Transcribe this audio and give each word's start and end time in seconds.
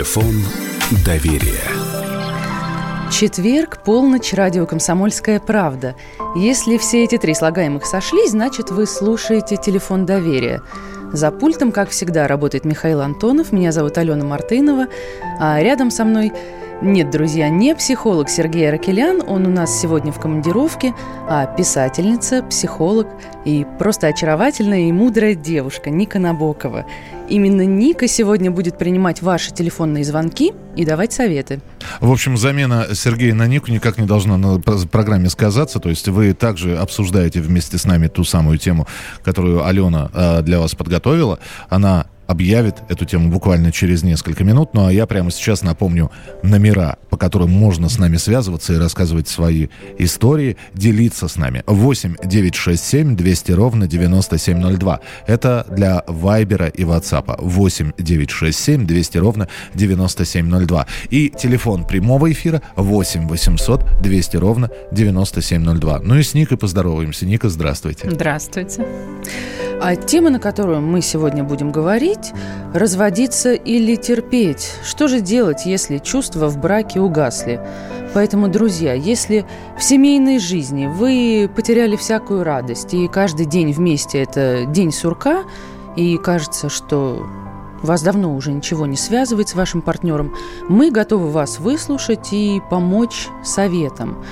Телефон 0.00 0.34
доверия. 1.04 1.60
Четверг, 3.12 3.82
полночь, 3.84 4.32
радио 4.32 4.64
«Комсомольская 4.64 5.38
правда». 5.40 5.94
Если 6.34 6.78
все 6.78 7.04
эти 7.04 7.18
три 7.18 7.34
слагаемых 7.34 7.84
сошлись, 7.84 8.30
значит, 8.30 8.70
вы 8.70 8.86
слушаете 8.86 9.58
«Телефон 9.58 10.06
доверия». 10.06 10.62
За 11.12 11.30
пультом, 11.30 11.70
как 11.70 11.90
всегда, 11.90 12.26
работает 12.26 12.64
Михаил 12.64 13.02
Антонов. 13.02 13.52
Меня 13.52 13.72
зовут 13.72 13.98
Алена 13.98 14.24
Мартынова. 14.24 14.86
А 15.38 15.60
рядом 15.60 15.90
со 15.90 16.06
мной 16.06 16.32
нет, 16.82 17.10
друзья, 17.10 17.48
не 17.50 17.74
психолог 17.74 18.28
Сергей 18.30 18.68
Аракелян, 18.68 19.22
он 19.26 19.46
у 19.46 19.50
нас 19.50 19.80
сегодня 19.80 20.12
в 20.12 20.18
командировке, 20.18 20.94
а 21.28 21.46
писательница, 21.46 22.42
психолог 22.42 23.06
и 23.44 23.66
просто 23.78 24.06
очаровательная 24.06 24.88
и 24.88 24.92
мудрая 24.92 25.34
девушка 25.34 25.90
Ника 25.90 26.18
Набокова. 26.18 26.86
Именно 27.28 27.66
Ника 27.66 28.08
сегодня 28.08 28.50
будет 28.50 28.78
принимать 28.78 29.22
ваши 29.22 29.52
телефонные 29.52 30.04
звонки 30.04 30.52
и 30.74 30.84
давать 30.84 31.12
советы. 31.12 31.60
В 32.00 32.10
общем, 32.10 32.36
замена 32.36 32.86
Сергея 32.94 33.34
на 33.34 33.46
Нику 33.46 33.70
никак 33.70 33.98
не 33.98 34.06
должна 34.06 34.36
на 34.36 34.58
программе 34.58 35.28
сказаться. 35.28 35.80
То 35.80 35.90
есть 35.90 36.08
вы 36.08 36.32
также 36.32 36.76
обсуждаете 36.76 37.40
вместе 37.40 37.78
с 37.78 37.84
нами 37.84 38.08
ту 38.08 38.24
самую 38.24 38.58
тему, 38.58 38.86
которую 39.22 39.64
Алена 39.64 40.10
э, 40.12 40.42
для 40.42 40.58
вас 40.58 40.74
подготовила. 40.74 41.38
Она 41.68 42.06
объявит 42.30 42.76
эту 42.88 43.04
тему 43.04 43.28
буквально 43.28 43.72
через 43.72 44.04
несколько 44.04 44.44
минут. 44.44 44.70
Ну 44.72 44.86
а 44.86 44.92
я 44.92 45.06
прямо 45.06 45.32
сейчас 45.32 45.62
напомню 45.62 46.12
номера, 46.44 46.96
по 47.10 47.16
которым 47.16 47.50
можно 47.50 47.88
с 47.88 47.98
нами 47.98 48.18
связываться 48.18 48.72
и 48.72 48.76
рассказывать 48.76 49.26
свои 49.26 49.66
истории, 49.98 50.56
делиться 50.72 51.26
с 51.26 51.34
нами. 51.36 51.64
8 51.66 52.16
967 52.22 53.16
200 53.16 53.52
ровно 53.52 53.88
9702. 53.88 55.00
Это 55.26 55.66
для 55.70 56.04
Вайбера 56.06 56.68
и 56.68 56.84
Ватсапа. 56.84 57.36
8 57.40 57.92
967 57.98 58.86
200 58.86 59.18
ровно 59.18 59.48
9702. 59.74 60.86
И 61.10 61.30
телефон 61.30 61.84
прямого 61.84 62.30
эфира 62.30 62.62
8 62.76 63.26
800 63.26 64.02
200 64.02 64.36
ровно 64.36 64.70
9702. 64.92 66.00
Ну 66.04 66.16
и 66.16 66.22
с 66.22 66.34
Никой 66.34 66.56
поздороваемся. 66.56 67.26
Ника, 67.26 67.48
здравствуйте. 67.48 68.08
Здравствуйте. 68.08 68.86
А 69.82 69.96
тема, 69.96 70.28
на 70.28 70.38
которую 70.38 70.82
мы 70.82 71.00
сегодня 71.00 71.42
будем 71.42 71.72
говорить– 71.72 72.32
разводиться 72.74 73.54
или 73.54 73.96
терпеть. 73.96 74.74
Что 74.84 75.08
же 75.08 75.22
делать, 75.22 75.64
если 75.64 75.96
чувства 75.96 76.48
в 76.48 76.58
браке 76.58 77.00
угасли? 77.00 77.58
Поэтому, 78.12 78.48
друзья, 78.48 78.92
если 78.92 79.46
в 79.78 79.82
семейной 79.82 80.38
жизни 80.38 80.86
вы 80.86 81.50
потеряли 81.56 81.96
всякую 81.96 82.44
радость, 82.44 82.92
и 82.92 83.08
каждый 83.08 83.46
день 83.46 83.72
вместе– 83.72 84.22
это 84.22 84.66
день 84.66 84.92
сурка, 84.92 85.44
и 85.96 86.18
кажется, 86.18 86.68
что 86.68 87.26
вас 87.82 88.02
давно 88.02 88.34
уже 88.34 88.52
ничего 88.52 88.84
не 88.84 88.98
связывает 88.98 89.48
с 89.48 89.54
вашим 89.54 89.80
партнером, 89.80 90.34
мы 90.68 90.90
готовы 90.90 91.30
вас 91.30 91.58
выслушать 91.58 92.34
и 92.34 92.60
помочь 92.68 93.28
советом. 93.42 94.22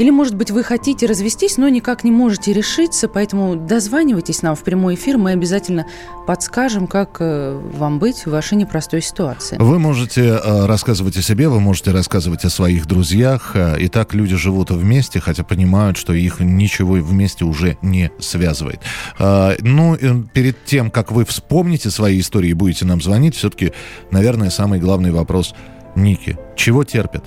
Или, 0.00 0.08
может 0.08 0.34
быть, 0.34 0.50
вы 0.50 0.64
хотите 0.64 1.04
развестись, 1.04 1.58
но 1.58 1.68
никак 1.68 2.04
не 2.04 2.10
можете 2.10 2.54
решиться, 2.54 3.06
поэтому 3.06 3.54
дозванивайтесь 3.54 4.40
нам 4.40 4.56
в 4.56 4.64
прямой 4.64 4.94
эфир, 4.94 5.18
мы 5.18 5.32
обязательно 5.32 5.86
подскажем, 6.26 6.86
как 6.86 7.18
э, 7.20 7.60
вам 7.74 7.98
быть 7.98 8.24
в 8.24 8.30
вашей 8.30 8.56
непростой 8.56 9.02
ситуации. 9.02 9.58
Вы 9.58 9.78
можете 9.78 10.40
э, 10.42 10.64
рассказывать 10.64 11.18
о 11.18 11.22
себе, 11.22 11.50
вы 11.50 11.60
можете 11.60 11.90
рассказывать 11.90 12.46
о 12.46 12.48
своих 12.48 12.86
друзьях. 12.86 13.50
Э, 13.52 13.78
и 13.78 13.88
так 13.88 14.14
люди 14.14 14.36
живут 14.36 14.70
вместе, 14.70 15.20
хотя 15.20 15.44
понимают, 15.44 15.98
что 15.98 16.14
их 16.14 16.40
ничего 16.40 16.94
вместе 16.94 17.44
уже 17.44 17.76
не 17.82 18.10
связывает. 18.18 18.80
Ну, 19.18 19.98
перед 20.32 20.64
тем, 20.64 20.90
как 20.90 21.12
вы 21.12 21.26
вспомните 21.26 21.90
свои 21.90 22.20
истории 22.20 22.48
и 22.48 22.54
будете 22.54 22.86
нам 22.86 23.02
звонить, 23.02 23.36
все-таки, 23.36 23.74
наверное, 24.10 24.48
самый 24.48 24.80
главный 24.80 25.10
вопрос 25.10 25.54
Ники. 25.94 26.38
Чего 26.56 26.84
терпят? 26.84 27.24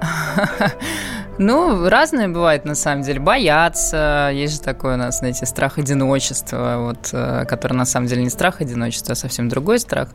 Ну, 1.38 1.88
разное 1.88 2.28
бывает, 2.28 2.64
на 2.64 2.74
самом 2.74 3.02
деле. 3.02 3.20
Бояться. 3.20 4.30
Есть 4.32 4.54
же 4.54 4.60
такой 4.60 4.94
у 4.94 4.96
нас, 4.96 5.18
знаете, 5.18 5.46
страх 5.46 5.78
одиночества, 5.78 6.76
вот, 6.78 7.10
э, 7.12 7.44
который 7.46 7.74
на 7.74 7.84
самом 7.84 8.06
деле 8.08 8.24
не 8.24 8.30
страх 8.30 8.60
одиночества, 8.60 9.12
а 9.12 9.14
совсем 9.14 9.48
другой 9.48 9.78
страх. 9.78 10.08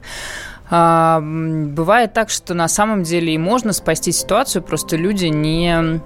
А, 0.70 1.22
бывает 1.22 2.14
так, 2.14 2.30
что 2.30 2.54
на 2.54 2.68
самом 2.68 3.04
деле 3.04 3.34
и 3.34 3.38
можно 3.38 3.74
спасти 3.74 4.12
ситуацию, 4.12 4.62
просто 4.64 4.98
люди 4.98 5.28
не 5.28 6.02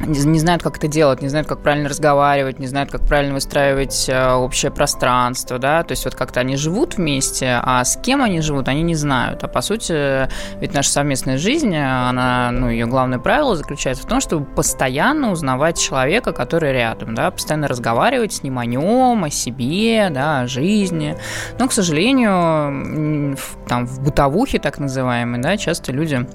не, 0.00 0.20
не 0.24 0.38
знают, 0.38 0.62
как 0.62 0.76
это 0.76 0.88
делать, 0.88 1.22
не 1.22 1.28
знают, 1.28 1.46
как 1.46 1.62
правильно 1.62 1.88
разговаривать, 1.88 2.58
не 2.58 2.66
знают, 2.66 2.90
как 2.90 3.02
правильно 3.02 3.34
выстраивать 3.34 4.08
э, 4.08 4.32
общее 4.32 4.70
пространство, 4.70 5.58
да, 5.58 5.82
то 5.84 5.92
есть 5.92 6.04
вот 6.04 6.14
как-то 6.14 6.40
они 6.40 6.56
живут 6.56 6.96
вместе, 6.96 7.60
а 7.62 7.84
с 7.84 7.96
кем 7.96 8.22
они 8.22 8.40
живут, 8.40 8.68
они 8.68 8.82
не 8.82 8.94
знают. 8.94 9.44
А 9.44 9.48
по 9.48 9.60
сути, 9.60 10.28
ведь 10.60 10.74
наша 10.74 10.90
совместная 10.90 11.38
жизнь, 11.38 11.76
она, 11.76 12.50
ну, 12.50 12.68
ее 12.68 12.86
главное 12.86 13.18
правило 13.18 13.54
заключается 13.56 14.02
в 14.02 14.06
том, 14.06 14.20
чтобы 14.20 14.46
постоянно 14.46 15.30
узнавать 15.30 15.78
человека, 15.78 16.32
который 16.32 16.72
рядом, 16.72 17.14
да, 17.14 17.30
постоянно 17.30 17.68
разговаривать 17.68 18.32
с 18.32 18.42
ним 18.42 18.58
о 18.58 18.66
нем, 18.66 19.24
о 19.24 19.30
себе, 19.30 20.08
да, 20.10 20.40
о 20.40 20.46
жизни. 20.46 21.16
Но, 21.58 21.68
к 21.68 21.72
сожалению, 21.72 23.36
в, 23.36 23.68
там 23.68 23.86
в 23.86 24.02
бытовухе 24.02 24.58
так 24.58 24.78
называемой, 24.78 25.40
да, 25.40 25.56
часто 25.56 25.92
люди 25.92 26.26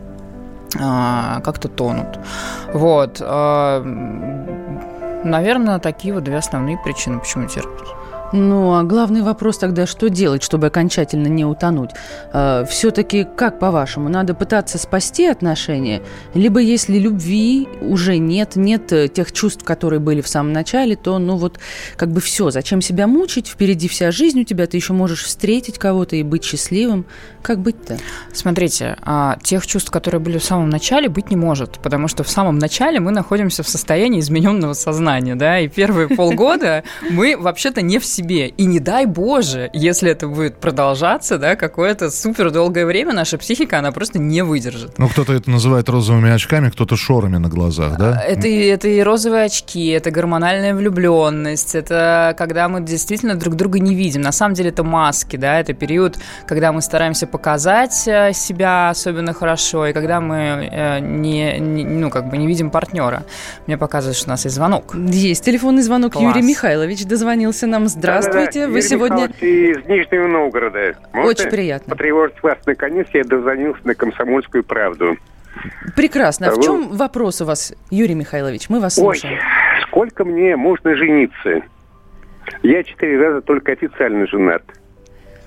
как-то 0.73 1.67
тонут. 1.67 2.19
Вот. 2.73 3.21
А, 3.21 3.81
наверное, 5.23 5.79
такие 5.79 6.13
вот 6.13 6.23
две 6.23 6.37
основные 6.37 6.77
причины, 6.77 7.19
почему 7.19 7.47
терпят. 7.47 7.87
Ну, 8.31 8.73
а 8.75 8.83
главный 8.83 9.23
вопрос 9.23 9.57
тогда, 9.57 9.87
что 9.87 10.07
делать, 10.09 10.43
чтобы 10.43 10.67
окончательно 10.67 11.27
не 11.27 11.45
утонуть? 11.45 11.91
Э, 12.31 12.63
Все-таки, 12.69 13.25
как 13.35 13.57
по-вашему, 13.57 14.07
надо 14.09 14.35
пытаться 14.35 14.77
спасти 14.77 15.25
отношения? 15.25 16.03
Либо 16.35 16.59
если 16.59 16.99
любви 16.99 17.67
уже 17.81 18.17
нет, 18.17 18.55
нет 18.55 18.93
э, 18.93 19.07
тех 19.07 19.31
чувств, 19.31 19.63
которые 19.63 19.99
были 19.99 20.21
в 20.21 20.27
самом 20.27 20.53
начале, 20.53 20.95
то, 20.95 21.17
ну 21.17 21.37
вот, 21.37 21.59
как 21.95 22.11
бы 22.11 22.21
все, 22.21 22.51
зачем 22.51 22.81
себя 22.81 23.07
мучить? 23.07 23.47
Впереди 23.47 23.87
вся 23.87 24.11
жизнь 24.11 24.41
у 24.41 24.43
тебя, 24.43 24.67
ты 24.67 24.77
еще 24.77 24.93
можешь 24.93 25.23
встретить 25.23 25.79
кого-то 25.79 26.15
и 26.15 26.21
быть 26.21 26.43
счастливым. 26.43 27.05
Как 27.41 27.59
быть-то? 27.59 27.97
Смотрите, 28.31 28.97
а, 29.01 29.37
тех 29.41 29.65
чувств, 29.65 29.89
которые 29.89 30.21
были 30.21 30.37
в 30.37 30.43
самом 30.43 30.69
начале, 30.69 31.09
быть 31.09 31.31
не 31.31 31.35
может, 31.35 31.79
потому 31.79 32.07
что 32.07 32.23
в 32.23 32.29
самом 32.29 32.59
начале 32.59 32.99
мы 32.99 33.11
находимся 33.11 33.63
в 33.63 33.69
состоянии 33.69 34.19
измененного 34.19 34.73
сознания, 34.73 35.35
да, 35.35 35.59
и 35.59 35.67
первые 35.67 36.09
полгода 36.09 36.83
мы 37.09 37.35
вообще-то 37.35 37.81
не 37.81 37.97
все 37.97 38.18
себе. 38.19 38.47
И 38.47 38.65
не 38.65 38.79
дай 38.79 39.05
боже, 39.05 39.69
если 39.73 40.11
это 40.11 40.27
будет 40.27 40.57
продолжаться, 40.57 41.37
да, 41.37 41.55
какое-то 41.55 42.11
супер 42.11 42.51
долгое 42.51 42.85
время, 42.85 43.13
наша 43.13 43.37
психика, 43.37 43.79
она 43.79 43.91
просто 43.91 44.19
не 44.19 44.43
выдержит. 44.43 44.97
Ну, 44.97 45.07
кто-то 45.07 45.33
это 45.33 45.49
называет 45.49 45.89
розовыми 45.89 46.31
очками, 46.31 46.69
кто-то 46.69 46.95
шорами 46.95 47.37
на 47.37 47.49
глазах, 47.49 47.97
да? 47.97 48.21
Это, 48.21 48.47
это 48.47 48.87
и 48.87 49.01
розовые 49.01 49.45
очки, 49.45 49.87
это 49.87 50.11
гормональная 50.11 50.73
влюбленность, 50.75 51.75
это 51.75 52.35
когда 52.37 52.67
мы 52.67 52.81
действительно 52.81 53.35
друг 53.35 53.55
друга 53.55 53.79
не 53.79 53.95
видим. 53.95 54.21
На 54.21 54.31
самом 54.31 54.53
деле 54.55 54.69
это 54.69 54.83
маски, 54.83 55.37
да, 55.37 55.59
это 55.59 55.73
период, 55.73 56.17
когда 56.47 56.71
мы 56.71 56.81
стараемся 56.81 57.27
показать 57.27 58.07
э, 58.07 58.33
себя 58.33 58.89
особенно 58.89 59.33
хорошо, 59.33 59.87
и 59.87 59.93
когда 59.93 60.19
мы 60.19 60.69
э, 60.71 60.99
не, 60.99 61.59
не 61.59 61.85
ну, 61.85 62.09
как 62.09 62.29
бы 62.29 62.37
не 62.37 62.47
видим 62.47 62.69
партнера. 62.69 63.23
Мне 63.67 63.77
показывают, 63.77 64.17
что 64.17 64.27
у 64.27 64.31
нас 64.31 64.43
есть 64.45 64.55
звонок. 64.55 64.95
Есть 64.95 65.45
телефонный 65.45 65.83
звонок. 65.83 66.13
Класс. 66.13 66.35
Юрий 66.35 66.45
Михайлович 66.45 67.05
дозвонился 67.05 67.67
нам. 67.67 67.87
Здравствуйте. 67.87 68.08
Здравствуйте. 68.09 68.65
Да, 68.65 68.73
Вы 68.73 68.81
сегодня... 68.81 69.25
из 69.25 69.85
Нижнего 69.85 70.27
Новгорода. 70.27 70.95
Можете 71.13 71.43
Очень 71.43 71.51
приятно. 71.51 71.91
Потревожить 71.91 72.41
вас 72.41 72.57
наконец. 72.65 73.07
Я 73.13 73.23
дозвонился 73.23 73.81
на 73.83 73.95
«Комсомольскую 73.95 74.63
правду». 74.63 75.17
Прекрасно. 75.95 76.47
А 76.47 76.51
в 76.51 76.61
чем 76.61 76.89
вопрос 76.89 77.41
у 77.41 77.45
вас, 77.45 77.73
Юрий 77.89 78.15
Михайлович? 78.15 78.69
Мы 78.69 78.79
вас 78.79 78.95
слушаем. 78.95 79.35
Ой, 79.35 79.39
сколько 79.87 80.25
мне 80.25 80.55
можно 80.55 80.95
жениться? 80.95 81.61
Я 82.63 82.83
четыре 82.83 83.19
раза 83.21 83.41
только 83.41 83.73
официально 83.73 84.25
женат. 84.27 84.63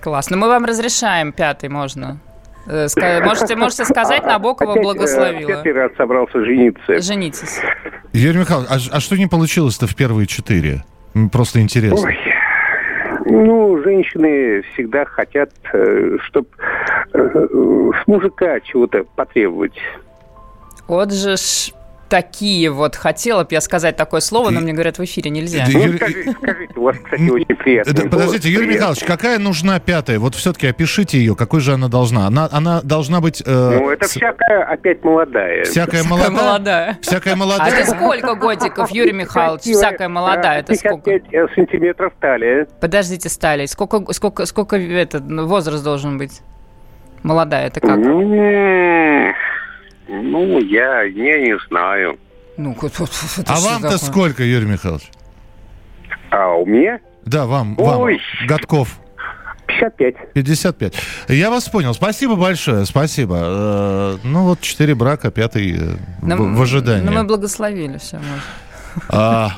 Классно. 0.01 0.37
Мы 0.37 0.49
вам 0.49 0.65
разрешаем 0.65 1.33
пятый, 1.33 1.69
можно. 1.69 2.19
Э, 2.67 2.87
можете, 3.25 3.57
можете 3.57 3.85
сказать, 3.85 4.25
Набокова 4.25 4.73
Опять, 4.73 4.85
благословила. 4.85 5.49
Пятый 5.49 5.73
раз 5.73 5.93
собрался 5.97 6.45
жениться. 6.45 7.01
Женитесь. 7.01 7.61
Юрий 8.13 8.39
Михайлович, 8.39 8.71
а, 8.71 8.97
а 8.97 9.01
что 9.01 9.17
не 9.17 9.27
получилось-то 9.27 9.87
в 9.87 9.97
первые 9.97 10.27
четыре? 10.27 10.85
Просто 11.33 11.61
интересно. 11.61 12.09
Ой, 12.09 12.19
ну, 13.27 13.83
женщины 13.83 14.63
всегда 14.73 15.05
хотят, 15.05 15.51
э, 15.73 16.17
чтобы 16.25 16.49
э, 17.13 17.91
с 18.03 18.07
мужика 18.07 18.61
чего-то 18.61 19.05
потребовать. 19.17 19.79
Вот 20.89 21.13
же 21.13 21.37
ж 21.37 21.73
такие 22.13 22.71
вот. 22.71 22.95
Хотела 22.95 23.43
бы 23.43 23.49
я 23.53 23.63
сказать 23.63 23.97
такое 23.97 24.21
слово, 24.21 24.51
но 24.51 24.61
мне 24.61 24.75
говорят, 24.75 24.99
в 24.99 25.05
эфире 25.05 25.31
нельзя. 25.31 25.65
Ну, 25.67 25.81
Юрий... 25.81 25.97
скажите, 25.97 26.33
скажите, 26.33 26.75
у 26.77 26.83
вас, 26.83 26.97
кстати, 27.03 27.31
очень 27.31 27.57
приятно. 27.57 28.11
Подождите, 28.11 28.49
Юрий 28.51 28.67
приятно. 28.67 28.75
Михайлович, 28.75 29.05
какая 29.05 29.39
нужна 29.39 29.81
пятая? 29.81 30.19
Вот 30.19 30.35
все-таки 30.35 30.67
опишите 30.67 31.17
ее, 31.17 31.35
какой 31.35 31.61
же 31.61 31.73
она 31.73 31.89
должна? 31.89 32.27
Она, 32.27 32.51
она 32.53 32.83
должна 32.83 33.23
быть... 33.23 33.43
Э, 33.47 33.79
ну, 33.79 33.89
это 33.89 34.07
с... 34.07 34.11
всякая 34.11 34.63
опять 34.65 35.03
молодая. 35.03 35.65
Всякая, 35.65 36.05
молодая? 36.05 36.31
молодая. 36.31 36.99
Всякая 37.01 37.35
молодая. 37.35 37.73
А 37.73 37.75
это 37.75 37.91
сколько 37.91 38.35
годиков, 38.35 38.91
Юрий 38.91 39.13
Михайлович? 39.13 39.63
Всякая 39.63 40.11
молодая, 40.11 40.61
это 40.61 40.75
сколько? 40.75 41.11
Э, 41.13 41.47
сантиметров 41.55 42.13
талия. 42.21 42.67
Подождите, 42.79 43.31
стали. 43.31 43.65
Сколько, 43.65 44.13
сколько, 44.13 44.45
сколько 44.45 44.77
это, 44.77 45.19
возраст 45.21 45.83
должен 45.83 46.19
быть? 46.19 46.43
Молодая, 47.23 47.69
это 47.69 47.81
как? 47.81 47.99
Ну, 50.09 50.59
я, 50.61 51.03
я 51.03 51.39
не 51.41 51.59
знаю. 51.69 52.19
Ну, 52.57 52.77
вот- 52.81 52.99
вот- 52.99 53.11
вот 53.11 53.39
это 53.39 53.53
А 53.53 53.61
вам-то 53.61 53.99
сколько, 53.99 54.43
Юрий 54.43 54.67
Михайлович? 54.67 55.11
А 56.31 56.53
у 56.55 56.67
меня 56.67 56.99
Да, 57.25 57.47
вам, 57.47 57.75
вам. 57.77 58.01
Ой. 58.01 58.21
Годков. 58.47 58.99
55. 59.67 60.33
55. 60.35 60.95
Я 61.29 61.51
вас 61.51 61.69
понял. 61.69 61.95
Спасибо 61.95 62.37
большое. 62.37 62.85
Спасибо. 62.85 63.39
Э, 63.43 64.17
Ну 64.25 64.45
вот 64.45 64.61
четыре 64.61 64.95
брака, 64.95 65.31
пятый 65.31 65.77
э, 65.79 65.97
Ну, 66.21 66.37
в, 66.37 66.57
в 66.57 66.63
ожидании. 66.63 67.05
Ну, 67.07 67.13
мы 67.13 67.25
благословили 67.25 67.97
все. 67.99 68.21
А, 69.09 69.53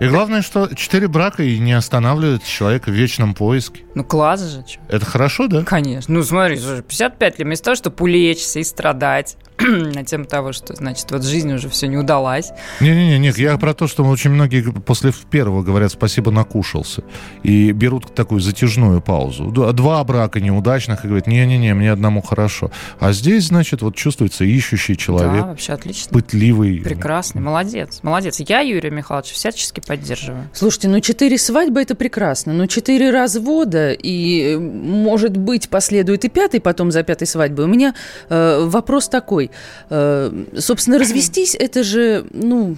и 0.00 0.06
главное, 0.08 0.40
что 0.40 0.74
четыре 0.74 1.06
брака 1.08 1.42
и 1.42 1.58
не 1.58 1.72
останавливает 1.74 2.44
человека 2.44 2.88
в 2.90 2.94
вечном 2.94 3.34
поиске. 3.34 3.82
Ну, 3.94 4.04
класс 4.04 4.40
же. 4.42 4.64
чё. 4.66 4.80
Это 4.88 5.04
хорошо, 5.04 5.48
да? 5.48 5.62
Конечно. 5.64 6.14
Ну, 6.14 6.22
смотри, 6.22 6.56
слушай, 6.56 6.82
55 6.82 7.38
лет, 7.40 7.46
вместо 7.46 7.64
того, 7.66 7.74
чтобы 7.74 7.96
улечься 8.04 8.60
и 8.60 8.64
страдать 8.64 9.36
на 9.60 10.04
тему 10.04 10.24
того, 10.24 10.52
что, 10.52 10.74
значит, 10.74 11.10
вот 11.10 11.22
жизнь 11.24 11.52
уже 11.52 11.68
все 11.68 11.86
не 11.86 11.96
удалась. 11.96 12.50
Не-не-не, 12.80 13.18
Ник, 13.18 13.38
я 13.38 13.56
про 13.56 13.72
то, 13.72 13.86
что 13.86 14.04
очень 14.04 14.30
многие 14.30 14.62
после 14.62 15.12
первого 15.30 15.62
говорят 15.62 15.92
спасибо, 15.92 16.30
накушался. 16.30 17.04
И 17.44 17.70
берут 17.72 18.14
такую 18.14 18.40
затяжную 18.40 19.00
паузу. 19.00 19.46
Два 19.46 20.02
брака 20.02 20.40
неудачных 20.40 21.04
и 21.04 21.08
говорят, 21.08 21.26
не-не-не, 21.28 21.74
мне 21.74 21.92
одному 21.92 22.20
хорошо. 22.20 22.70
А 22.98 23.12
здесь, 23.12 23.46
значит, 23.46 23.82
вот 23.82 23.94
чувствуется 23.94 24.44
ищущий 24.44 24.94
Да, 24.94 25.00
человек, 25.00 25.44
вообще 25.44 25.72
отлично. 25.72 26.12
пытливый. 26.12 26.80
Прекрасный, 26.80 27.40
молодец, 27.40 28.00
молодец. 28.02 28.40
Я 28.40 28.60
Юрия 28.60 28.90
Михайловича 28.90 29.34
всячески 29.34 29.80
поддерживаю. 29.80 30.48
Слушайте, 30.52 30.88
ну 30.88 31.00
четыре 31.00 31.38
свадьбы 31.38 31.80
это 31.80 31.94
прекрасно, 31.94 32.52
но 32.52 32.66
четыре 32.66 33.10
развода 33.10 33.92
и, 33.92 34.54
э, 34.54 34.58
может 34.58 35.36
быть, 35.36 35.68
последует 35.68 36.24
и 36.24 36.28
пятый 36.28 36.60
потом 36.60 36.90
за 36.90 37.02
пятой 37.04 37.26
свадьбой. 37.26 37.66
У 37.66 37.68
меня 37.68 37.94
э, 38.28 38.64
вопрос 38.64 39.08
такой. 39.08 39.43
Э, 39.90 40.30
собственно, 40.58 40.98
развестись 40.98 41.56
это 41.58 41.82
же, 41.82 42.26
ну, 42.32 42.76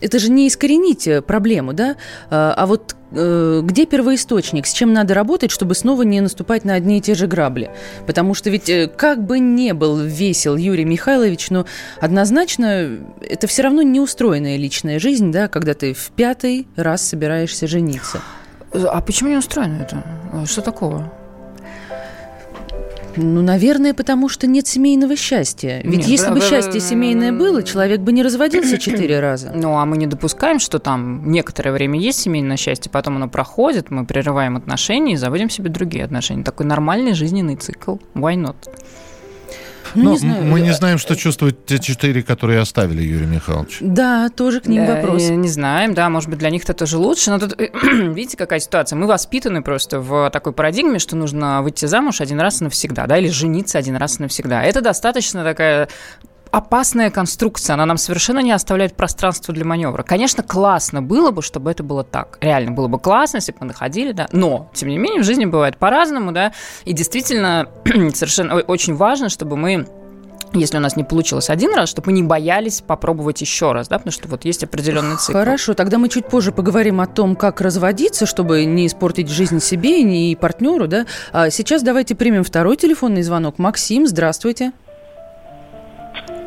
это 0.00 0.18
же 0.18 0.30
не 0.30 0.48
искоренить 0.48 1.06
э, 1.06 1.22
проблему, 1.22 1.72
да? 1.72 1.96
А, 2.30 2.54
а 2.56 2.66
вот 2.66 2.96
э, 3.12 3.60
где 3.62 3.86
первоисточник, 3.86 4.66
с 4.66 4.72
чем 4.72 4.92
надо 4.92 5.14
работать, 5.14 5.50
чтобы 5.50 5.74
снова 5.74 6.02
не 6.02 6.20
наступать 6.20 6.64
на 6.64 6.74
одни 6.74 6.98
и 6.98 7.00
те 7.00 7.14
же 7.14 7.26
грабли? 7.26 7.70
Потому 8.06 8.34
что 8.34 8.50
ведь 8.50 8.70
как 8.96 9.24
бы 9.24 9.38
не 9.38 9.72
был 9.72 9.98
весел 9.98 10.56
Юрий 10.56 10.84
Михайлович, 10.84 11.50
но 11.50 11.66
однозначно 12.00 12.98
это 13.20 13.46
все 13.46 13.62
равно 13.62 13.82
неустроенная 13.82 14.56
личная 14.56 14.98
жизнь, 14.98 15.30
да, 15.32 15.48
когда 15.48 15.74
ты 15.74 15.94
в 15.94 16.10
пятый 16.10 16.66
раз 16.76 17.02
собираешься 17.02 17.66
жениться. 17.66 18.20
А 18.72 19.00
почему 19.00 19.30
не 19.30 19.36
устроено 19.36 19.82
это? 19.82 20.04
Что 20.46 20.60
такого? 20.60 21.12
Ну, 23.16 23.42
наверное, 23.42 23.94
потому 23.94 24.28
что 24.28 24.46
нет 24.46 24.66
семейного 24.66 25.16
счастья. 25.16 25.80
Ведь 25.84 26.00
Нет, 26.00 26.06
если 26.06 26.28
бы 26.28 26.36
да, 26.36 26.40
да, 26.40 26.48
счастье 26.48 26.80
да, 26.80 26.86
семейное 26.86 27.32
да. 27.32 27.38
было, 27.38 27.62
человек 27.62 28.00
бы 28.00 28.12
не 28.12 28.22
разводился 28.22 28.78
четыре 28.78 29.20
раза. 29.20 29.52
Ну, 29.54 29.76
а 29.76 29.84
мы 29.84 29.96
не 29.96 30.06
допускаем, 30.06 30.58
что 30.58 30.78
там 30.78 31.30
некоторое 31.30 31.72
время 31.72 31.98
есть 31.98 32.20
семейное 32.20 32.56
счастье, 32.56 32.90
потом 32.90 33.16
оно 33.16 33.28
проходит, 33.28 33.90
мы 33.90 34.04
прерываем 34.04 34.56
отношения 34.56 35.14
и 35.14 35.16
заводим 35.16 35.50
себе 35.50 35.70
другие 35.70 36.04
отношения. 36.04 36.42
Такой 36.42 36.66
нормальный 36.66 37.14
жизненный 37.14 37.56
цикл. 37.56 37.96
Why 38.14 38.34
not? 38.34 38.56
Ну, 39.94 40.02
Но 40.04 40.10
не 40.12 40.18
знаю. 40.18 40.44
мы 40.44 40.60
не 40.60 40.72
знаем, 40.72 40.98
что 40.98 41.14
чувствуют 41.16 41.66
те 41.66 41.78
четыре, 41.78 42.22
которые 42.22 42.60
оставили 42.60 43.02
Юрий 43.02 43.26
Михайлович. 43.26 43.78
Да, 43.80 44.28
тоже 44.28 44.60
к 44.60 44.66
ним 44.66 44.82
Э, 44.82 44.96
вопрос. 45.02 45.22
Не 45.30 45.48
знаем, 45.48 45.94
да, 45.94 46.08
может 46.08 46.28
быть, 46.30 46.38
для 46.38 46.50
них 46.50 46.64
это 46.64 46.74
тоже 46.74 46.98
лучше. 46.98 47.30
Но 47.30 47.38
тут, 47.38 47.54
видите, 47.82 48.36
какая 48.36 48.60
ситуация? 48.60 48.96
Мы 48.96 49.06
воспитаны 49.06 49.62
просто 49.62 50.00
в 50.00 50.30
такой 50.30 50.52
парадигме, 50.52 50.98
что 50.98 51.16
нужно 51.16 51.62
выйти 51.62 51.86
замуж 51.86 52.20
один 52.20 52.40
раз 52.40 52.60
и 52.60 52.64
навсегда, 52.64 53.06
да, 53.06 53.18
или 53.18 53.28
жениться 53.28 53.78
один 53.78 53.96
раз 53.96 54.18
и 54.18 54.22
навсегда. 54.22 54.62
Это 54.62 54.80
достаточно 54.80 55.44
такая 55.44 55.88
опасная 56.54 57.10
конструкция, 57.10 57.74
она 57.74 57.84
нам 57.84 57.96
совершенно 57.96 58.38
не 58.38 58.52
оставляет 58.52 58.94
пространства 58.94 59.52
для 59.52 59.64
маневра. 59.64 60.04
Конечно, 60.04 60.44
классно 60.44 61.02
было 61.02 61.32
бы, 61.32 61.42
чтобы 61.42 61.70
это 61.70 61.82
было 61.82 62.04
так. 62.04 62.38
Реально 62.40 62.70
было 62.70 62.86
бы 62.86 63.00
классно, 63.00 63.38
если 63.38 63.52
бы 63.52 63.58
мы 63.62 63.66
находили, 63.68 64.12
да. 64.12 64.28
Но, 64.30 64.70
тем 64.72 64.88
не 64.88 64.98
менее, 64.98 65.22
в 65.22 65.24
жизни 65.24 65.46
бывает 65.46 65.76
по-разному, 65.78 66.30
да. 66.30 66.52
И 66.84 66.92
действительно, 66.92 67.68
совершенно 68.14 68.60
очень 68.60 68.94
важно, 68.94 69.28
чтобы 69.28 69.56
мы 69.56 69.86
если 70.52 70.76
у 70.76 70.80
нас 70.80 70.94
не 70.94 71.02
получилось 71.02 71.50
один 71.50 71.74
раз, 71.74 71.88
чтобы 71.88 72.06
мы 72.06 72.12
не 72.12 72.22
боялись 72.22 72.80
попробовать 72.80 73.40
еще 73.40 73.72
раз, 73.72 73.88
да, 73.88 73.98
потому 73.98 74.12
что 74.12 74.28
вот 74.28 74.44
есть 74.44 74.62
определенный 74.62 75.16
цикл. 75.16 75.32
Хорошо, 75.32 75.74
тогда 75.74 75.98
мы 75.98 76.08
чуть 76.08 76.28
позже 76.28 76.52
поговорим 76.52 77.00
о 77.00 77.06
том, 77.06 77.34
как 77.34 77.60
разводиться, 77.60 78.24
чтобы 78.24 78.64
не 78.64 78.86
испортить 78.86 79.28
жизнь 79.28 79.58
себе 79.58 80.02
и 80.02 80.36
партнеру, 80.36 80.86
да. 80.86 81.06
А 81.32 81.50
сейчас 81.50 81.82
давайте 81.82 82.14
примем 82.14 82.44
второй 82.44 82.76
телефонный 82.76 83.22
звонок. 83.22 83.58
Максим, 83.58 84.06
здравствуйте. 84.06 84.70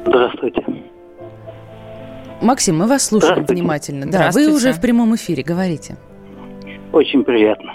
Здравствуйте. 0.08 0.64
Максим, 2.42 2.78
мы 2.78 2.88
вас 2.88 3.06
слушаем 3.08 3.44
внимательно. 3.46 4.10
Да, 4.10 4.30
вы 4.34 4.54
уже 4.54 4.72
в 4.72 4.80
прямом 4.82 5.16
эфире, 5.16 5.44
говорите. 5.44 5.98
Очень 6.94 7.24
приятно. 7.24 7.74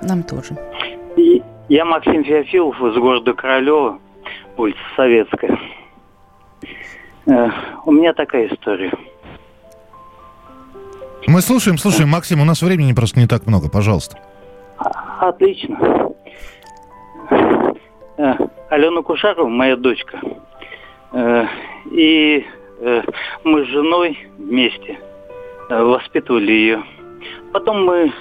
Нам 0.00 0.22
тоже. 0.22 0.56
И 1.16 1.42
я 1.68 1.84
Максим 1.84 2.24
Феофилов 2.24 2.76
из 2.80 2.94
города 2.96 3.34
Королева, 3.34 3.98
улица 4.56 4.78
Советская. 4.96 5.58
Э, 7.26 7.48
У 7.84 7.92
меня 7.92 8.14
такая 8.14 8.48
история. 8.48 8.92
Мы 11.26 11.40
слушаем, 11.42 11.76
слушаем. 11.78 12.08
Максим, 12.08 12.40
у 12.40 12.44
нас 12.44 12.62
времени 12.62 12.92
просто 12.94 13.20
не 13.20 13.26
так 13.26 13.46
много, 13.46 13.68
пожалуйста. 13.68 14.18
А- 14.78 15.28
Отлично. 15.28 15.78
Э, 18.16 18.34
Алена 18.70 19.02
Кушарова, 19.02 19.48
моя 19.48 19.76
дочка. 19.76 20.18
Э, 21.12 21.46
И 21.90 22.46
э, 22.80 23.02
мы 23.44 23.64
с 23.64 23.68
женой 23.68 24.18
вместе 24.38 24.98
э, 25.68 25.82
воспитывали 25.82 26.52
ее. 26.52 26.82
Потом 27.52 27.84
мы 27.84 28.12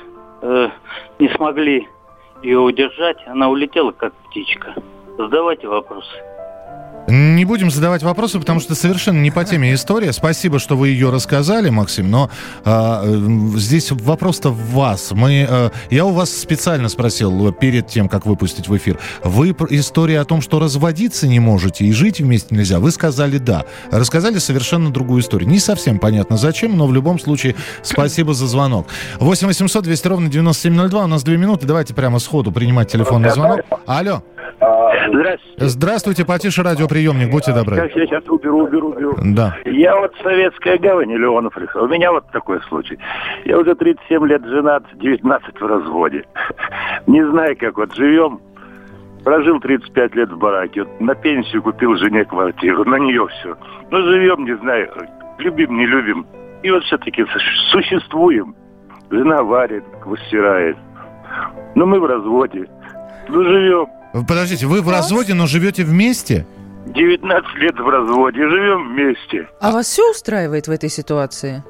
не 1.19 1.29
смогли 1.35 1.87
ее 2.41 2.57
удержать. 2.57 3.17
Она 3.27 3.47
улетела, 3.47 3.91
как 3.91 4.11
птичка. 4.27 4.73
Задавайте 5.17 5.67
вопросы. 5.67 6.09
Не 7.41 7.45
будем 7.45 7.71
задавать 7.71 8.03
вопросы, 8.03 8.39
потому 8.39 8.59
что 8.59 8.75
совершенно 8.75 9.19
не 9.19 9.31
по 9.31 9.43
теме 9.43 9.73
история. 9.73 10.13
Спасибо, 10.13 10.59
что 10.59 10.77
вы 10.77 10.89
ее 10.89 11.09
рассказали, 11.09 11.71
Максим, 11.71 12.11
но 12.11 12.29
а, 12.63 13.01
э, 13.03 13.57
здесь 13.57 13.89
вопрос-то 13.89 14.51
в 14.51 14.73
вас. 14.73 15.09
Мы, 15.09 15.47
э, 15.49 15.71
я 15.89 16.05
у 16.05 16.11
вас 16.11 16.29
специально 16.29 16.87
спросил 16.87 17.51
перед 17.51 17.87
тем, 17.87 18.09
как 18.09 18.27
выпустить 18.27 18.67
в 18.67 18.77
эфир. 18.77 18.99
Вы 19.23 19.55
история 19.71 20.19
о 20.19 20.25
том, 20.25 20.39
что 20.41 20.59
разводиться 20.59 21.27
не 21.27 21.39
можете 21.39 21.83
и 21.83 21.91
жить 21.93 22.19
вместе 22.19 22.53
нельзя, 22.53 22.79
вы 22.79 22.91
сказали 22.91 23.39
да. 23.39 23.65
Рассказали 23.89 24.37
совершенно 24.37 24.93
другую 24.93 25.23
историю. 25.23 25.49
Не 25.49 25.57
совсем 25.57 25.97
понятно 25.97 26.37
зачем, 26.37 26.77
но 26.77 26.85
в 26.85 26.93
любом 26.93 27.19
случае 27.19 27.55
спасибо 27.81 28.35
за 28.35 28.45
звонок. 28.45 28.85
8 29.19 29.47
800 29.47 29.83
200 29.83 30.07
ровно 30.07 30.29
9702. 30.29 31.05
У 31.05 31.07
нас 31.07 31.23
две 31.23 31.37
минуты. 31.37 31.65
Давайте 31.65 31.95
прямо 31.95 32.19
сходу 32.19 32.51
принимать 32.51 32.91
телефонный 32.91 33.31
звонок. 33.31 33.61
Алло. 33.87 34.21
Здравствуйте. 34.61 35.55
Здравствуйте, 35.57 36.25
потише 36.25 36.61
радиоприемник, 36.61 37.31
будьте 37.31 37.51
добры. 37.51 37.77
Как 37.77 37.95
я 37.95 38.05
сейчас 38.05 38.23
уберу, 38.29 38.65
уберу, 38.65 38.89
уберу. 38.89 39.15
Да. 39.23 39.57
Я 39.65 39.99
вот 39.99 40.13
Советская 40.21 40.77
гавань, 40.77 41.11
Леонов. 41.11 41.57
У 41.57 41.87
меня 41.87 42.11
вот 42.11 42.29
такой 42.31 42.61
случай. 42.63 42.99
Я 43.43 43.57
уже 43.57 43.73
37 43.73 44.23
лет 44.27 44.45
женат, 44.45 44.83
19 44.93 45.59
в 45.59 45.65
разводе. 45.65 46.25
Не 47.07 47.25
знаю, 47.27 47.57
как 47.57 47.77
вот 47.77 47.95
живем. 47.95 48.39
Прожил 49.23 49.59
35 49.59 50.15
лет 50.15 50.31
в 50.31 50.37
бараке. 50.37 50.83
Вот 50.83 51.01
на 51.01 51.15
пенсию 51.15 51.63
купил 51.63 51.95
жене 51.95 52.23
квартиру. 52.25 52.85
На 52.85 52.97
нее 52.97 53.27
все. 53.27 53.57
Ну, 53.89 54.01
живем, 54.03 54.45
не 54.45 54.55
знаю, 54.57 54.91
любим, 55.39 55.75
не 55.75 55.87
любим. 55.87 56.25
И 56.61 56.69
вот 56.69 56.83
все-таки 56.83 57.25
существуем. 57.71 58.55
Жена 59.09 59.41
варит, 59.41 59.83
выстирает. 60.05 60.77
Ну, 61.73 61.87
мы 61.87 61.99
в 61.99 62.05
разводе. 62.05 62.67
Ну, 63.27 63.43
живем. 63.43 63.87
Подождите, 64.13 64.65
вы 64.67 64.81
в 64.81 64.89
разводе, 64.89 65.33
но 65.33 65.47
живете 65.47 65.83
вместе? 65.83 66.45
19 66.87 67.55
лет 67.55 67.79
в 67.79 67.87
разводе, 67.87 68.49
живем 68.49 68.89
вместе. 68.93 69.47
А 69.61 69.71
вас 69.71 69.87
все 69.87 70.09
устраивает 70.11 70.67
в 70.67 70.71
этой 70.71 70.89
ситуации? 70.89 71.63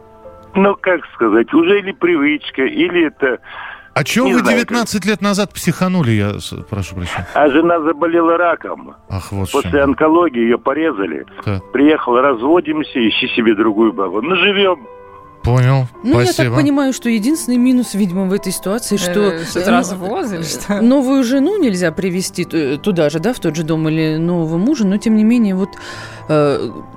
Ну, 0.55 0.75
как 0.75 1.01
сказать, 1.13 1.53
уже 1.53 1.79
или 1.79 1.91
привычка, 1.91 2.63
или 2.63 3.07
это... 3.07 3.39
А 3.93 4.05
чего 4.05 4.29
вы 4.29 4.39
знаю, 4.39 4.57
19 4.60 5.05
лет 5.05 5.21
назад 5.21 5.53
психанули, 5.53 6.12
я 6.12 6.31
прошу 6.69 6.95
прощения? 6.95 7.27
А 7.33 7.50
жена 7.50 7.81
заболела 7.81 8.38
раком. 8.38 8.95
Ах, 9.10 9.31
вот 9.33 9.51
После 9.51 9.71
чем. 9.71 9.81
онкологии 9.91 10.39
ее 10.39 10.57
порезали. 10.57 11.25
Так, 11.43 11.71
Приехал, 11.74 12.15
разводимся, 12.19 13.05
ищи 13.07 13.27
себе 13.36 13.53
другую 13.53 13.91
бабу. 13.91 14.21
Ну, 14.21 14.36
живем. 14.38 14.88
Понял, 15.41 15.88
Ну, 16.03 16.19
я 16.19 16.25
спасибо. 16.25 16.55
так 16.55 16.63
понимаю, 16.63 16.93
что 16.93 17.10
единственный 17.10 17.57
минус, 17.57 17.93
видимо, 17.93 18.25
в 18.25 18.33
этой 18.33 18.51
ситуации, 18.51 18.98
что... 18.98 19.31
Э, 19.31 19.45
что 19.45 19.60
это 19.60 19.69
э, 19.69 19.74
развоз 19.74 20.31
или 20.31 20.43
что? 20.43 20.81
Новую 20.81 21.24
жену 21.24 21.57
нельзя 21.57 21.91
привести 21.91 22.45
туда 22.45 23.10
же, 23.10 23.19
да, 23.19 23.33
в 23.33 23.39
тот 23.39 23.55
же 23.55 23.63
дом 23.63 23.88
или 23.89 24.17
нового 24.17 24.57
мужа, 24.57 24.86
но 24.86 24.98
тем 24.98 25.15
не 25.15 25.24
менее 25.24 25.55
вот 25.55 25.69
Э, 25.75 26.20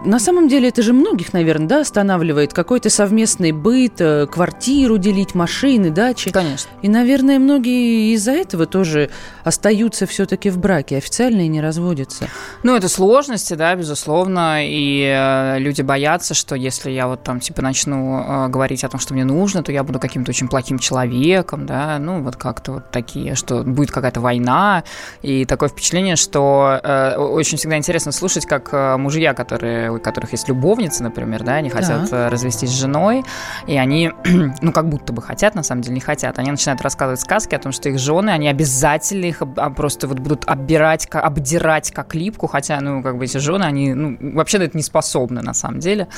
на 0.04 0.18
самом 0.18 0.48
деле 0.48 0.68
это 0.68 0.82
же 0.82 0.92
многих, 0.92 1.32
наверное, 1.32 1.66
да, 1.66 1.80
останавливает 1.80 2.52
какой-то 2.52 2.90
совместный 2.90 3.52
быт, 3.52 4.00
э, 4.00 4.26
квартиру 4.26 4.98
делить, 4.98 5.34
машины, 5.34 5.90
дачи. 5.90 6.30
Конечно. 6.30 6.70
И, 6.82 6.88
наверное, 6.88 7.38
многие 7.38 8.14
из-за 8.14 8.32
этого 8.32 8.66
тоже 8.66 9.10
остаются 9.42 10.06
все-таки 10.06 10.50
в 10.50 10.58
браке, 10.58 10.98
официально 10.98 11.42
и 11.42 11.48
не 11.48 11.60
разводятся. 11.60 12.28
Ну, 12.62 12.76
это 12.76 12.88
сложности, 12.88 13.54
да, 13.54 13.74
безусловно, 13.74 14.58
и 14.60 15.02
э, 15.02 15.58
люди 15.58 15.82
боятся, 15.82 16.34
что 16.34 16.54
если 16.54 16.90
я 16.90 17.08
вот 17.08 17.22
там 17.22 17.40
типа 17.40 17.62
начну 17.62 18.20
э, 18.20 18.48
говорить 18.48 18.84
о 18.84 18.88
том, 18.88 19.00
что 19.00 19.14
мне 19.14 19.24
нужно, 19.24 19.62
то 19.62 19.72
я 19.72 19.82
буду 19.84 19.98
каким-то 19.98 20.30
очень 20.30 20.48
плохим 20.48 20.78
человеком, 20.78 21.66
да, 21.66 21.98
ну 21.98 22.22
вот 22.22 22.36
как-то 22.36 22.72
вот 22.72 22.90
такие, 22.90 23.34
что 23.34 23.62
будет 23.62 23.90
какая-то 23.90 24.20
война, 24.20 24.84
и 25.22 25.44
такое 25.44 25.68
впечатление, 25.68 26.16
что 26.16 26.80
э, 26.82 27.16
очень 27.16 27.58
всегда 27.58 27.76
интересно 27.76 28.12
слушать, 28.12 28.46
как 28.46 28.68
э, 28.72 28.96
мужья, 29.24 29.32
которые, 29.34 29.90
у 29.90 29.98
которых 29.98 30.32
есть 30.32 30.48
любовницы, 30.48 31.02
например, 31.02 31.44
да, 31.44 31.54
они 31.54 31.70
хотят 31.70 32.10
Да. 32.10 32.26
э, 32.26 32.28
развестись 32.28 32.68
с 32.68 32.78
женой, 32.78 33.24
и 33.66 33.76
они, 33.78 34.12
ну, 34.60 34.72
как 34.72 34.88
будто 34.90 35.14
бы 35.14 35.22
хотят, 35.22 35.54
на 35.54 35.62
самом 35.62 35.80
деле 35.80 35.94
не 35.94 36.00
хотят. 36.00 36.38
Они 36.38 36.50
начинают 36.50 36.82
рассказывать 36.82 37.20
сказки 37.20 37.54
о 37.54 37.58
том, 37.58 37.72
что 37.72 37.88
их 37.88 37.98
жены, 37.98 38.30
они 38.30 38.48
обязательно 38.48 39.24
их 39.24 39.40
а, 39.40 39.70
просто 39.70 40.08
вот 40.08 40.18
будут 40.18 40.44
оббирать, 40.46 41.08
обдирать 41.10 41.90
как 41.90 42.14
липку, 42.14 42.46
хотя, 42.46 42.80
ну, 42.80 43.02
как 43.02 43.16
бы 43.16 43.24
эти 43.24 43.38
жены, 43.38 43.64
они, 43.64 43.94
ну, 43.94 44.18
вообще 44.34 44.58
на 44.58 44.64
это 44.64 44.76
не 44.76 44.82
способны, 44.82 45.40
на 45.40 45.54
самом 45.54 45.80
деле. 45.80 46.08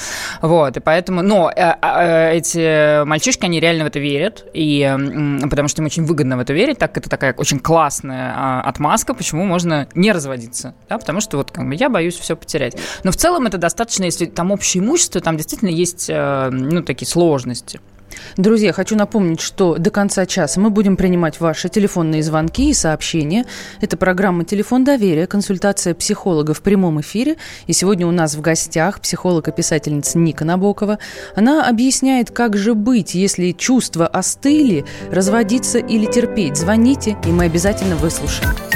Вот, 0.42 0.76
и 0.76 0.80
поэтому, 0.80 1.22
но 1.22 1.52
э, 1.54 1.75
э, 1.80 2.36
эти 2.36 3.04
мальчишки, 3.04 3.44
они 3.44 3.60
реально 3.60 3.84
в 3.84 3.86
это 3.86 4.00
верят, 4.00 4.44
и 4.52 4.82
потому 5.48 5.68
что 5.68 5.82
им 5.82 5.86
очень 5.86 6.04
выгодно 6.04 6.36
в 6.36 6.40
это 6.40 6.52
верить, 6.52 6.78
так 6.78 6.96
это 6.98 7.08
такая 7.08 7.34
очень 7.34 7.60
классная 7.60 8.32
а, 8.36 8.62
отмазка, 8.62 9.14
почему 9.14 9.44
можно 9.44 9.86
не 9.94 10.10
разводиться, 10.12 10.75
да, 10.88 10.98
потому 10.98 11.20
что 11.20 11.36
вот 11.36 11.52
как 11.52 11.68
бы 11.68 11.76
я 11.76 11.88
боюсь 11.88 12.16
все 12.18 12.34
потерять. 12.36 12.76
Но 13.05 13.12
в 13.12 13.16
целом 13.16 13.47
это 13.47 13.59
достаточно, 13.59 14.05
если 14.05 14.26
там 14.26 14.50
общее 14.50 14.83
имущество, 14.83 15.21
там 15.21 15.37
действительно 15.37 15.71
есть, 15.71 16.07
э, 16.09 16.50
ну, 16.50 16.83
такие 16.83 17.09
сложности. 17.09 17.81
Друзья, 18.37 18.73
хочу 18.73 18.97
напомнить, 18.97 19.40
что 19.40 19.76
до 19.78 19.90
конца 19.90 20.26
часа 20.26 20.61
мы 20.61 20.71
будем 20.71 20.97
принимать 20.97 21.40
ваши 21.40 21.69
телефонные 21.69 22.23
звонки 22.23 22.71
и 22.71 22.75
сообщения. 22.75 23.47
Это 23.81 23.97
программа 23.97 24.45
«Телефон 24.45 24.85
доверия», 24.85 25.26
консультация 25.26 25.95
психолога 25.95 26.55
в 26.55 26.62
прямом 26.62 27.00
эфире. 27.00 27.37
И 27.66 27.73
сегодня 27.73 28.07
у 28.07 28.11
нас 28.11 28.35
в 28.35 28.40
гостях 28.40 29.00
психолог 29.00 29.49
и 29.49 29.52
писательница 29.52 30.19
Ника 30.19 30.45
Набокова. 30.45 30.99
Она 31.35 31.69
объясняет, 31.69 32.31
как 32.31 32.57
же 32.57 32.75
быть, 32.75 33.14
если 33.14 33.52
чувства 33.52 34.07
остыли, 34.07 34.85
разводиться 35.11 35.78
или 35.78 36.07
терпеть. 36.07 36.57
Звоните, 36.57 37.16
и 37.25 37.28
мы 37.28 37.45
обязательно 37.45 37.97
выслушаем. 37.97 38.75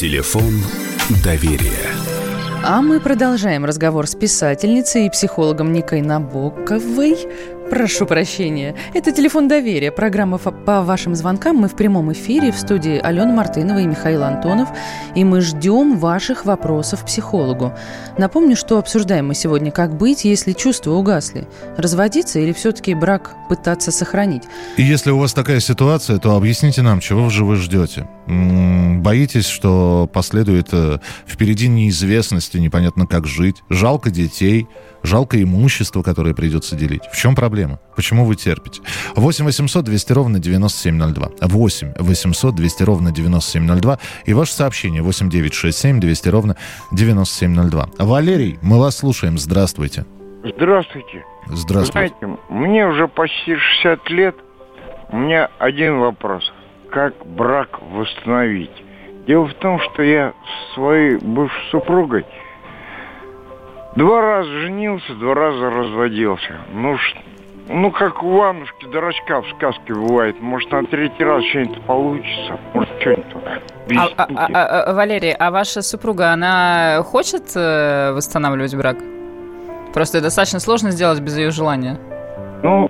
Телефон 0.00 0.54
доверия. 1.22 1.92
А 2.64 2.80
мы 2.80 3.00
продолжаем 3.00 3.66
разговор 3.66 4.06
с 4.06 4.14
писательницей 4.14 5.04
и 5.04 5.10
психологом 5.10 5.74
Никой 5.74 6.00
Набоковой. 6.00 7.18
Прошу 7.70 8.04
прощения. 8.04 8.74
Это 8.94 9.12
«Телефон 9.12 9.46
доверия». 9.46 9.92
Программа 9.92 10.38
по 10.38 10.82
вашим 10.82 11.14
звонкам. 11.14 11.56
Мы 11.58 11.68
в 11.68 11.76
прямом 11.76 12.12
эфире 12.12 12.50
в 12.50 12.58
студии 12.58 12.98
Алена 12.98 13.32
Мартынова 13.32 13.78
и 13.78 13.86
Михаил 13.86 14.24
Антонов. 14.24 14.68
И 15.14 15.22
мы 15.22 15.40
ждем 15.40 15.96
ваших 15.96 16.44
вопросов 16.44 17.04
психологу. 17.06 17.72
Напомню, 18.18 18.56
что 18.56 18.78
обсуждаем 18.78 19.28
мы 19.28 19.36
сегодня, 19.36 19.70
как 19.70 19.96
быть, 19.96 20.24
если 20.24 20.52
чувства 20.52 20.94
угасли. 20.94 21.46
Разводиться 21.76 22.40
или 22.40 22.52
все-таки 22.52 22.92
брак 22.92 23.36
пытаться 23.48 23.92
сохранить? 23.92 24.42
И 24.76 24.82
если 24.82 25.12
у 25.12 25.18
вас 25.18 25.32
такая 25.32 25.60
ситуация, 25.60 26.18
то 26.18 26.34
объясните 26.34 26.82
нам, 26.82 26.98
чего 26.98 27.30
же 27.30 27.44
вы 27.44 27.54
ждете. 27.54 28.08
Боитесь, 28.26 29.46
что 29.46 30.10
последует 30.12 30.68
э, 30.72 30.98
впереди 31.26 31.68
неизвестности, 31.68 32.58
непонятно 32.58 33.06
как 33.06 33.26
жить. 33.26 33.62
Жалко 33.70 34.10
детей, 34.10 34.66
жалко 35.02 35.42
имущество, 35.42 36.02
которое 36.02 36.34
придется 36.34 36.76
делить. 36.76 37.02
В 37.12 37.16
чем 37.16 37.34
проблема? 37.34 37.80
Почему 37.96 38.24
вы 38.24 38.36
терпите? 38.36 38.82
8 39.16 39.44
800 39.44 39.84
200 39.84 40.12
ровно 40.12 40.38
9702. 40.38 41.28
8 41.40 41.94
800 41.98 42.54
200 42.54 42.82
ровно 42.82 43.10
9702. 43.12 43.98
И 44.24 44.34
ваше 44.34 44.52
сообщение 44.52 45.02
8 45.02 45.28
967 45.28 46.00
200 46.00 46.28
ровно 46.28 46.56
9702. 46.92 47.88
Валерий, 47.98 48.58
мы 48.62 48.78
вас 48.78 48.98
слушаем. 48.98 49.38
Здравствуйте. 49.38 50.04
Здравствуйте. 50.44 51.24
Здравствуйте. 51.48 52.14
Знаете, 52.20 52.40
мне 52.48 52.86
уже 52.86 53.08
почти 53.08 53.56
60 53.56 54.10
лет. 54.10 54.36
У 55.10 55.16
меня 55.16 55.50
один 55.58 55.98
вопрос. 55.98 56.50
Как 56.90 57.14
брак 57.26 57.80
восстановить? 57.82 58.70
Дело 59.26 59.46
в 59.46 59.54
том, 59.54 59.80
что 59.80 60.02
я 60.02 60.32
с 60.32 60.74
своей 60.74 61.16
бывшей 61.16 61.70
супругой 61.70 62.24
два 63.96 64.20
раза 64.20 64.50
женился, 64.50 65.14
два 65.14 65.34
раза 65.34 65.70
разводился. 65.70 66.56
Ну, 66.72 66.96
ну 67.68 67.90
как 67.90 68.22
у 68.22 68.30
Ванушки 68.38 68.86
дурачка 68.86 69.42
в 69.42 69.48
сказке 69.56 69.94
бывает. 69.94 70.40
Может, 70.40 70.70
на 70.72 70.84
третий 70.84 71.24
раз 71.24 71.44
что-нибудь 71.46 71.80
получится. 71.82 72.58
Может, 72.74 72.90
что-нибудь. 73.00 73.26
А, 73.96 74.08
а- 74.16 74.26
а- 74.52 74.82
а- 74.90 74.94
Валерий, 74.94 75.32
а 75.32 75.50
ваша 75.50 75.82
супруга, 75.82 76.30
она 76.32 77.02
хочет 77.04 77.42
э, 77.56 78.12
восстанавливать 78.12 78.74
брак? 78.76 78.98
Просто 79.92 80.20
достаточно 80.20 80.60
сложно 80.60 80.92
сделать 80.92 81.20
без 81.20 81.36
ее 81.36 81.50
желания. 81.50 81.98
Ну, 82.62 82.88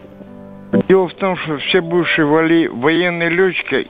дело 0.88 1.08
в 1.08 1.14
том, 1.14 1.36
что 1.38 1.56
все 1.58 1.80
бывшие 1.80 2.26
вали- 2.26 2.68
военные 2.68 3.30
летчики, 3.30 3.88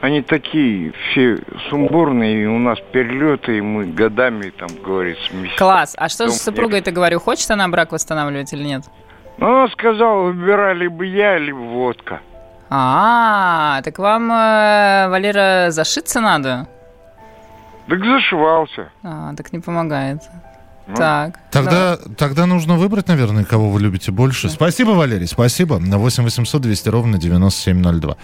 они 0.00 0.22
такие 0.22 0.92
все 0.92 1.38
сумбурные, 1.68 2.44
и 2.44 2.46
у 2.46 2.58
нас 2.58 2.78
перелеты, 2.92 3.58
и 3.58 3.60
мы 3.60 3.84
годами, 3.86 4.50
там, 4.50 4.68
говорится, 4.82 5.34
месяц. 5.34 5.56
Класс. 5.58 5.94
А 5.98 6.08
что 6.08 6.24
Дом 6.26 6.34
с 6.34 6.42
супругой-то 6.42 6.90
говорю? 6.90 7.20
Хочет 7.20 7.50
она 7.50 7.68
брак 7.68 7.92
восстанавливать 7.92 8.52
или 8.52 8.62
нет? 8.62 8.84
Ну, 9.38 9.46
она 9.46 9.68
сказала, 9.68 10.22
выбирай 10.22 10.74
либо 10.74 11.04
я, 11.04 11.38
либо 11.38 11.58
водка. 11.58 12.20
А, 12.70 13.82
так 13.82 13.98
вам, 13.98 14.30
э, 14.30 15.08
Валера, 15.08 15.70
зашиться 15.70 16.20
надо? 16.20 16.66
Так 17.88 17.98
зашивался. 18.04 18.90
А, 19.02 19.34
так 19.34 19.52
не 19.52 19.58
помогает. 19.58 20.22
Ну, 20.90 20.96
Так. 20.96 21.38
Тогда, 21.50 21.98
тогда 22.16 22.46
нужно 22.46 22.76
выбрать, 22.76 23.08
наверное, 23.08 23.44
кого 23.44 23.70
вы 23.70 23.80
любите 23.80 24.12
больше. 24.12 24.48
Спасибо, 24.48 24.90
Валерий, 24.90 25.26
спасибо. 25.26 25.78
На 25.78 25.98
8 25.98 26.24
800 26.24 26.62
200 26.62 26.88
ровно 26.88 27.18
9702. 27.18 28.16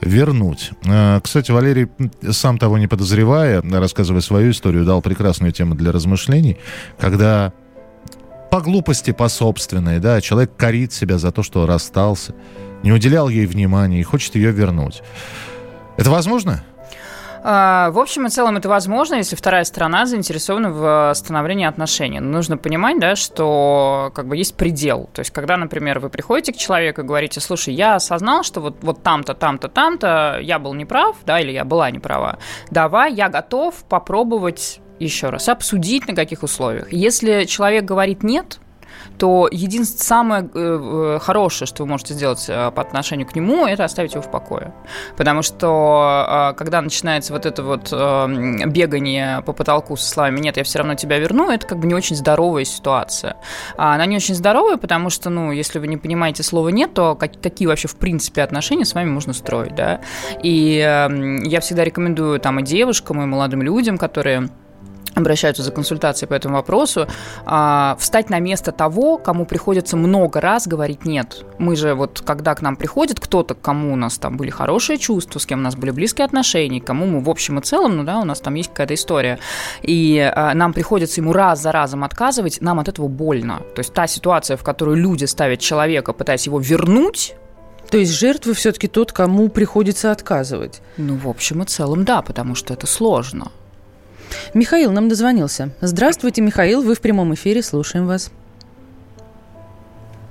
Вернуть. 0.00 0.70
Э, 0.86 1.20
Кстати, 1.22 1.50
Валерий, 1.50 1.88
сам 2.30 2.58
того 2.58 2.78
не 2.78 2.86
подозревая, 2.86 3.62
рассказывая 3.62 4.20
свою 4.20 4.52
историю, 4.52 4.84
дал 4.84 5.02
прекрасную 5.02 5.52
тему 5.52 5.74
для 5.74 5.92
размышлений, 5.92 6.58
когда 6.98 7.52
по 8.50 8.60
глупости, 8.60 9.10
по 9.10 9.28
собственной, 9.28 9.98
да, 9.98 10.20
человек 10.20 10.52
корит 10.56 10.92
себя 10.92 11.18
за 11.18 11.32
то, 11.32 11.42
что 11.42 11.66
расстался, 11.66 12.34
не 12.82 12.92
уделял 12.92 13.28
ей 13.28 13.46
внимания 13.46 14.00
и 14.00 14.04
хочет 14.04 14.36
ее 14.36 14.52
вернуть. 14.52 15.02
Это 15.96 16.10
возможно? 16.10 16.62
А, 17.46 17.90
В 17.90 17.98
общем 17.98 18.26
и 18.26 18.30
целом 18.30 18.56
это 18.56 18.70
возможно, 18.70 19.16
если 19.16 19.36
вторая 19.36 19.64
сторона 19.64 20.06
заинтересована 20.06 20.70
в 20.70 21.12
становлении 21.14 21.66
отношений. 21.66 22.18
Но 22.18 22.30
нужно 22.30 22.56
понимать, 22.56 22.98
да, 22.98 23.16
что 23.16 24.10
как 24.14 24.26
бы 24.26 24.38
есть 24.38 24.56
предел. 24.56 25.10
То 25.12 25.20
есть, 25.20 25.30
когда, 25.30 25.58
например, 25.58 26.00
вы 26.00 26.08
приходите 26.08 26.54
к 26.54 26.56
человеку 26.56 27.02
и 27.02 27.04
говорите, 27.04 27.40
слушай, 27.40 27.74
я 27.74 27.96
осознал, 27.96 28.44
что 28.44 28.62
вот, 28.62 28.78
вот 28.82 29.02
там-то, 29.02 29.34
там-то, 29.34 29.68
там-то 29.68 30.38
я 30.40 30.58
был 30.58 30.72
неправ, 30.72 31.16
да, 31.26 31.38
или 31.38 31.52
я 31.52 31.66
была 31.66 31.90
неправа, 31.90 32.38
давай, 32.70 33.12
я 33.12 33.28
готов 33.28 33.74
попробовать 33.90 34.80
еще 34.98 35.28
раз, 35.28 35.50
обсудить 35.50 36.08
на 36.08 36.14
каких 36.14 36.42
условиях. 36.42 36.90
Если 36.92 37.44
человек 37.44 37.84
говорит 37.84 38.22
нет, 38.22 38.58
то 39.18 39.48
единственное 39.50 40.04
самое 40.04 40.50
э, 40.54 41.18
хорошее, 41.20 41.66
что 41.66 41.82
вы 41.82 41.88
можете 41.88 42.14
сделать 42.14 42.44
э, 42.48 42.70
по 42.70 42.82
отношению 42.82 43.26
к 43.26 43.34
нему, 43.34 43.66
это 43.66 43.84
оставить 43.84 44.12
его 44.12 44.22
в 44.22 44.30
покое. 44.30 44.74
Потому 45.16 45.42
что 45.42 46.50
э, 46.52 46.54
когда 46.56 46.80
начинается 46.80 47.32
вот 47.32 47.46
это 47.46 47.62
вот 47.62 47.88
э, 47.92 48.66
бегание 48.66 49.42
по 49.42 49.52
потолку 49.52 49.96
со 49.96 50.08
словами 50.08 50.40
«нет, 50.40 50.56
я 50.56 50.64
все 50.64 50.78
равно 50.78 50.94
тебя 50.94 51.18
верну», 51.18 51.50
это 51.50 51.66
как 51.66 51.78
бы 51.78 51.86
не 51.86 51.94
очень 51.94 52.16
здоровая 52.16 52.64
ситуация. 52.64 53.36
А 53.76 53.94
она 53.94 54.06
не 54.06 54.16
очень 54.16 54.34
здоровая, 54.34 54.76
потому 54.76 55.10
что, 55.10 55.30
ну, 55.30 55.52
если 55.52 55.78
вы 55.78 55.86
не 55.86 55.96
понимаете 55.96 56.42
слова 56.42 56.68
«нет», 56.68 56.94
то 56.94 57.14
как, 57.14 57.40
какие 57.40 57.66
вообще 57.68 57.88
в 57.88 57.96
принципе 57.96 58.42
отношения 58.42 58.84
с 58.84 58.94
вами 58.94 59.10
можно 59.10 59.32
строить, 59.32 59.74
да? 59.74 60.00
И 60.42 60.78
э, 60.78 61.38
я 61.44 61.60
всегда 61.60 61.84
рекомендую 61.84 62.40
там 62.40 62.60
и 62.60 62.62
девушкам, 62.62 63.22
и 63.22 63.26
молодым 63.26 63.62
людям, 63.62 63.98
которые 63.98 64.48
обращаются 65.14 65.62
за 65.62 65.70
консультацией 65.70 66.28
по 66.28 66.34
этому 66.34 66.56
вопросу, 66.56 67.06
а, 67.44 67.96
встать 67.98 68.30
на 68.30 68.38
место 68.40 68.72
того, 68.72 69.18
кому 69.18 69.46
приходится 69.46 69.96
много 69.96 70.40
раз 70.40 70.66
говорить 70.66 71.04
«нет». 71.04 71.44
Мы 71.58 71.76
же 71.76 71.94
вот, 71.94 72.22
когда 72.24 72.54
к 72.54 72.62
нам 72.62 72.76
приходит 72.76 73.20
кто-то, 73.20 73.54
кому 73.54 73.92
у 73.92 73.96
нас 73.96 74.18
там 74.18 74.36
были 74.36 74.50
хорошие 74.50 74.98
чувства, 74.98 75.38
с 75.38 75.46
кем 75.46 75.60
у 75.60 75.62
нас 75.62 75.76
были 75.76 75.90
близкие 75.90 76.24
отношения, 76.24 76.80
кому 76.80 77.06
мы 77.06 77.20
в 77.20 77.30
общем 77.30 77.58
и 77.58 77.62
целом, 77.62 77.96
ну 77.96 78.04
да, 78.04 78.18
у 78.18 78.24
нас 78.24 78.40
там 78.40 78.54
есть 78.54 78.70
какая-то 78.70 78.94
история, 78.94 79.38
и 79.82 80.18
а, 80.18 80.54
нам 80.54 80.72
приходится 80.72 81.20
ему 81.20 81.32
раз 81.32 81.62
за 81.62 81.72
разом 81.72 82.04
отказывать, 82.04 82.60
нам 82.60 82.80
от 82.80 82.88
этого 82.88 83.08
больно. 83.08 83.60
То 83.74 83.80
есть 83.80 83.92
та 83.92 84.06
ситуация, 84.06 84.56
в 84.56 84.64
которую 84.64 84.96
люди 84.96 85.24
ставят 85.24 85.60
человека, 85.60 86.12
пытаясь 86.12 86.46
его 86.46 86.58
вернуть, 86.58 87.34
то 87.90 87.98
есть 87.98 88.12
жертвы 88.12 88.54
все-таки 88.54 88.88
тот, 88.88 89.12
кому 89.12 89.48
приходится 89.48 90.10
отказывать? 90.10 90.80
Ну, 90.96 91.16
в 91.16 91.28
общем 91.28 91.62
и 91.62 91.66
целом, 91.66 92.04
да, 92.04 92.22
потому 92.22 92.54
что 92.54 92.74
это 92.74 92.86
сложно. 92.86 93.52
Михаил 94.54 94.92
нам 94.92 95.08
дозвонился. 95.08 95.70
Здравствуйте, 95.80 96.42
Михаил, 96.42 96.82
вы 96.82 96.94
в 96.94 97.00
прямом 97.00 97.34
эфире, 97.34 97.62
слушаем 97.62 98.06
вас. 98.06 98.30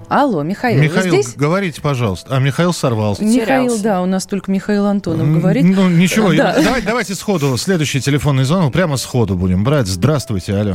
Алло, 0.10 0.44
Михаил, 0.44 0.82
Михаил, 0.82 1.16
вы 1.16 1.22
здесь? 1.24 1.36
говорите, 1.36 1.82
пожалуйста. 1.82 2.36
А 2.36 2.40
Михаил 2.40 2.72
сорвался. 2.74 3.24
Михаил, 3.24 3.80
да, 3.82 4.02
у 4.02 4.06
нас 4.06 4.26
только 4.28 4.52
Михаил 4.52 4.86
Антонов 4.86 5.28
говорит. 5.34 5.64
Ну, 5.64 5.90
ничего, 5.90 6.32
Да. 6.34 6.56
давай- 6.62 6.82
давайте 6.84 7.16
сходу, 7.16 7.58
следующий 7.58 8.00
телефонный 8.00 8.44
звонок, 8.44 8.74
прямо 8.74 8.98
сходу 8.98 9.36
будем 9.36 9.64
брать. 9.64 9.88
Здравствуйте, 9.88 10.56
алло. 10.56 10.74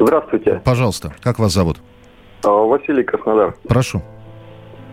Здравствуйте. 0.00 0.60
Пожалуйста, 0.64 1.14
как 1.22 1.38
вас 1.38 1.52
зовут? 1.52 1.76
А, 2.42 2.48
Василий 2.48 3.04
Краснодар. 3.04 3.54
Прошу. 3.68 4.02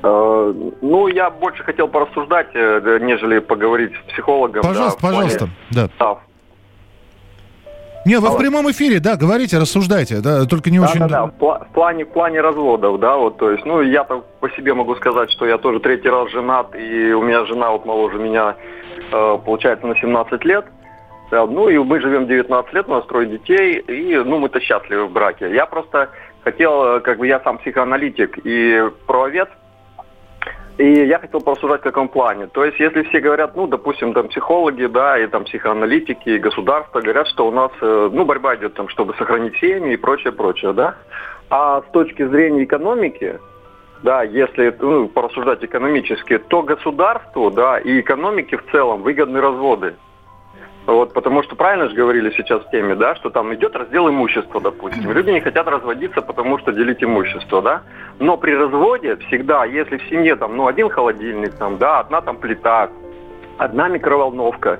А, 0.03 0.53
Ну, 0.81 1.07
я 1.07 1.29
больше 1.31 1.63
хотел 1.63 1.87
порассуждать, 1.87 2.47
э, 2.53 2.99
нежели 3.01 3.39
поговорить 3.39 3.91
с 4.05 4.11
психологом. 4.11 4.61
да, 4.61 4.67
Пожалуйста, 4.67 4.99
плане- 4.99 5.15
пожалуйста. 5.15 5.49
Да. 5.71 5.89
Да, 5.97 6.17
Не, 8.07 8.19
вы 8.19 8.29
в 8.29 8.31
Алло. 8.31 8.39
прямом 8.39 8.71
эфире, 8.71 9.01
да, 9.01 9.17
говорите, 9.17 9.57
рассуждайте, 9.57 10.21
да, 10.21 10.45
только 10.45 10.69
не 10.69 10.79
да, 10.79 10.85
очень... 10.85 10.99
да, 11.01 11.07
да, 11.09 11.25
в, 11.25 11.31
пла- 11.31 11.65
в 11.69 11.73
плане, 11.73 12.05
в 12.05 12.09
плане 12.09 12.39
разводов, 12.39 13.01
да, 13.01 13.17
вот, 13.17 13.37
то 13.37 13.51
есть, 13.51 13.65
ну, 13.65 13.81
я-то 13.81 14.23
по 14.39 14.49
себе 14.51 14.73
могу 14.73 14.95
сказать, 14.95 15.29
что 15.29 15.45
я 15.45 15.57
тоже 15.57 15.81
третий 15.81 16.07
раз 16.07 16.31
женат, 16.31 16.73
и 16.73 17.11
у 17.11 17.21
меня 17.21 17.45
жена 17.45 17.69
вот 17.71 17.85
моложе 17.85 18.17
меня, 18.17 18.55
э, 19.11 19.37
получается, 19.45 19.85
на 19.85 19.95
17 19.99 20.45
лет. 20.45 20.65
Да, 21.31 21.45
ну, 21.45 21.67
и 21.67 21.77
мы 21.77 21.99
живем 21.99 22.27
19 22.27 22.73
лет, 22.73 22.87
у 22.87 22.91
нас 22.91 23.05
трое 23.07 23.27
детей, 23.27 23.79
и, 23.79 24.15
ну, 24.15 24.39
мы-то 24.39 24.61
счастливы 24.61 25.07
в 25.07 25.11
браке. 25.11 25.53
Я 25.53 25.65
просто 25.65 26.09
хотел, 26.45 26.83
э, 26.85 26.99
как 27.01 27.17
бы, 27.17 27.27
я 27.27 27.41
сам 27.41 27.57
психоаналитик 27.57 28.39
и 28.41 28.89
правовед, 29.05 29.49
и 30.77 31.05
я 31.05 31.19
хотел 31.19 31.41
порассуждать 31.41 31.81
в 31.81 31.83
каком 31.83 32.07
плане. 32.07 32.47
То 32.47 32.63
есть, 32.63 32.79
если 32.79 33.01
все 33.03 33.19
говорят, 33.19 33.55
ну, 33.55 33.67
допустим, 33.67 34.13
там 34.13 34.27
психологи, 34.27 34.85
да, 34.85 35.17
и 35.17 35.27
там 35.27 35.43
психоаналитики, 35.45 36.29
и 36.29 36.39
государство 36.39 37.01
говорят, 37.01 37.27
что 37.27 37.47
у 37.47 37.51
нас, 37.51 37.71
э, 37.81 38.09
ну, 38.11 38.25
борьба 38.25 38.55
идет 38.55 38.75
там, 38.75 38.87
чтобы 38.89 39.15
сохранить 39.15 39.57
семьи 39.57 39.93
и 39.93 39.97
прочее, 39.97 40.33
прочее, 40.33 40.73
да. 40.73 40.95
А 41.49 41.81
с 41.81 41.91
точки 41.91 42.25
зрения 42.27 42.63
экономики, 42.63 43.39
да, 44.03 44.21
если 44.21 44.75
ну, 44.79 45.07
порассуждать 45.07 45.63
экономически, 45.63 46.37
то 46.37 46.61
государству, 46.61 47.49
да, 47.49 47.79
и 47.79 47.99
экономике 47.99 48.57
в 48.57 48.71
целом 48.71 49.01
выгодны 49.01 49.41
разводы. 49.41 49.95
Вот, 50.87 51.13
потому 51.13 51.43
что 51.43 51.57
правильно 51.57 51.89
же 51.89 51.95
говорили 51.95 52.31
сейчас 52.37 52.63
в 52.63 52.69
теме, 52.71 52.95
да, 52.95 53.13
что 53.15 53.29
там 53.29 53.53
идет 53.53 53.75
раздел 53.75 54.07
имущества, 54.07 54.61
допустим. 54.61 55.11
Люди 55.11 55.31
не 55.31 55.41
хотят 55.41 55.67
разводиться, 55.67 56.21
потому 56.21 56.57
что 56.59 56.71
делить 56.71 57.03
имущество, 57.03 57.61
да. 57.61 57.81
Но 58.19 58.37
при 58.37 58.53
разводе 58.53 59.17
всегда, 59.27 59.65
если 59.65 59.97
в 59.97 60.09
семье 60.09 60.37
там, 60.37 60.55
ну, 60.55 60.65
один 60.65 60.89
холодильник, 60.89 61.55
там, 61.55 61.77
да, 61.77 61.99
одна 61.99 62.21
там 62.21 62.37
плита, 62.37 62.89
одна 63.57 63.89
микроволновка, 63.89 64.79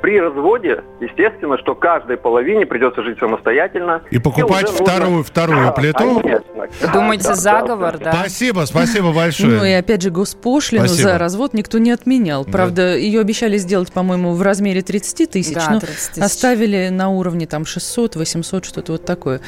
при 0.00 0.20
разводе, 0.20 0.82
естественно, 1.00 1.58
что 1.58 1.74
каждой 1.74 2.16
половине 2.16 2.66
придется 2.66 3.02
жить 3.02 3.18
самостоятельно. 3.18 4.02
И 4.10 4.18
покупать 4.18 4.64
уже 4.64 4.72
нужно- 4.78 4.86
вторую, 4.86 5.22
вторую 5.24 5.66
Да, 5.66 5.72
плиту. 5.72 6.20
конечно. 6.20 6.44
Да, 6.82 6.92
Думаете, 6.92 7.24
да, 7.24 7.30
да, 7.30 7.34
заговор, 7.36 7.98
да? 7.98 8.12
Спасибо, 8.12 8.60
спасибо 8.66 9.12
большое. 9.12 9.58
Ну 9.58 9.64
и 9.64 9.72
опять 9.72 10.02
же, 10.02 10.10
госпошлину 10.10 10.86
Спасибо. 10.86 11.10
за 11.10 11.18
развод 11.18 11.54
никто 11.54 11.78
не 11.78 11.90
отменял. 11.90 12.44
Правда, 12.44 12.96
ее 12.96 13.20
обещали 13.20 13.56
сделать, 13.58 13.92
по-моему, 13.92 14.34
в 14.34 14.42
размере 14.42 14.82
30 14.82 15.26
тысяч, 15.26 15.54
Да, 15.54 15.66
но 15.70 15.80
30 15.80 16.12
тысяч. 16.14 16.22
оставили 16.22 16.88
на 16.90 17.08
уровне 17.10 17.46
там 17.46 17.64
600, 17.64 18.16
800, 18.16 18.64
что-то 18.64 18.92
вот 18.92 19.04
такое. 19.04 19.40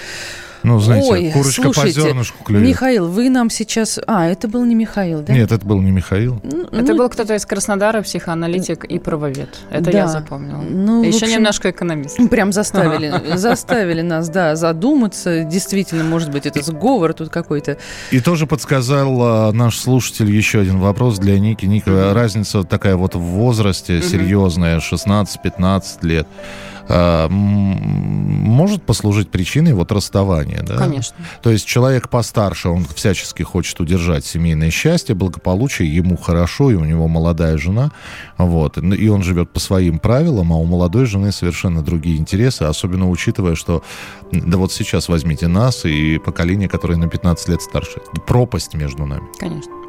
Ну, 0.62 0.78
знаете, 0.78 1.10
Ой, 1.10 1.30
курочка 1.32 1.62
по 1.62 1.72
слушайте, 1.74 2.00
зернышку 2.02 2.44
клюет. 2.44 2.66
Михаил, 2.66 3.08
вы 3.08 3.30
нам 3.30 3.50
сейчас... 3.50 3.98
А, 4.06 4.26
это 4.26 4.48
был 4.48 4.64
не 4.64 4.74
Михаил, 4.74 5.22
да? 5.22 5.32
Нет, 5.32 5.52
это 5.52 5.64
был 5.64 5.80
не 5.80 5.90
Михаил. 5.90 6.40
Ну, 6.42 6.64
Это 6.64 6.92
ну, 6.92 6.98
был 6.98 7.08
кто-то 7.08 7.34
из 7.34 7.46
Краснодара, 7.46 8.02
психоаналитик 8.02 8.84
и 8.84 8.98
правовед. 8.98 9.48
Это 9.70 9.90
Да. 9.90 9.98
я 9.98 10.08
запомнила. 10.08 10.60
Ну, 10.60 11.02
Еще 11.02 11.24
общем, 11.24 11.38
немножко 11.38 11.70
экономист. 11.70 12.18
Прям 12.30 12.52
заставили, 12.52 13.36
заставили 13.36 14.02
нас, 14.02 14.28
да, 14.28 14.56
задуматься. 14.56 15.44
Действительно, 15.44 16.04
может 16.04 16.30
быть, 16.30 16.46
это 16.46 16.62
сговор 16.62 17.14
тут 17.14 17.30
какой-то. 17.30 17.78
И 18.10 18.20
тоже 18.20 18.46
подсказал 18.46 19.18
а, 19.22 19.52
наш 19.52 19.78
слушатель 19.78 20.30
еще 20.30 20.60
один 20.60 20.78
вопрос 20.78 21.18
для 21.18 21.38
Ники. 21.38 21.66
Ника, 21.66 22.12
разница 22.14 22.64
такая 22.64 22.96
вот 22.96 23.14
в 23.14 23.20
возрасте 23.20 24.02
серьезная, 24.02 24.78
16-15 24.80 25.84
лет. 26.02 26.26
А, 26.92 27.28
может 27.28 28.82
послужить 28.82 29.30
причиной 29.30 29.74
вот 29.74 29.92
расставания, 29.92 30.62
да? 30.62 30.76
Конечно. 30.76 31.16
То 31.40 31.50
есть 31.50 31.64
человек 31.64 32.08
постарше, 32.08 32.68
он 32.68 32.84
всячески 32.84 33.44
хочет 33.44 33.78
удержать 33.78 34.26
семейное 34.26 34.70
счастье, 34.70 35.14
благополучие, 35.14 35.94
ему 35.94 36.16
хорошо, 36.16 36.72
и 36.72 36.74
у 36.74 36.84
него 36.84 37.06
молодая 37.06 37.58
жена, 37.58 37.92
вот, 38.38 38.76
и 38.78 39.08
он 39.08 39.22
живет 39.22 39.50
по 39.50 39.60
своим 39.60 40.00
правилам, 40.00 40.52
а 40.52 40.56
у 40.56 40.64
молодой 40.64 41.06
жены 41.06 41.30
совершенно 41.30 41.82
другие 41.82 42.16
интересы, 42.16 42.64
особенно 42.64 43.08
учитывая, 43.08 43.54
что, 43.54 43.84
да 44.32 44.58
вот 44.58 44.72
сейчас 44.72 45.08
возьмите 45.08 45.46
нас 45.46 45.84
и 45.84 46.18
поколение, 46.18 46.68
которое 46.68 46.96
на 46.96 47.08
15 47.08 47.48
лет 47.48 47.62
старше, 47.62 48.00
пропасть 48.26 48.74
между 48.74 49.06
нами. 49.06 49.28
Конечно. 49.38 49.79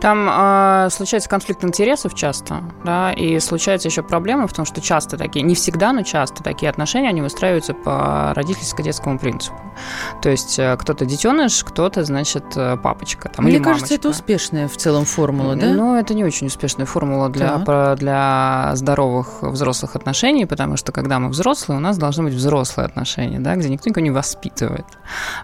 Там 0.00 0.28
э, 0.30 0.88
случается 0.90 1.28
конфликт 1.28 1.64
интересов 1.64 2.14
часто, 2.14 2.62
да, 2.84 3.12
и 3.12 3.38
случается 3.40 3.88
еще 3.88 4.02
проблема 4.02 4.46
в 4.46 4.52
том, 4.52 4.64
что 4.64 4.80
часто 4.80 5.16
такие, 5.16 5.42
не 5.42 5.54
всегда, 5.54 5.92
но 5.92 6.02
часто 6.02 6.42
такие 6.42 6.70
отношения, 6.70 7.08
они 7.08 7.20
выстраиваются 7.22 7.74
по 7.74 8.32
родительско-детскому 8.34 9.18
принципу. 9.18 9.56
То 10.22 10.30
есть 10.30 10.58
э, 10.58 10.76
кто-то 10.78 11.04
детеныш, 11.04 11.64
кто-то, 11.64 12.04
значит, 12.04 12.44
э, 12.56 12.76
папочка. 12.76 13.28
Там, 13.28 13.44
Мне 13.44 13.60
кажется, 13.60 13.94
это 13.94 14.08
мамочка. 14.08 14.20
успешная 14.22 14.68
в 14.68 14.76
целом 14.76 15.04
формула, 15.04 15.56
да? 15.56 15.66
Ну, 15.66 15.96
это 15.96 16.14
не 16.14 16.24
очень 16.24 16.46
успешная 16.48 16.86
формула 16.86 17.28
для, 17.28 17.48
Так. 17.48 17.64
про- 17.64 17.96
для 17.96 18.70
здоровых 18.74 19.42
взрослых 19.42 19.96
отношений, 19.96 20.46
потому 20.46 20.76
что 20.76 20.92
когда 20.92 21.18
мы 21.18 21.28
взрослые, 21.28 21.78
у 21.78 21.80
нас 21.80 21.98
должны 21.98 22.24
быть 22.24 22.34
взрослые 22.34 22.86
отношения, 22.86 23.38
да, 23.40 23.56
где 23.56 23.68
никто 23.68 23.88
никого 23.90 24.04
не 24.04 24.10
воспитывает. 24.10 24.86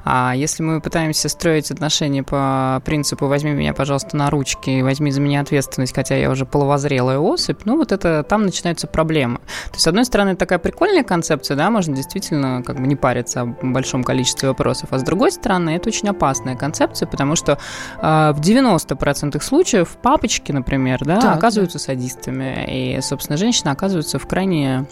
А 0.04 0.32
если 0.34 0.62
мы 0.62 0.80
пытаемся 0.80 1.28
строить 1.28 1.70
отношения 1.70 2.22
по 2.22 2.80
принципу 2.84 3.26
«возьми 3.26 3.52
меня, 3.52 3.74
пожалуйста, 3.74 4.05
на 4.12 4.30
ручки 4.30 4.70
и 4.70 4.82
возьми 4.82 5.10
за 5.10 5.20
меня 5.20 5.40
ответственность, 5.40 5.94
хотя 5.94 6.16
я 6.16 6.30
уже 6.30 6.46
половозрелая 6.46 7.18
особь», 7.18 7.60
ну, 7.64 7.76
вот 7.76 7.92
это 7.92 8.22
там 8.22 8.44
начинаются 8.44 8.86
проблемы. 8.86 9.38
То 9.38 9.72
есть, 9.72 9.82
с 9.82 9.86
одной 9.86 10.04
стороны, 10.04 10.36
такая 10.36 10.58
прикольная 10.58 11.04
концепция, 11.04 11.56
да, 11.56 11.70
можно 11.70 11.94
действительно 11.94 12.62
как 12.64 12.80
бы 12.80 12.86
не 12.86 12.96
париться 12.96 13.42
о 13.42 13.46
большом 13.46 14.04
количестве 14.04 14.48
вопросов, 14.48 14.88
а 14.92 14.98
с 14.98 15.02
другой 15.02 15.32
стороны, 15.32 15.70
это 15.70 15.88
очень 15.88 16.08
опасная 16.08 16.56
концепция, 16.56 17.06
потому 17.06 17.36
что 17.36 17.58
а, 17.98 18.32
в 18.32 18.40
90% 18.40 19.40
случаев 19.42 19.96
папочки, 20.02 20.52
например, 20.52 21.04
да, 21.04 21.20
Так, 21.20 21.36
оказываются 21.36 21.78
садистами, 21.78 22.96
и, 22.96 23.00
собственно, 23.00 23.36
женщина 23.36 23.72
оказывается 23.72 24.18
в 24.18 24.26
крайне 24.26 24.86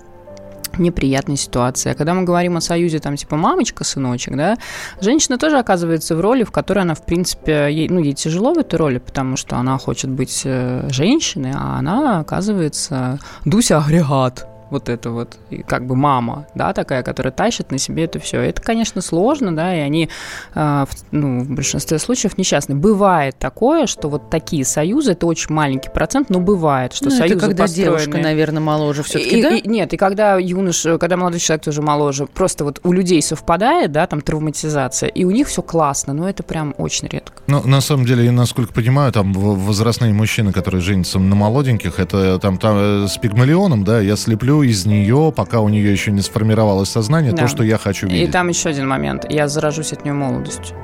неприятной 0.79 1.37
ситуации. 1.37 1.91
А 1.91 1.95
когда 1.95 2.15
мы 2.15 2.25
говорим 2.25 2.57
о 2.57 2.61
союзе, 2.61 2.99
там, 2.99 3.17
типа, 3.17 3.37
мамочка, 3.37 3.85
сыночек, 3.85 4.37
да, 4.37 4.57
женщина 5.01 5.39
тоже 5.39 5.59
оказывается 5.59 6.17
в 6.17 6.21
роли, 6.21 6.45
в 6.45 6.51
которой 6.51 6.81
она, 6.81 6.95
в 6.95 7.05
принципе, 7.05 7.69
ей, 7.71 7.89
ну, 7.89 8.01
ей 8.01 8.15
тяжело 8.15 8.55
в 8.55 8.59
этой 8.59 8.77
роли, 8.77 8.99
потому 8.99 9.37
что 9.37 9.57
она 9.57 9.79
хочет 9.79 10.11
быть 10.11 10.43
э, 10.45 10.89
женщиной, 10.91 11.53
а 11.55 11.79
она 11.79 12.21
оказывается 12.21 13.19
Дуся 13.45 13.79
агрегат. 13.79 14.54
Вот 14.75 14.89
это 14.89 15.11
вот, 15.11 15.37
и 15.51 15.63
как 15.63 15.87
бы 15.87 15.95
мама, 15.95 16.47
да, 16.55 16.73
такая, 16.73 17.05
которая 17.05 17.33
тащит 17.33 17.71
на 17.71 17.79
себе 17.79 18.05
это 18.05 18.19
все. 18.19 18.41
Это, 18.41 18.61
конечно, 18.61 19.01
сложно, 19.01 19.55
да, 19.55 19.75
и 19.75 19.79
они 19.79 20.11
э, 20.55 20.85
в, 20.89 20.89
ну, 21.13 21.41
в 21.41 21.51
большинстве 21.51 21.99
случаев 22.01 22.37
несчастны. 22.37 22.75
Бывает 22.75 23.37
такое, 23.39 23.87
что 23.87 24.09
вот 24.09 24.31
такие 24.31 24.65
союзы, 24.65 25.13
это 25.13 25.27
очень 25.27 25.55
маленький 25.55 25.91
процент, 25.91 26.29
но 26.29 26.41
бывает, 26.41 26.93
что 26.93 27.05
ну, 27.05 27.11
союзы 27.13 27.37
это 27.37 27.47
когда 27.47 27.63
построены... 27.65 27.99
девушка, 27.99 28.19
наверное, 28.19 28.61
моложе 28.61 29.05
все-таки, 29.05 29.39
и, 29.39 29.43
да? 29.43 29.51
И, 29.51 29.69
нет, 29.69 29.95
и 29.95 29.97
когда 29.97 30.39
юноша, 30.39 30.99
когда 30.99 31.17
молодой 31.17 31.39
человек 31.39 31.65
тоже 31.65 31.81
моложе, 31.81 32.27
просто 32.27 32.65
вот 32.65 32.81
у 32.83 32.93
людей 32.93 33.23
совпадает, 33.23 33.93
да, 33.93 34.09
там 34.09 34.21
травматизация, 34.21 35.09
и 35.09 35.25
у 35.25 35.31
них 35.31 35.47
все 35.47 35.63
классно, 35.63 36.13
но 36.13 36.29
это 36.29 36.43
прям 36.43 36.75
очень 36.79 37.07
редко. 37.07 37.43
Ну, 37.47 37.63
на 37.65 37.81
самом 37.81 38.07
деле, 38.07 38.25
я 38.25 38.33
насколько 38.33 38.73
понимаю, 38.73 39.13
там 39.13 39.33
возрастные 39.33 40.13
мужчины, 40.13 40.53
которые 40.53 40.81
женятся 40.81 41.21
на 41.21 41.37
молоденьких, 41.37 42.01
это 42.01 42.41
там, 42.41 42.59
там 42.59 43.07
с 43.07 43.17
пигмалионом, 43.19 43.85
да, 43.85 44.01
я 44.01 44.17
слеплю 44.17 44.64
из 44.65 44.87
нее, 44.87 45.33
пока 45.35 45.61
у 45.61 45.69
нее 45.69 45.91
еще 45.91 46.11
не 46.11 46.21
сформировалось 46.21 46.91
сознание, 46.91 47.33
да. 47.33 47.43
то, 47.43 47.49
что 47.49 47.63
я 47.63 47.79
хочу 47.79 48.07
видеть. 48.07 48.29
И 48.29 48.33
там 48.33 48.49
еще 48.49 48.71
один 48.71 48.89
момент, 48.89 49.25
я 49.31 49.49
заражусь 49.49 49.93
от 49.93 50.05
нее 50.05 50.15
молодостью. 50.15 50.77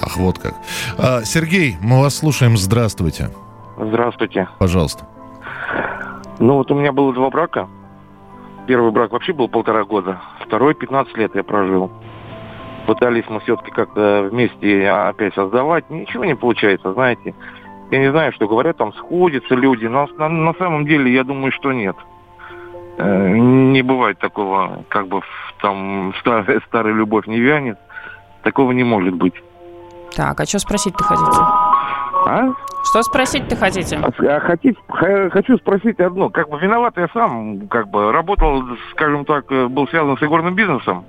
Ах, 0.00 0.16
вот 0.16 0.38
как. 0.38 0.54
А, 0.98 1.22
Сергей, 1.24 1.76
мы 1.80 2.00
вас 2.00 2.16
слушаем, 2.16 2.56
здравствуйте. 2.56 3.30
Здравствуйте. 3.78 4.48
Пожалуйста. 4.58 5.06
Ну, 6.38 6.54
вот 6.54 6.70
у 6.70 6.74
меня 6.74 6.92
было 6.92 7.12
два 7.12 7.30
брака. 7.30 7.68
Первый 8.66 8.92
брак 8.92 9.12
вообще 9.12 9.32
был 9.32 9.48
полтора 9.48 9.84
года, 9.84 10.20
второй 10.40 10.74
15 10.74 11.16
лет 11.16 11.34
я 11.34 11.42
прожил. 11.42 11.90
Пытались 12.86 13.24
мы 13.28 13.40
все-таки 13.40 13.70
как-то 13.70 14.28
вместе 14.30 14.88
опять 14.88 15.34
создавать, 15.34 15.88
ничего 15.90 16.24
не 16.24 16.34
получается, 16.34 16.92
знаете. 16.92 17.34
Я 17.90 17.98
не 17.98 18.10
знаю, 18.10 18.32
что 18.32 18.48
говорят, 18.48 18.76
там 18.76 18.92
сходятся 18.94 19.54
люди, 19.54 19.86
но 19.86 20.08
на, 20.16 20.28
на 20.28 20.54
самом 20.54 20.86
деле 20.86 21.12
я 21.12 21.24
думаю, 21.24 21.52
что 21.52 21.72
нет. 21.72 21.96
Э, 22.98 23.28
не 23.36 23.82
бывает 23.82 24.18
такого, 24.18 24.84
как 24.88 25.08
бы 25.08 25.20
там 25.60 26.12
старая, 26.20 26.60
старая 26.66 26.94
любовь 26.94 27.26
не 27.26 27.40
вянет. 27.40 27.78
Такого 28.42 28.72
не 28.72 28.84
может 28.84 29.14
быть. 29.14 29.34
Так, 30.14 30.40
а 30.40 30.46
что 30.46 30.58
спросить-то 30.58 31.04
хотите? 31.04 31.40
А? 32.26 32.52
Что 32.84 33.02
спросить-то 33.02 33.56
хотите? 33.56 33.98
А, 33.98 34.40
хотите? 34.40 34.76
Хочу 35.30 35.56
спросить 35.58 36.00
одно. 36.00 36.28
Как 36.28 36.48
бы 36.48 36.58
виноват 36.58 36.94
я 36.96 37.08
сам, 37.14 37.68
как 37.68 37.88
бы 37.88 38.12
работал, 38.12 38.64
скажем 38.90 39.24
так, 39.24 39.50
э, 39.50 39.68
был 39.68 39.88
связан 39.88 40.18
с 40.18 40.22
игорным 40.22 40.54
бизнесом. 40.54 41.04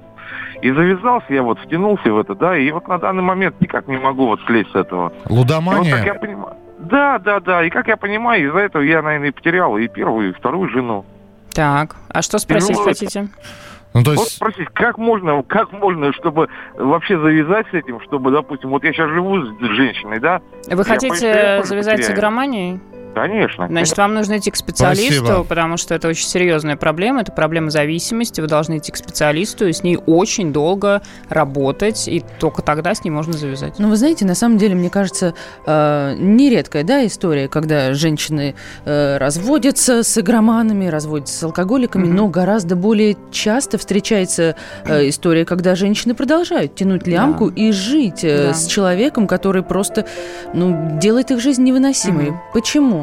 И 0.62 0.72
завязался 0.72 1.34
я 1.34 1.43
вот, 1.43 1.60
втянулся 1.60 2.12
в 2.13 2.17
это, 2.17 2.36
да, 2.36 2.58
и 2.58 2.72
вот 2.72 2.88
на 2.88 2.98
данный 2.98 3.24
момент 3.24 3.60
никак 3.60 3.88
не 3.88 3.98
могу 3.98 4.28
вот 4.28 4.39
слезть 4.46 4.72
с 4.72 4.76
этого. 4.76 5.12
Лудомания? 5.28 5.91
вот, 5.91 6.00
как 6.00 6.06
я 6.06 6.13
понимаю, 6.13 6.56
да, 6.80 7.19
да, 7.19 7.39
да. 7.39 7.63
И 7.63 7.69
как 7.69 7.88
я 7.88 7.98
понимаю, 7.98 8.48
из-за 8.48 8.60
этого 8.60 8.82
я, 8.84 9.02
наверное, 9.02 9.30
и 9.30 9.32
потерял 9.32 9.78
и 9.78 9.88
первую, 9.88 10.30
и 10.30 10.34
вторую 10.34 10.69
жену. 10.69 11.06
Так, 11.54 11.96
а 12.10 12.22
что 12.22 12.39
спросить 12.39 12.78
ну, 12.78 12.84
хотите? 12.84 13.28
Ну, 13.94 14.04
то 14.04 14.12
есть... 14.12 14.24
Вот 14.24 14.30
спросить, 14.30 14.68
как 14.74 14.98
можно, 14.98 15.44
как 15.44 15.72
можно, 15.72 16.12
чтобы 16.13 16.50
вообще 16.76 17.20
завязать 17.20 17.68
с 17.70 17.74
этим, 17.74 18.02
чтобы, 18.02 18.32
допустим, 18.32 18.72
вот 18.72 18.84
я 18.84 18.92
сейчас 18.92 19.10
живу 19.12 19.39
с 19.39 19.76
женщиной, 19.76 20.20
да? 20.20 20.42
Вы 20.68 20.84
хотите 20.84 21.62
завязать 21.63 22.04
с 22.04 22.10
игроманией? 22.10 22.80
Конечно. 23.13 23.67
Значит, 23.67 23.97
вам 23.97 24.13
нужно 24.13 24.38
идти 24.38 24.52
к 24.52 24.56
специалисту, 24.56 25.26
Спасибо. 25.26 25.43
потому 25.43 25.78
что 25.78 25.93
это 25.93 26.08
очень 26.08 26.26
серьезная 26.26 26.76
проблема. 26.76 27.21
Это 27.21 27.32
проблема 27.32 27.69
зависимости. 27.69 28.41
Вы 28.41 28.47
должны 28.47 28.78
идти 28.78 28.91
к 28.91 28.97
специалисту 28.97 29.67
и 29.67 29.73
с 29.73 29.84
ней 29.84 29.97
очень 30.06 30.52
долго 30.52 31.02
работать, 31.30 32.08
и 32.08 32.23
только 32.39 32.62
тогда 32.62 32.95
с 32.95 33.04
ней 33.04 33.12
можно 33.12 33.34
завязать. 33.34 33.80
Ну, 33.80 33.89
вы 33.89 33.95
знаете, 33.95 34.26
на 34.26 34.36
самом 34.36 34.58
деле, 34.58 34.76
мне 34.76 34.89
кажется, 34.89 35.34
э, 35.65 36.15
нередкая 36.17 36.84
да, 36.84 37.06
история, 37.06 37.47
когда 37.47 37.93
женщины 37.93 38.56
э, 38.86 39.17
разводятся 39.17 40.04
с 40.04 40.17
игроманами, 40.17 40.88
разводятся 40.88 41.38
с 41.38 41.43
алкоголиками, 41.43 42.08
mm-hmm. 42.08 42.13
но 42.13 42.28
гораздо 42.28 42.76
более 42.76 43.15
часто 43.32 43.78
встречается 43.78 44.56
э, 44.86 45.10
история, 45.10 45.45
когда 45.45 45.76
женщины 45.76 46.15
продолжают 46.15 46.76
тянуть 46.76 47.08
лямку 47.08 47.52
да. 47.52 47.62
и 47.62 47.71
жить 47.71 48.23
э, 48.23 48.47
да. 48.47 48.54
с 48.54 48.65
человеком, 48.65 49.28
который 49.28 49.63
просто 49.63 50.06
ну, 50.54 50.99
делает 50.99 51.32
их 51.32 51.39
жизнь 51.39 51.63
невыносимой. 51.63 52.30
Mm-hmm. 52.30 52.54
Почему? 52.54 53.03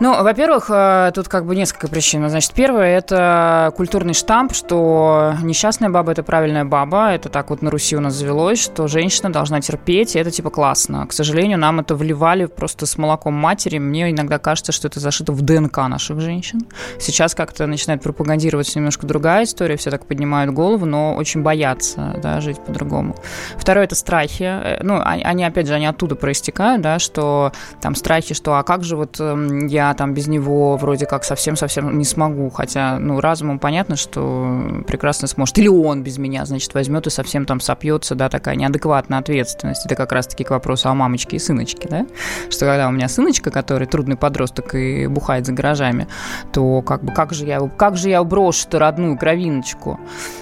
Ну, 0.00 0.22
во-первых, 0.22 0.70
э, 0.70 1.12
тут 1.14 1.28
как 1.28 1.44
бы 1.44 1.54
несколько 1.54 1.86
причин. 1.86 2.26
Значит, 2.30 2.54
первое– 2.54 2.96
это 2.98 3.70
культурный 3.76 4.14
штамп, 4.14 4.54
что 4.54 5.34
несчастная 5.42 5.90
баба– 5.90 6.12
это 6.12 6.22
правильная 6.22 6.64
баба. 6.64 7.10
Это 7.10 7.28
так 7.28 7.50
вот 7.50 7.60
на 7.60 7.70
Руси 7.70 7.96
у 7.96 8.00
нас 8.00 8.14
завелось, 8.14 8.58
что 8.58 8.88
женщина 8.88 9.30
должна 9.30 9.60
терпеть, 9.60 10.16
и 10.16 10.18
это 10.18 10.30
типа 10.30 10.48
классно. 10.48 11.06
К 11.06 11.12
сожалению, 11.12 11.58
нам 11.58 11.80
это 11.80 11.94
вливали 11.94 12.46
просто 12.46 12.86
с 12.86 12.96
молоком 12.96 13.34
матери. 13.34 13.76
Мне 13.76 14.10
иногда 14.10 14.38
кажется, 14.38 14.72
что 14.72 14.88
это 14.88 15.00
зашито 15.00 15.32
в 15.32 15.42
ДНК 15.42 15.76
наших 15.76 16.18
женщин. 16.20 16.60
Сейчас 16.98 17.34
как-то 17.34 17.66
начинает 17.66 18.02
пропагандироваться 18.02 18.78
немножко 18.78 19.06
другая 19.06 19.44
история, 19.44 19.76
все 19.76 19.90
так 19.90 20.06
поднимают 20.06 20.54
голову, 20.54 20.86
но 20.86 21.14
очень 21.14 21.42
боятся 21.42 22.18
да, 22.22 22.40
жить 22.40 22.58
по-другому. 22.64 23.16
Второе– 23.58 23.84
это 23.86 23.96
страхи. 23.96 24.44
Э, 24.44 24.82
ну, 24.82 24.98
они, 25.04 25.44
опять 25.44 25.66
же, 25.66 25.74
они 25.74 25.84
оттуда 25.84 26.14
проистекают, 26.14 26.80
да, 26.80 26.98
что 26.98 27.52
там 27.82 27.94
страхи, 27.94 28.32
что 28.32 28.54
а 28.54 28.62
как 28.62 28.82
же 28.82 28.96
вот 28.96 29.20
эм, 29.20 29.66
там 29.94 30.14
без 30.14 30.26
него 30.26 30.76
вроде 30.76 31.06
как 31.06 31.24
совсем-совсем 31.24 31.98
не 31.98 32.04
смогу, 32.04 32.50
хотя, 32.50 32.98
ну, 32.98 33.20
разумом 33.20 33.58
понятно, 33.58 33.96
что 33.96 34.82
прекрасно 34.86 35.28
сможет. 35.28 35.58
Или 35.58 35.68
он 35.68 36.02
без 36.02 36.18
меня, 36.18 36.44
значит, 36.44 36.74
возьмет 36.74 37.06
и 37.06 37.10
совсем 37.10 37.46
там 37.46 37.60
сопьется, 37.60 38.14
да, 38.14 38.28
такая 38.28 38.56
неадекватная 38.56 39.18
ответственность. 39.18 39.86
Это 39.86 39.94
как 39.94 40.12
раз-таки 40.12 40.44
к 40.44 40.50
вопросу 40.50 40.88
о 40.88 40.94
мамочке 40.94 41.36
и 41.36 41.38
сыночке, 41.38 41.88
да, 41.88 42.06
что 42.50 42.66
когда 42.66 42.88
у 42.88 42.90
меня 42.90 43.08
сыночка, 43.08 43.50
который 43.50 43.86
трудный 43.86 44.16
подросток 44.16 44.74
и 44.74 45.06
бухает 45.06 45.46
за 45.46 45.52
гаражами, 45.52 46.08
то 46.52 46.82
как 46.82 47.04
бы 47.04 47.12
как 47.12 47.32
же 47.32 47.46
я, 47.46 47.60
как 47.60 47.96
же 47.96 48.10
я 48.10 48.22
брошу-то 48.22 48.78
родную 48.78 49.18
кровиночку, 49.18 49.98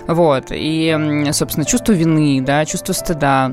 вот, 0.06 0.46
и, 0.50 1.24
собственно, 1.32 1.64
чувство 1.64 1.92
вины, 1.92 2.42
да, 2.44 2.64
чувство 2.64 2.92
стыда, 2.92 3.52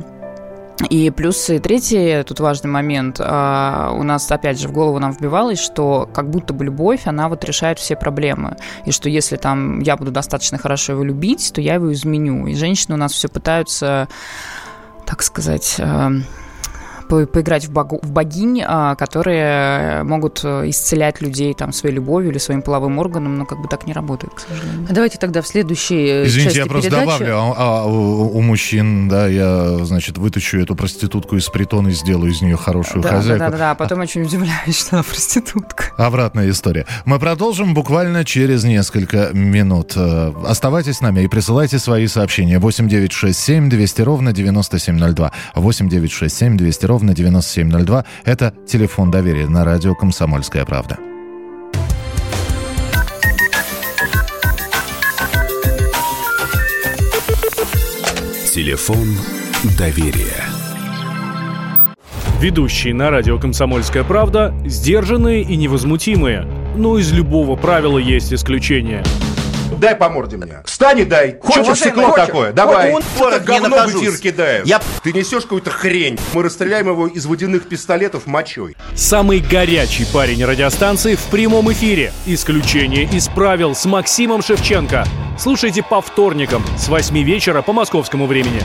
и 0.89 1.09
плюс 1.09 1.49
и 1.49 1.59
третий 1.59 2.23
тут 2.23 2.39
важный 2.39 2.69
момент. 2.69 3.19
А, 3.19 3.91
у 3.97 4.03
нас, 4.03 4.29
опять 4.29 4.59
же, 4.59 4.67
в 4.67 4.71
голову 4.71 4.99
нам 4.99 5.13
вбивалось, 5.13 5.59
что 5.59 6.09
как 6.13 6.29
будто 6.29 6.53
бы 6.53 6.65
любовь, 6.65 7.07
она 7.07 7.29
вот 7.29 7.43
решает 7.45 7.79
все 7.79 7.95
проблемы. 7.95 8.57
И 8.85 8.91
что 8.91 9.09
если 9.09 9.37
там 9.37 9.79
я 9.79 9.95
буду 9.95 10.11
достаточно 10.11 10.57
хорошо 10.57 10.93
его 10.93 11.03
любить, 11.03 11.51
то 11.53 11.61
я 11.61 11.75
его 11.75 11.91
изменю. 11.93 12.47
И 12.47 12.55
женщины 12.55 12.95
у 12.95 12.97
нас 12.97 13.13
все 13.13 13.29
пытаются, 13.29 14.09
так 15.05 15.23
сказать 15.23 15.77
а, 15.79 16.11
по 17.07 17.25
поиграть 17.25 17.65
в, 17.65 17.71
богу, 17.71 17.99
в 18.01 18.11
богинь, 18.11 18.63
а, 18.65 18.95
которые 18.95 20.03
могут 20.03 20.41
э, 20.43 20.69
исцелять 20.69 21.21
людей 21.21 21.53
там 21.53 21.71
своей 21.73 21.95
любовью 21.95 22.31
или 22.31 22.37
своим 22.37 22.61
половым 22.61 22.97
органом, 22.99 23.37
но 23.37 23.45
как 23.45 23.61
бы 23.61 23.67
так 23.67 23.87
не 23.87 23.93
работает, 23.93 24.33
к 24.33 24.39
сожалению. 24.39 24.87
Давайте 24.89 25.17
тогда 25.17 25.41
в 25.41 25.47
следующей 25.47 26.07
э, 26.07 26.25
Извините, 26.25 26.43
части 26.45 26.57
я 26.59 26.65
просто 26.65 26.89
передачи... 26.89 27.05
добавлю, 27.05 27.35
а, 27.37 27.53
а, 27.57 27.85
у, 27.85 28.37
у 28.37 28.41
мужчин, 28.41 29.07
да, 29.07 29.27
я, 29.27 29.85
значит, 29.85 30.17
вытащу 30.17 30.59
эту 30.59 30.75
проститутку 30.75 31.37
из 31.37 31.47
притона 31.49 31.89
и 31.89 31.91
сделаю 31.91 32.31
из 32.31 32.41
нее 32.41 32.57
хорошую 32.57 33.01
да, 33.01 33.09
хозяйку. 33.09 33.39
Да, 33.39 33.49
да, 33.49 33.57
да, 33.57 33.71
а 33.71 33.75
потом 33.75 33.99
очень 33.99 34.23
удивляюсь, 34.23 34.79
что 34.79 34.97
она 34.97 35.03
проститутка. 35.03 35.85
Обратная 35.97 36.49
история. 36.49 36.85
Мы 37.05 37.19
продолжим 37.19 37.73
буквально 37.73 38.25
через 38.25 38.63
несколько 38.63 39.29
минут. 39.33 39.93
Э, 39.95 40.33
оставайтесь 40.45 40.97
с 40.97 41.01
нами 41.01 41.21
и 41.21 41.27
присылайте 41.27 41.79
свои 41.79 42.07
сообщения. 42.07 42.59
8967 42.59 43.69
200 43.69 44.01
ровно 44.01 44.33
9702. 44.33 45.31
8967 45.55 46.57
200 46.57 46.85
ровно 46.85 46.94
9702. 47.03 48.05
Это 48.23 48.53
телефон 48.67 49.11
доверия 49.11 49.47
на 49.47 49.65
радио 49.65 49.95
«Комсомольская 49.95 50.65
правда». 50.65 50.97
Телефон 58.53 59.07
доверия. 59.77 60.45
Ведущие 62.39 62.93
на 62.93 63.09
радио 63.09 63.37
«Комсомольская 63.37 64.03
правда» 64.03 64.53
сдержанные 64.65 65.41
и 65.41 65.57
невозмутимые. 65.57 66.47
Но 66.77 66.97
из 66.97 67.11
любого 67.11 67.55
правила 67.55 67.97
есть 67.97 68.33
исключение– 68.33 69.03
Дай 69.85 69.95
по 69.95 70.09
морде 70.09 70.37
мне. 70.37 70.63
Встань 70.65 71.01
и 71.01 71.05
дай. 71.05 71.37
Хочешь 71.39 71.77
стекло 71.77 72.09
такое? 72.09 72.51
Давай. 72.53 72.91
Он 72.91 73.03
говно 73.45 73.85
в 73.85 74.01
эфир 74.01 74.17
кидаешь. 74.17 74.65
Я... 74.65 74.81
Ты 75.03 75.13
несешь 75.13 75.43
какую-то 75.43 75.69
хрень. 75.69 76.17
Мы 76.33 76.41
расстреляем 76.41 76.87
его 76.87 77.05
из 77.05 77.27
водяных 77.27 77.69
пистолетов 77.69 78.25
мочой. 78.25 78.75
Самый 78.95 79.41
горячий 79.41 80.07
парень 80.11 80.43
радиостанции 80.43 81.13
в 81.13 81.23
прямом 81.25 81.71
эфире. 81.71 82.13
Исключение 82.25 83.03
из 83.03 83.27
правил 83.27 83.75
с 83.75 83.85
Максимом 83.85 84.41
Шевченко. 84.41 85.05
Слушайте 85.37 85.83
по 85.83 86.01
вторникам 86.01 86.63
с 86.79 86.87
8 86.87 87.15
вечера 87.21 87.61
по 87.61 87.71
московскому 87.71 88.25
времени. 88.25 88.63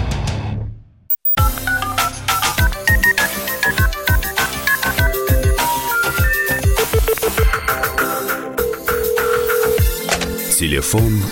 Телефон 10.60 11.22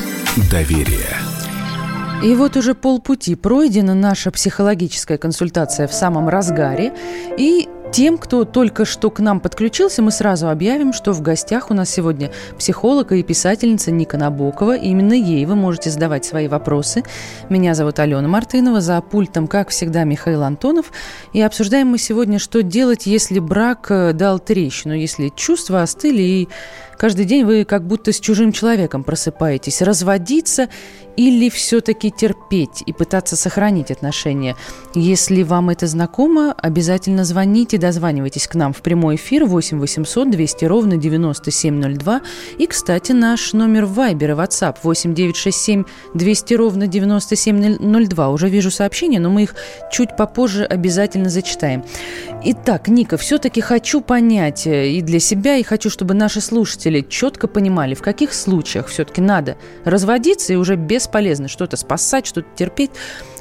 доверия. 0.51 1.18
И 2.23 2.35
вот 2.35 2.57
уже 2.57 2.75
полпути 2.75 3.37
пройдена 3.37 3.95
наша 3.95 4.33
психологическая 4.33 5.19
консультация 5.19 5.87
в 5.87 5.95
самом 5.95 6.29
разгаре. 6.29 6.93
И 7.37 7.69
Тем, 7.91 8.19
кто 8.19 8.45
только 8.45 8.85
что 8.85 9.11
к 9.11 9.19
нам 9.21 9.41
подключился, 9.41 10.03
мы 10.03 10.11
сразу 10.11 10.51
объявим, 10.51 10.93
что 10.93 11.13
в 11.13 11.23
гостях 11.23 11.71
у 11.71 11.75
нас 11.75 11.89
сегодня 11.89 12.31
психолог 12.59 13.13
и 13.13 13.23
писательница 13.23 13.91
Ника 13.91 14.19
Набокова. 14.19 14.77
И 14.77 14.89
именно 14.89 15.15
ей 15.15 15.47
вы 15.47 15.55
можете 15.57 15.91
задавать 15.91 16.25
свои 16.25 16.49
вопросы. 16.49 17.03
Меня 17.49 17.75
зовут 17.75 17.99
Алена 17.99 18.29
Мартынова. 18.29 18.81
За 18.81 19.01
пультом, 19.01 19.47
как 19.47 19.71
всегда, 19.71 20.05
Михаил 20.05 20.43
Антонов. 20.43 20.93
И 21.33 21.41
обсуждаем 21.41 21.89
мы 21.89 21.99
сегодня, 21.99 22.39
что 22.39 22.63
делать, 22.63 23.07
если 23.07 23.39
брак 23.39 23.87
э, 23.91 24.13
дал 24.13 24.39
трещину, 24.39 24.95
если 24.95 25.31
чувства 25.35 25.83
остыли 25.83 26.23
и 26.23 26.49
Каждый 26.99 27.27
день 27.27 27.45
вы 27.45 27.65
как 27.65 27.87
будто 27.87 28.13
с 28.13 28.19
чужим 28.19 28.51
человеком 28.51 29.05
просыпаетесь. 29.05 29.83
Разводиться 29.83 30.69
или 31.19 31.49
все-таки 31.49 32.13
терпеть 32.13 32.85
и 32.87 32.93
пытаться 32.93 33.35
сохранить 33.35 33.91
отношения? 33.91 34.55
Если 34.95 35.43
вам 35.43 35.69
это 35.69 35.89
знакомо, 35.89 36.55
обязательно 36.57 37.25
звоните, 37.25 37.77
дозванивайтесь 37.77 38.47
к 38.47 38.55
нам 38.55 38.73
в 38.73 38.83
прямой 38.83 39.17
эфир 39.17 39.45
8 39.45 39.81
800 39.81 40.31
200 40.31 40.65
ровно 40.67 40.97
9702. 40.97 42.21
И, 42.59 42.67
кстати, 42.69 43.11
наш 43.11 43.53
номер 43.53 43.87
Вайбера 43.87 44.37
WhatsApp 44.37 44.77
8 44.81 45.13
967 45.13 45.85
200 46.15 46.55
ровно 46.55 46.87
9702. 46.87 48.29
Уже 48.31 48.49
вижу 48.49 48.71
сообщения, 48.71 49.19
но 49.19 49.29
мы 49.29 49.43
их 49.43 49.57
чуть 49.91 50.17
попозже 50.17 50.65
обязательно 50.65 51.31
зачитаем. 51.31 51.83
Итак, 52.45 52.87
Ника, 52.87 53.17
все-таки 53.17 53.61
хочу 53.61 54.01
понять 54.01 54.69
э, 54.69 54.91
и 54.91 55.03
для 55.03 55.19
себя, 55.19 55.57
и 55.57 55.65
хочу, 55.65 55.91
чтобы 55.91 56.15
наши 56.15 56.41
слушатели 56.41 57.01
четко 57.01 57.49
понимали, 57.49 57.97
в 57.97 58.03
каких 58.03 58.33
случаях 58.33 58.87
все-таки 58.87 59.21
надо 59.21 59.57
разводиться 59.85 60.53
и 60.53 60.57
уже 60.57 60.77
бесполезно 61.09 61.49
что-то 61.49 61.77
спасать, 61.77 62.27
что-то 62.27 62.49
терпеть, 62.55 62.91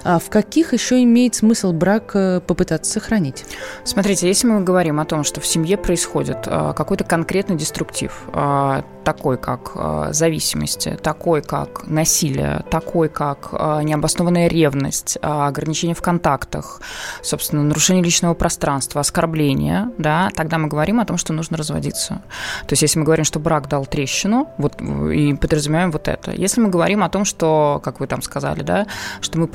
а 0.03 0.19
в 0.19 0.29
каких 0.29 0.73
еще 0.73 1.01
имеет 1.03 1.35
смысл 1.35 1.73
брак 1.73 2.11
э, 2.15 2.41
попытаться 2.41 2.91
сохранить? 2.91 3.45
Смотрите, 3.83 4.27
если 4.27 4.47
мы 4.47 4.61
говорим 4.61 4.99
о 4.99 5.05
том, 5.05 5.23
что 5.23 5.41
в 5.41 5.45
семье 5.45 5.77
происходит 5.77 6.47
э, 6.47 6.73
какой-то 6.75 7.03
конкретный 7.03 7.55
деструктив, 7.55 8.23
э, 8.33 8.81
такой 9.03 9.37
как 9.37 9.71
зависимости, 10.13 10.99
такой 11.01 11.41
как 11.41 11.87
насилие, 11.87 12.65
такой 12.69 13.07
как 13.07 13.53
необоснованная 13.81 14.49
ревность, 14.49 15.17
ограничения 15.21 15.93
в 15.93 16.01
контактах, 16.01 16.81
собственно, 17.21 17.63
нарушение 17.63 18.03
личного 18.03 18.33
пространства, 18.33 18.99
оскорбление, 18.99 19.91
да, 19.97 20.29
тогда 20.35 20.57
мы 20.57 20.67
говорим 20.67 20.99
о 20.99 21.05
том, 21.05 21.15
что 21.15 21.31
нужно 21.31 21.55
разводиться. 21.55 22.21
То 22.67 22.73
есть 22.73 22.81
если 22.81 22.99
мы 22.99 23.05
говорим, 23.05 23.23
что 23.23 23.39
брак 23.39 23.69
дал 23.69 23.85
трещину, 23.85 24.49
вот, 24.57 24.81
и 24.81 25.33
подразумеваем 25.35 25.91
вот 25.91 26.09
это. 26.09 26.31
Если 26.31 26.59
мы 26.59 26.67
говорим 26.67 27.01
о 27.01 27.09
том, 27.09 27.23
что, 27.23 27.79
как 27.85 28.01
вы 28.01 28.07
там 28.07 28.21
сказали, 28.21 28.61
да, 28.61 28.87
что 29.21 29.39
мы, 29.39 29.47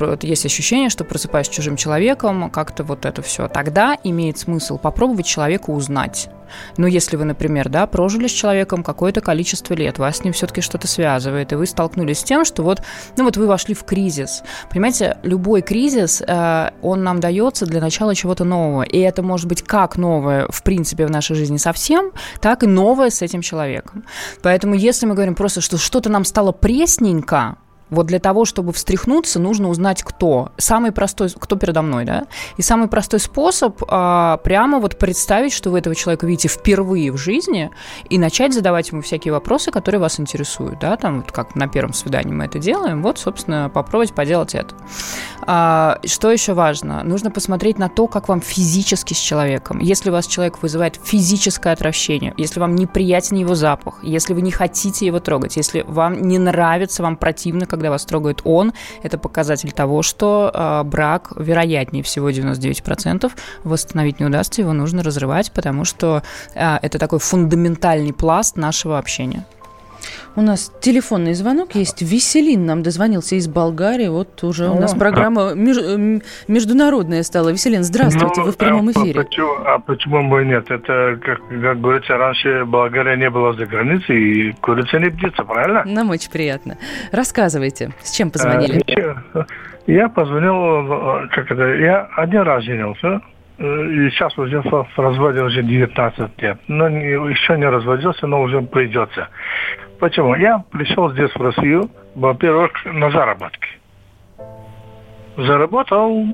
есть 0.43 0.53
ощущение, 0.53 0.89
что 0.89 1.03
просыпаюсь 1.03 1.47
с 1.47 1.49
чужим 1.49 1.77
человеком, 1.77 2.49
как-то 2.49 2.83
вот 2.83 3.05
это 3.05 3.21
все. 3.21 3.47
Тогда 3.47 3.97
имеет 4.03 4.37
смысл 4.37 4.77
попробовать 4.77 5.25
человека 5.25 5.69
узнать. 5.69 6.29
Но 6.77 6.85
если 6.85 7.15
вы, 7.15 7.25
например, 7.25 7.69
да, 7.69 7.87
прожили 7.87 8.27
с 8.27 8.31
человеком 8.31 8.83
какое-то 8.83 9.21
количество 9.21 9.73
лет, 9.73 9.97
вас 9.97 10.17
с 10.17 10.23
ним 10.23 10.33
все-таки 10.33 10.61
что-то 10.61 10.87
связывает, 10.87 11.51
и 11.51 11.55
вы 11.55 11.65
столкнулись 11.65 12.19
с 12.19 12.23
тем, 12.23 12.45
что 12.45 12.61
вот, 12.61 12.83
ну 13.17 13.23
вот 13.23 13.37
вы 13.37 13.47
вошли 13.47 13.73
в 13.73 13.83
кризис. 13.83 14.43
Понимаете, 14.69 15.17
любой 15.23 15.61
кризис, 15.61 16.21
э, 16.21 16.69
он 16.81 17.03
нам 17.03 17.19
дается 17.19 17.65
для 17.65 17.81
начала 17.81 18.13
чего-то 18.13 18.43
нового. 18.43 18.83
И 18.83 18.99
это 18.99 19.23
может 19.23 19.47
быть 19.47 19.63
как 19.63 19.97
новое, 19.97 20.47
в 20.49 20.61
принципе, 20.61 21.07
в 21.07 21.11
нашей 21.11 21.35
жизни 21.35 21.57
совсем, 21.57 22.11
так 22.39 22.63
и 22.63 22.67
новое 22.67 23.09
с 23.09 23.21
этим 23.21 23.41
человеком. 23.41 24.03
Поэтому 24.43 24.75
если 24.75 25.05
мы 25.05 25.15
говорим 25.15 25.35
просто, 25.35 25.61
что 25.61 25.77
что-то 25.77 26.09
нам 26.09 26.25
стало 26.25 26.51
пресненько, 26.51 27.57
вот 27.93 28.07
для 28.07 28.19
того, 28.19 28.45
чтобы 28.45 28.73
встряхнуться, 28.73 29.39
нужно 29.39 29.69
узнать, 29.69 30.03
кто. 30.03 30.51
Самый 30.57 30.91
простой, 30.91 31.29
кто 31.29 31.55
передо 31.55 31.81
мной, 31.81 32.05
да? 32.05 32.25
И 32.57 32.61
самый 32.61 32.87
простой 32.87 33.19
способ 33.19 33.81
а, 33.87 34.37
прямо 34.37 34.79
вот 34.79 34.97
представить, 34.97 35.53
что 35.53 35.69
вы 35.69 35.79
этого 35.79 35.95
человека 35.95 36.25
видите 36.25 36.47
впервые 36.47 37.11
в 37.11 37.17
жизни, 37.17 37.71
и 38.09 38.17
начать 38.17 38.53
задавать 38.53 38.89
ему 38.89 39.01
всякие 39.01 39.31
вопросы, 39.31 39.71
которые 39.71 39.99
вас 39.99 40.19
интересуют, 40.19 40.79
да, 40.79 40.97
там 40.97 41.21
вот 41.21 41.31
как 41.31 41.55
на 41.55 41.67
первом 41.67 41.93
свидании 41.93 42.33
мы 42.33 42.45
это 42.45 42.59
делаем, 42.59 43.01
вот, 43.01 43.19
собственно, 43.19 43.69
попробовать 43.69 44.13
поделать 44.13 44.55
это. 44.55 44.75
А, 45.45 45.99
что 46.05 46.31
еще 46.31 46.53
важно? 46.53 47.03
Нужно 47.03 47.31
посмотреть 47.31 47.77
на 47.77 47.89
то, 47.89 48.07
как 48.07 48.29
вам 48.29 48.41
физически 48.41 49.13
с 49.13 49.17
человеком. 49.17 49.79
Если 49.79 50.09
у 50.09 50.13
вас 50.13 50.27
человек 50.27 50.61
вызывает 50.61 50.99
физическое 51.03 51.73
отвращение, 51.73 52.33
если 52.37 52.59
вам 52.59 52.75
неприятен 52.75 53.37
его 53.37 53.55
запах, 53.55 53.99
если 54.03 54.33
вы 54.33 54.41
не 54.41 54.51
хотите 54.51 55.05
его 55.05 55.19
трогать, 55.19 55.57
если 55.57 55.83
вам 55.87 56.21
не 56.21 56.37
нравится, 56.37 57.03
вам 57.03 57.17
противно, 57.17 57.65
когда 57.65 57.82
вас 57.91 58.05
трогает 58.05 58.41
он, 58.43 58.73
это 59.01 59.17
показатель 59.17 59.71
того, 59.71 60.01
что 60.01 60.51
э, 60.53 60.83
брак, 60.83 61.33
вероятнее 61.35 62.03
всего 62.03 62.29
99%, 62.29 63.31
восстановить 63.63 64.19
не 64.19 64.25
удастся, 64.25 64.61
его 64.61 64.73
нужно 64.73 65.03
разрывать, 65.03 65.51
потому 65.51 65.85
что 65.85 66.23
э, 66.55 66.77
это 66.81 66.99
такой 66.99 67.19
фундаментальный 67.19 68.13
пласт 68.13 68.57
нашего 68.57 68.97
общения. 68.97 69.45
У 70.35 70.41
нас 70.41 70.73
телефонный 70.81 71.33
звонок 71.33 71.75
есть. 71.75 72.01
Веселин 72.01 72.65
нам 72.65 72.81
дозвонился 72.81 73.35
из 73.35 73.47
Болгарии. 73.47 74.07
Вот 74.07 74.43
уже 74.43 74.67
у 74.67 74.79
нас 74.79 74.95
программа 74.95 75.53
меж, 75.53 75.77
международная 76.47 77.21
стала. 77.21 77.49
Веселин, 77.49 77.83
здравствуйте, 77.83 78.41
ну, 78.41 78.45
вы 78.45 78.51
в 78.51 78.57
прямом 78.57 78.91
эфире. 78.91 79.19
А 79.19 79.23
почему, 79.23 79.53
а 79.63 79.79
почему 79.79 80.29
бы 80.29 80.43
нет? 80.43 80.71
Это, 80.71 81.19
как, 81.23 81.39
как 81.47 81.79
говорится, 81.79 82.17
раньше 82.17 82.65
Болгария 82.65 83.15
не 83.15 83.29
была 83.29 83.53
за 83.53 83.67
границей, 83.67 84.17
и 84.17 84.51
курица 84.53 84.97
не 84.97 85.11
птица, 85.11 85.43
правильно? 85.43 85.83
Нам 85.85 86.09
очень 86.09 86.31
приятно. 86.31 86.77
Рассказывайте, 87.11 87.91
с 88.01 88.11
чем 88.11 88.31
позвонили? 88.31 88.81
А, 89.35 89.45
я 89.85 90.09
позвонил, 90.09 91.29
как 91.29 91.51
это, 91.51 91.75
я 91.75 92.07
один 92.15 92.41
раз 92.41 92.63
женился, 92.63 93.21
э, 93.59 93.63
и 93.63 94.09
сейчас 94.09 94.35
уже 94.39 94.61
в 94.61 94.97
разводе 94.97 95.43
уже 95.43 95.61
19 95.61 96.41
лет. 96.41 96.57
Но 96.67 96.89
не, 96.89 97.11
еще 97.29 97.55
не 97.55 97.69
разводился, 97.69 98.25
но 98.25 98.41
уже 98.41 98.61
придется. 98.61 99.27
Почему? 100.03 100.35
Я 100.35 100.61
пришел 100.69 101.09
здесь 101.13 101.33
в 101.33 101.41
Россию, 101.41 101.89
во-первых, 102.13 102.73
на 102.83 103.09
заработки. 103.09 103.69
Заработал 105.37 106.27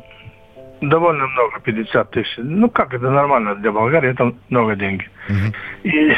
довольно 0.82 1.28
много, 1.28 1.60
50 1.64 2.10
тысяч. 2.10 2.34
Ну, 2.38 2.68
как 2.72 2.96
это 2.96 3.12
нормально 3.12 3.54
для 3.54 3.72
Болгарии, 3.72 4.10
это 4.10 4.34
много 4.50 4.76
денег. 4.76 5.04
Mm-hmm. 5.30 5.54
И 5.84 6.18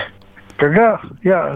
когда 0.55 1.01
я, 1.23 1.53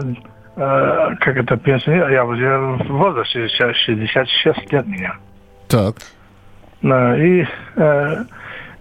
э, 0.56 1.14
как 1.18 1.34
это 1.34 1.56
пенсионер, 1.56 2.10
я 2.10 2.26
уже 2.26 2.58
в 2.58 2.88
возрасте 2.88 3.48
66 3.48 4.72
лет 4.72 4.86
меня. 4.86 5.16
Так. 5.66 5.94
Да, 6.82 7.16
и 7.16 7.46
э, 7.76 8.24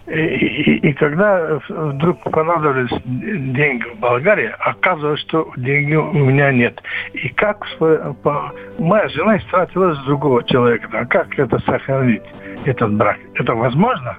и, 0.08 0.20
и, 0.20 0.89
и 0.89 0.94
когда 0.94 1.60
вдруг 1.68 2.22
понадобились 2.32 3.02
деньги 3.06 3.84
в 3.96 4.00
Болгарии, 4.00 4.54
оказывается, 4.60 5.26
что 5.28 5.52
денег 5.58 6.00
у 6.00 6.18
меня 6.18 6.52
нет. 6.52 6.82
И 7.13 7.30
как 7.30 7.65
по, 7.80 8.54
моя 8.78 9.08
жена 9.10 9.38
истратила 9.38 9.94
с 9.94 10.06
другого 10.06 10.44
человека, 10.44 10.89
а 10.91 11.06
как 11.06 11.38
это 11.39 11.60
сохранить, 11.60 12.24
этот 12.65 12.94
брак? 12.94 13.18
Это 13.36 13.56
возможно? 13.56 14.18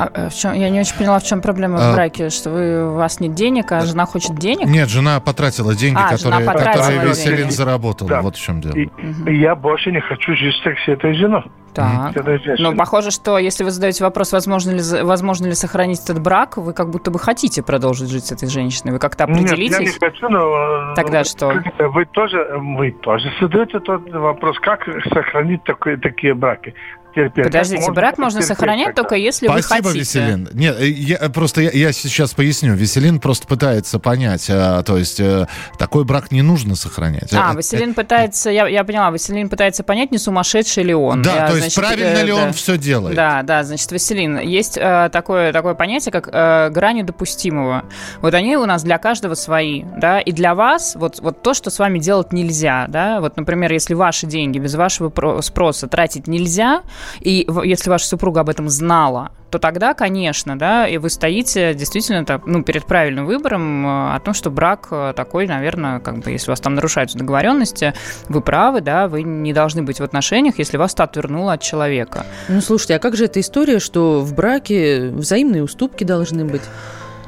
А, 0.00 0.10
э, 0.14 0.28
в 0.30 0.34
чем, 0.34 0.54
я 0.54 0.70
не 0.70 0.80
очень 0.80 0.96
поняла, 0.96 1.18
в 1.18 1.24
чем 1.24 1.42
проблема 1.42 1.78
а, 1.78 1.90
в 1.90 1.94
браке, 1.94 2.30
что 2.30 2.50
вы, 2.50 2.90
у 2.90 2.94
вас 2.94 3.20
нет 3.20 3.34
денег, 3.34 3.70
а 3.72 3.82
жена 3.82 4.06
хочет 4.06 4.36
денег? 4.36 4.66
Нет, 4.66 4.88
жена 4.88 5.20
потратила 5.20 5.74
деньги, 5.74 5.98
а, 6.00 6.10
которые, 6.10 6.46
потратила 6.46 6.82
которые 6.82 7.08
Веселин 7.08 7.50
заработал. 7.50 8.08
Да. 8.08 8.22
Вот 8.22 8.36
в 8.36 8.40
чем 8.40 8.60
дело. 8.60 8.74
И, 8.74 8.86
угу. 8.86 9.30
я 9.30 9.54
больше 9.54 9.92
не 9.92 10.00
хочу 10.00 10.34
жить 10.34 10.54
с 10.54 10.88
этой 10.88 11.14
женой. 11.14 11.44
Так. 11.74 12.16
Ну, 12.58 12.74
похоже, 12.74 13.10
что 13.10 13.38
если 13.38 13.62
вы 13.62 13.70
задаете 13.70 14.02
вопрос, 14.02 14.32
возможно 14.32 14.70
ли, 14.70 14.82
возможно 15.02 15.46
ли 15.46 15.54
сохранить 15.54 16.00
этот 16.02 16.20
брак, 16.20 16.56
вы 16.56 16.72
как 16.72 16.90
будто 16.90 17.10
бы 17.10 17.18
хотите 17.18 17.62
продолжить 17.62 18.10
жить 18.10 18.26
с 18.26 18.32
этой 18.32 18.48
женщиной. 18.48 18.92
Вы 18.92 18.98
как-то 18.98 19.24
определитесь? 19.24 19.78
Нет, 19.78 19.88
я 20.02 20.08
не 20.08 20.12
хочу, 20.12 20.28
но... 20.28 20.92
Э, 20.92 20.94
Тогда 20.96 21.22
что? 21.22 21.62
Вы 21.78 22.06
тоже, 22.06 22.44
вы 22.56 22.90
тоже 22.90 23.32
задаете 23.40 23.78
тот 23.80 24.10
вопрос, 24.10 24.58
как 24.58 24.80
сохранить 25.12 25.62
такой, 25.64 25.96
такие 25.96 26.34
браки 26.34 26.74
терпеть. 27.14 27.44
Подождите, 27.44 27.80
можно 27.80 27.94
брак 27.94 28.18
можно 28.18 28.42
сохранять 28.42 28.88
тогда. 28.88 29.02
только 29.02 29.14
если 29.16 29.46
Спасибо, 29.46 29.76
вы 29.76 29.82
хотите. 29.82 29.98
Веселин. 29.98 30.48
Нет, 30.52 30.76
э, 30.80 30.88
я, 30.88 31.18
просто 31.30 31.62
я, 31.62 31.70
я 31.70 31.92
сейчас 31.92 32.34
поясню. 32.34 32.74
Веселин 32.74 33.20
просто 33.20 33.46
пытается 33.46 33.98
понять, 33.98 34.46
а, 34.50 34.82
то 34.82 34.96
есть 34.96 35.20
а, 35.20 35.46
такой 35.78 36.04
брак 36.04 36.32
не 36.32 36.42
нужно 36.42 36.76
сохранять. 36.76 37.32
А, 37.32 37.54
Веселин 37.54 37.94
пытается, 37.94 38.50
я, 38.50 38.66
я 38.66 38.84
поняла, 38.84 39.10
Веселин 39.10 39.48
пытается 39.48 39.82
понять, 39.82 40.10
не 40.10 40.18
сумасшедший 40.18 40.84
ли 40.84 40.94
он. 40.94 41.22
Да, 41.22 41.34
я, 41.34 41.48
то 41.48 41.56
есть 41.56 41.74
значит, 41.74 41.76
правильно 41.76 42.18
э, 42.18 42.24
ли 42.24 42.32
да, 42.32 42.44
он 42.46 42.52
все 42.52 42.78
делает. 42.78 43.16
Да, 43.16 43.42
да, 43.42 43.64
значит, 43.64 43.90
Веселин, 43.92 44.38
есть 44.38 44.78
э, 44.78 45.08
такое, 45.12 45.52
такое 45.52 45.74
понятие, 45.74 46.12
как 46.12 46.28
э, 46.32 46.70
грани 46.70 47.02
допустимого. 47.02 47.84
Вот 48.20 48.34
они 48.34 48.56
у 48.56 48.66
нас 48.66 48.82
для 48.82 48.98
каждого 48.98 49.34
свои, 49.34 49.82
да, 49.96 50.20
и 50.20 50.32
для 50.32 50.54
вас 50.54 50.96
вот, 50.96 51.20
вот 51.20 51.42
то, 51.42 51.54
что 51.54 51.70
с 51.70 51.78
вами 51.78 51.98
делать 51.98 52.32
нельзя, 52.32 52.86
да, 52.88 53.20
вот, 53.20 53.36
например, 53.36 53.72
если 53.72 53.94
ваши 53.94 54.26
деньги 54.26 54.58
без 54.58 54.74
вашего 54.74 55.40
спроса 55.40 55.88
тратить 55.88 56.26
нельзя, 56.26 56.82
и 57.20 57.46
если 57.64 57.90
ваша 57.90 58.06
супруга 58.06 58.40
об 58.40 58.48
этом 58.48 58.68
знала, 58.68 59.32
то 59.50 59.58
тогда, 59.58 59.94
конечно, 59.94 60.58
да, 60.58 60.86
и 60.86 60.98
вы 60.98 61.10
стоите 61.10 61.74
действительно 61.74 62.24
так, 62.24 62.46
ну, 62.46 62.62
перед 62.62 62.84
правильным 62.86 63.26
выбором 63.26 63.86
э, 63.86 64.14
о 64.14 64.20
том, 64.20 64.32
что 64.32 64.50
брак 64.50 64.88
э, 64.90 65.12
такой, 65.14 65.46
наверное, 65.46 65.98
как 65.98 66.18
бы, 66.18 66.30
если 66.30 66.50
у 66.50 66.52
вас 66.52 66.60
там 66.60 66.74
нарушаются 66.74 67.18
договоренности, 67.18 67.94
вы 68.28 68.40
правы, 68.40 68.80
да, 68.80 69.08
вы 69.08 69.22
не 69.22 69.52
должны 69.52 69.82
быть 69.82 69.98
в 69.98 70.04
отношениях, 70.04 70.58
если 70.58 70.76
вас 70.76 70.94
то 70.94 71.02
отвернуло 71.04 71.54
от 71.54 71.62
человека. 71.62 72.24
Ну, 72.48 72.60
слушайте, 72.60 72.94
а 72.94 72.98
как 72.98 73.16
же 73.16 73.24
эта 73.24 73.40
история, 73.40 73.80
что 73.80 74.20
в 74.20 74.34
браке 74.34 75.10
взаимные 75.10 75.64
уступки 75.64 76.04
должны 76.04 76.44
быть? 76.44 76.62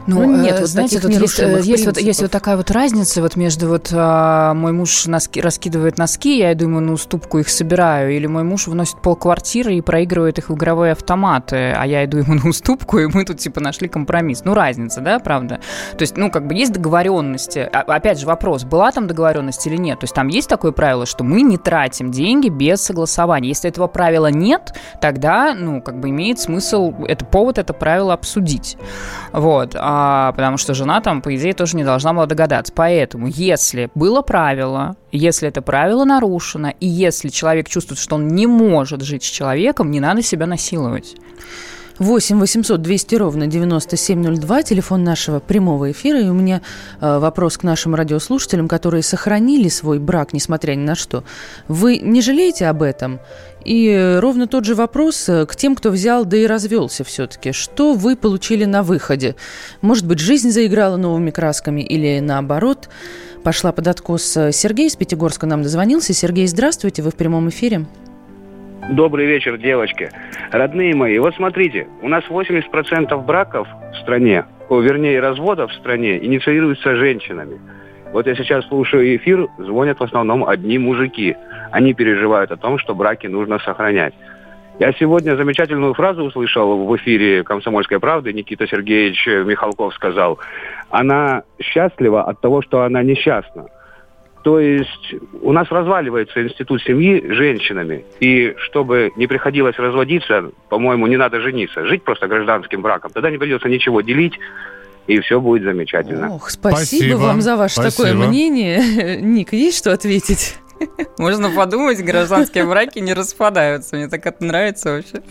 Ну, 0.07 0.27
ну 0.27 0.43
нет, 0.43 0.59
вот 0.61 0.69
знаете, 0.69 1.01
тут 1.01 1.13
есть, 1.13 1.39
э, 1.39 1.61
есть, 1.63 1.87
вот, 1.87 1.99
есть 1.99 2.23
вот 2.23 2.31
такая 2.31 2.57
вот 2.57 2.71
разница 2.71 3.23
вот 3.23 3.37
между 3.37 3.69
вот 3.69 3.91
а, 3.93 4.53
мой 4.55 4.73
муж 4.73 5.07
носки, 5.07 5.41
раскидывает 5.41 5.99
носки, 5.99 6.39
я 6.39 6.53
иду 6.53 6.65
ему 6.65 6.81
на 6.81 6.93
уступку 6.93 7.39
их 7.39 7.49
собираю, 7.49 8.15
или 8.15 8.27
мой 8.27 8.43
муж 8.43 8.67
вносит 8.67 9.01
полквартиры 9.01 9.75
и 9.75 9.81
проигрывает 9.81 10.39
их 10.39 10.49
в 10.49 10.55
игровые 10.55 10.93
автоматы, 10.93 11.73
а 11.77 11.87
я 11.87 12.05
иду 12.05 12.19
ему 12.19 12.35
на 12.35 12.49
уступку, 12.49 12.99
и 12.99 13.07
мы 13.07 13.25
тут 13.25 13.39
типа 13.39 13.61
нашли 13.61 13.89
компромисс. 13.89 14.43
Ну, 14.45 14.55
разница, 14.55 15.01
да, 15.01 15.19
правда? 15.19 15.61
То 15.97 16.03
есть, 16.03 16.17
ну, 16.17 16.31
как 16.31 16.47
бы 16.47 16.55
есть 16.55 16.73
договоренности. 16.73 17.69
А, 17.73 17.81
опять 17.81 18.19
же, 18.19 18.27
вопрос, 18.27 18.65
была 18.65 18.91
там 18.91 19.07
договоренность 19.07 19.67
или 19.67 19.77
нет? 19.77 20.01
То 20.01 20.05
есть 20.05 20.15
там 20.15 20.29
есть 20.29 20.49
такое 20.49 20.73
правило, 20.73 21.07
что 21.07 21.23
мы 21.23 21.43
не 21.43 21.59
тратим 21.59 22.11
деньги 22.11 22.49
без 22.49 22.81
согласования. 22.81 23.49
Если 23.49 23.71
этого 23.71 23.87
правила 23.87 24.29
нет, 24.29 24.75
тогда, 25.01 25.55
ну, 25.55 25.81
как 25.81 26.01
бы 26.01 26.09
имеет 26.09 26.41
смысл, 26.41 26.93
это 27.07 27.25
повод 27.25 27.59
это 27.59 27.73
правило 27.73 28.15
обсудить. 28.15 28.77
Вот. 29.33 29.77
А, 29.79 29.92
потому 30.37 30.57
что 30.57 30.75
жена 30.75 31.01
там, 31.01 31.23
по 31.23 31.35
идее, 31.35 31.53
тоже 31.53 31.77
не 31.77 31.85
должна 31.85 32.13
была 32.13 32.27
догадаться. 32.27 32.73
Поэтому, 32.75 33.27
если 33.27 33.91
было 33.95 34.23
правило, 34.23 34.97
если 35.11 35.49
это 35.49 35.63
правило 35.63 36.05
нарушено, 36.05 36.73
и 36.81 36.87
если 36.87 37.29
человек 37.29 37.69
чувствует, 37.69 38.01
что 38.01 38.17
он 38.17 38.29
не 38.29 38.47
может 38.47 39.03
жить 39.03 39.25
с 39.25 39.31
человеком, 39.31 39.91
не 39.91 40.01
надо 40.01 40.23
себя 40.23 40.47
насиловать. 40.47 41.17
8 41.99 42.39
800 42.39 42.83
200 42.83 43.15
ровно 43.17 43.47
9702, 43.47 44.63
телефон 44.63 45.05
нашего 45.05 45.41
прямого 45.41 45.91
эфира. 45.91 46.21
И 46.21 46.29
у 46.29 46.33
меня 46.33 46.63
э, 47.01 47.19
вопрос 47.19 47.59
к 47.59 47.63
нашим 47.63 47.95
радиослушателям, 47.95 48.69
которые 48.69 49.03
сохранили 49.03 49.69
свой 49.69 49.99
брак, 49.99 50.33
несмотря 50.33 50.75
ни 50.75 50.85
на 50.85 50.95
что. 50.95 51.25
Вы 51.69 51.99
не 51.99 52.23
жалеете 52.23 52.67
об 52.67 52.83
этом? 52.83 53.21
И 53.65 54.19
ровно 54.21 54.47
тот 54.47 54.65
же 54.65 54.75
вопрос 54.75 55.29
э, 55.29 55.47
к 55.47 55.57
тем, 55.57 55.75
кто 55.75 55.91
взял, 55.91 56.25
да 56.25 56.37
и 56.37 56.47
развелся 56.47 57.05
все-таки. 57.05 57.53
Что 57.53 57.95
вы 57.95 58.17
получили 58.17 58.65
на 58.65 58.83
выходе? 58.83 59.37
Может 59.81 60.07
быть, 60.07 60.19
жизнь 60.19 60.51
заиграла 60.51 60.97
новыми 60.97 61.31
красками 61.31 61.81
или 61.81 62.21
наоборот? 62.21 62.89
Пошла 63.45 63.73
под 63.73 63.89
откос 63.89 64.23
Сергей 64.53 64.87
из 64.87 64.97
Пятигорска 64.97 65.47
нам 65.47 65.63
дозвонился. 65.63 66.13
Сергей, 66.13 66.47
здравствуйте, 66.47 67.03
вы 67.03 67.11
в 67.11 67.17
прямом 67.17 67.49
эфире. 67.49 67.87
Добрый 68.91 69.27
вечер, 69.27 69.59
девочки. 69.59 70.11
Родные 70.51 70.95
мои, 70.95 71.19
вот 71.19 71.35
смотрите, 71.37 71.87
у 72.03 72.09
нас 72.09 72.25
80% 72.29 73.25
браков 73.25 73.69
в 73.93 73.97
стране, 74.03 74.45
о, 74.69 74.81
вернее, 74.81 75.21
разводов 75.21 75.71
в 75.71 75.75
стране 75.75 76.23
инициируются 76.25 76.97
женщинами. 76.97 77.61
Вот 78.13 78.27
я 78.27 78.35
сейчас 78.35 78.67
слушаю 78.67 79.17
эфир, 79.17 79.49
звонят 79.57 80.01
в 80.01 80.03
основном 80.03 80.45
одни 80.45 80.79
мужики. 80.79 81.37
Они 81.73 81.95
переживают 81.95 82.53
о 82.53 82.57
том, 82.57 82.79
что 82.79 82.95
браки 82.95 83.27
нужно 83.27 83.59
сохранять. 83.59 84.15
Я 84.79 84.93
сегодня 84.93 85.37
замечательную 85.37 85.95
фразу 85.95 86.23
услышал 86.23 86.87
в 86.87 86.97
эфире 86.97 87.45
«Комсомольской 87.45 87.99
правды». 87.99 88.33
Никита 88.33 88.67
Сергеевич 88.67 89.27
Михалков 89.27 89.95
сказал, 89.95 90.39
она 90.91 91.43
счастлива 91.61 92.25
от 92.25 92.41
того, 92.41 92.63
что 92.63 92.83
она 92.83 93.03
несчастна. 93.03 93.67
То 94.43 94.59
есть 94.59 95.15
у 95.41 95.53
нас 95.53 95.71
разваливается 95.71 96.43
институт 96.43 96.83
семьи 96.83 97.25
женщинами. 97.29 98.05
И 98.19 98.55
чтобы 98.59 99.13
не 99.17 99.27
приходилось 99.27 99.79
разводиться, 99.79 100.51
по-моему, 100.69 101.07
не 101.07 101.17
надо 101.17 101.41
жениться. 101.41 101.87
Жить 101.87 102.03
просто 102.03 102.27
гражданским 102.27 102.83
браком. 102.83 103.13
Тогда 103.13 103.31
не 103.31 103.39
придется 103.39 103.69
ничего 103.69 104.01
делить, 104.01 104.39
и 105.07 105.21
все 105.21 105.41
будет 105.41 105.63
замечательно. 105.63 106.35
Ох, 106.35 106.51
спасибо, 106.51 106.77
спасибо 106.77 107.17
вам 107.19 107.41
за 107.41 107.57
ваше 107.57 107.75
спасибо. 107.75 108.09
такое 108.09 108.29
мнение. 108.29 109.21
Ник, 109.21 109.53
есть 109.53 109.79
что 109.79 109.93
ответить? 109.93 110.57
Можно 111.19 111.51
подумать, 111.51 112.03
гражданские 112.05 112.65
браки 112.65 112.99
не 112.99 113.15
распадаются. 113.15 113.97
Мне 113.97 114.09
так 114.09 114.27
это 114.27 114.45
нравится 114.45 114.91
вообще. 114.93 115.23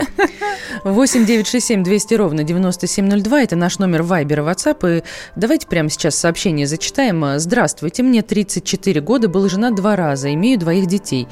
8 0.84 1.26
9 1.26 1.48
6 1.48 1.66
7 1.66 1.84
200 1.84 2.14
ровно 2.16 2.44
9702. 2.44 3.42
Это 3.42 3.56
наш 3.56 3.80
номер 3.80 4.04
Вайбера, 4.04 4.44
WhatsApp. 4.44 5.00
И 5.00 5.04
давайте 5.36 5.68
прямо 5.68 5.90
сейчас 5.90 6.16
сообщение 6.16 6.68
зачитаем. 6.68 7.24
Здравствуйте, 7.38 8.04
мне 8.04 8.22
34 8.22 9.02
года, 9.02 9.28
был 9.28 9.50
женат 9.50 9.76
два 9.76 9.96
раза, 9.96 10.34
имею 10.34 10.60
двоих 10.60 10.88
детей. 10.88 11.28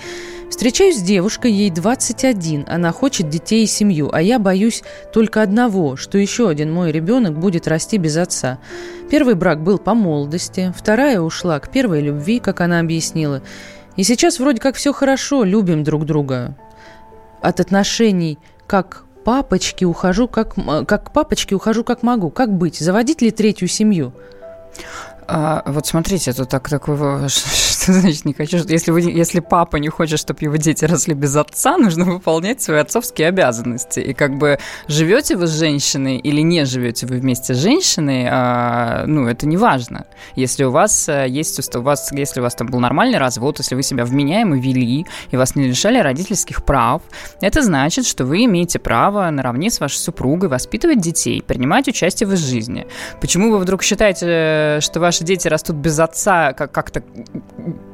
Встречаюсь 0.49 0.97
с 0.97 1.01
девушкой, 1.01 1.51
ей 1.51 1.69
21. 1.69 2.65
Она 2.67 2.91
хочет 2.91 3.29
детей 3.29 3.63
и 3.63 3.67
семью, 3.67 4.09
а 4.11 4.21
я 4.21 4.39
боюсь 4.39 4.83
только 5.13 5.43
одного, 5.43 5.95
что 5.95 6.17
еще 6.17 6.49
один 6.49 6.73
мой 6.73 6.91
ребенок 6.91 7.37
будет 7.37 7.67
расти 7.67 7.97
без 7.97 8.17
отца. 8.17 8.57
Первый 9.11 9.35
брак 9.35 9.63
был 9.63 9.77
по 9.77 9.93
молодости, 9.93 10.73
вторая 10.75 11.21
ушла 11.21 11.59
к 11.59 11.71
первой 11.71 12.01
любви, 12.01 12.39
как 12.39 12.61
она 12.61 12.79
объяснила. 12.79 13.43
И 13.99 14.03
сейчас 14.03 14.39
вроде 14.39 14.61
как 14.61 14.77
все 14.77 14.93
хорошо, 14.93 15.43
любим 15.43 15.83
друг 15.83 16.05
друга. 16.05 16.55
От 17.41 17.59
отношений 17.59 18.39
как 18.65 19.03
папочки 19.25 19.83
ухожу, 19.83 20.29
как, 20.29 20.55
как 20.87 21.11
папочки 21.11 21.53
ухожу, 21.53 21.83
как 21.83 22.01
могу. 22.01 22.29
Как 22.29 22.49
быть? 22.49 22.79
Заводить 22.79 23.21
ли 23.21 23.29
третью 23.29 23.67
семью? 23.67 24.13
А, 25.27 25.63
вот 25.65 25.85
смотрите, 25.85 26.31
тут 26.31 26.47
так 26.47 26.69
такой 26.69 26.95
значит 27.93 28.25
не 28.25 28.33
хочу? 28.33 28.57
Если, 28.67 28.91
вы, 28.91 29.01
если 29.01 29.39
папа 29.39 29.77
не 29.77 29.89
хочет, 29.89 30.19
чтобы 30.19 30.39
его 30.41 30.55
дети 30.57 30.85
росли 30.85 31.13
без 31.13 31.35
отца, 31.35 31.77
нужно 31.77 32.05
выполнять 32.05 32.61
свои 32.61 32.79
отцовские 32.79 33.27
обязанности. 33.29 33.99
И 33.99 34.13
как 34.13 34.37
бы 34.37 34.59
живете 34.87 35.35
вы 35.35 35.47
с 35.47 35.57
женщиной 35.57 36.17
или 36.17 36.41
не 36.41 36.65
живете 36.65 37.07
вы 37.07 37.17
вместе 37.17 37.53
с 37.53 37.57
женщиной, 37.57 38.27
а, 38.29 39.05
ну, 39.07 39.27
это 39.27 39.47
не 39.47 39.57
важно. 39.57 40.05
Если 40.35 40.63
у 40.63 40.71
вас 40.71 41.09
э, 41.09 41.27
есть, 41.27 41.75
у 41.75 41.81
вас, 41.81 42.11
если 42.11 42.39
у 42.39 42.43
вас 42.43 42.55
там 42.55 42.67
был 42.67 42.79
нормальный 42.79 43.17
развод, 43.17 43.59
если 43.59 43.75
вы 43.75 43.83
себя 43.83 44.05
вменяемо 44.05 44.57
вели, 44.59 45.05
и 45.31 45.37
вас 45.37 45.55
не 45.55 45.67
лишали 45.67 45.99
родительских 45.99 46.63
прав, 46.63 47.01
это 47.41 47.61
значит, 47.61 48.05
что 48.05 48.25
вы 48.25 48.45
имеете 48.45 48.79
право 48.79 49.29
наравне 49.29 49.69
с 49.69 49.79
вашей 49.79 49.97
супругой 49.97 50.49
воспитывать 50.49 51.01
детей, 51.01 51.41
принимать 51.41 51.87
участие 51.87 52.27
в 52.27 52.33
их 52.33 52.39
жизни. 52.39 52.87
Почему 53.21 53.51
вы 53.51 53.57
вдруг 53.57 53.83
считаете, 53.83 54.79
что 54.81 54.99
ваши 54.99 55.23
дети 55.23 55.47
растут 55.47 55.77
без 55.77 55.99
отца 55.99 56.53
как-то 56.53 57.03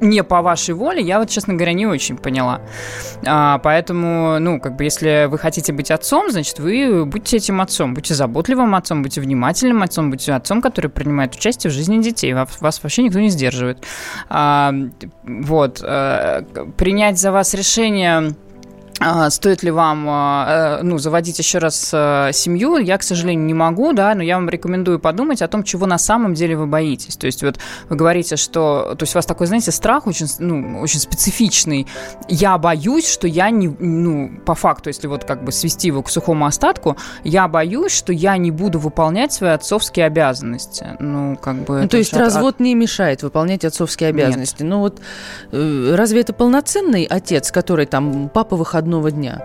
не 0.01 0.23
по 0.23 0.41
вашей 0.41 0.75
воле, 0.75 1.01
я 1.01 1.19
вот, 1.19 1.29
честно 1.29 1.53
говоря, 1.53 1.73
не 1.73 1.85
очень 1.85 2.17
поняла. 2.17 2.61
А, 3.25 3.59
поэтому, 3.59 4.39
ну, 4.39 4.59
как 4.59 4.75
бы, 4.75 4.83
если 4.83 5.27
вы 5.29 5.37
хотите 5.37 5.73
быть 5.73 5.91
отцом, 5.91 6.29
значит, 6.29 6.59
вы 6.59 7.05
будьте 7.05 7.37
этим 7.37 7.61
отцом, 7.61 7.93
будьте 7.93 8.13
заботливым 8.13 8.75
отцом, 8.75 9.01
будьте 9.01 9.21
внимательным 9.21 9.83
отцом, 9.83 10.11
будьте 10.11 10.33
отцом, 10.33 10.61
который 10.61 10.89
принимает 10.89 11.35
участие 11.35 11.71
в 11.71 11.73
жизни 11.73 12.01
детей. 12.01 12.33
Вас, 12.33 12.59
вас 12.59 12.83
вообще 12.83 13.03
никто 13.03 13.19
не 13.19 13.29
сдерживает. 13.29 13.85
А, 14.29 14.73
вот. 15.23 15.81
А, 15.81 16.43
принять 16.77 17.19
за 17.19 17.31
вас 17.31 17.53
решение 17.53 18.35
стоит 19.29 19.61
ли 19.63 19.71
вам 19.71 20.05
а, 20.09 20.79
э, 20.79 20.83
ну, 20.83 20.97
заводить 20.97 21.37
еще 21.37 21.57
раз 21.57 21.89
э, 21.93 22.29
семью, 22.33 22.77
я, 22.77 22.97
к 22.97 23.03
сожалению, 23.03 23.45
не 23.45 23.53
могу, 23.53 23.93
да, 23.93 24.15
но 24.15 24.23
я 24.23 24.35
вам 24.35 24.49
рекомендую 24.49 24.99
подумать 24.99 25.41
о 25.41 25.47
том, 25.47 25.63
чего 25.63 25.85
на 25.85 25.97
самом 25.97 26.33
деле 26.33 26.55
вы 26.55 26.65
боитесь. 26.65 27.17
То 27.17 27.25
есть 27.27 27.43
вот 27.43 27.57
вы 27.89 27.95
говорите, 27.95 28.37
что... 28.37 28.95
То 28.97 29.03
есть 29.03 29.13
у 29.13 29.17
вас 29.17 29.25
такой, 29.25 29.47
знаете, 29.47 29.71
страх 29.71 30.07
очень, 30.07 30.27
ну, 30.39 30.79
очень 30.79 30.99
специфичный. 30.99 31.87
Я 32.29 32.57
боюсь, 32.57 33.07
что 33.07 33.27
я 33.27 33.49
не... 33.49 33.67
Ну, 33.67 34.31
по 34.45 34.55
факту, 34.55 34.89
если 34.89 35.07
вот 35.07 35.25
как 35.25 35.43
бы 35.43 35.51
свести 35.51 35.87
его 35.87 36.01
к 36.01 36.09
сухому 36.09 36.45
остатку, 36.45 36.95
я 37.23 37.47
боюсь, 37.47 37.91
что 37.91 38.13
я 38.13 38.37
не 38.37 38.51
буду 38.51 38.79
выполнять 38.79 39.33
свои 39.33 39.51
отцовские 39.51 40.05
обязанности. 40.05 40.95
Ну, 40.99 41.37
как 41.41 41.55
бы... 41.65 41.81
Ну, 41.81 41.87
то 41.89 41.97
есть 41.97 42.13
от... 42.13 42.19
развод 42.19 42.59
не 42.61 42.73
мешает 42.75 43.23
выполнять 43.23 43.65
отцовские 43.65 44.09
обязанности. 44.09 44.63
Нет. 44.63 44.69
Ну 44.71 44.79
вот 44.79 45.01
э, 45.51 45.95
разве 45.95 46.21
это 46.21 46.31
полноценный 46.33 47.03
отец, 47.03 47.51
который 47.51 47.85
там 47.85 48.29
папа 48.29 48.55
выходной 48.55 48.84
выходного 48.85 49.11
дня. 49.11 49.41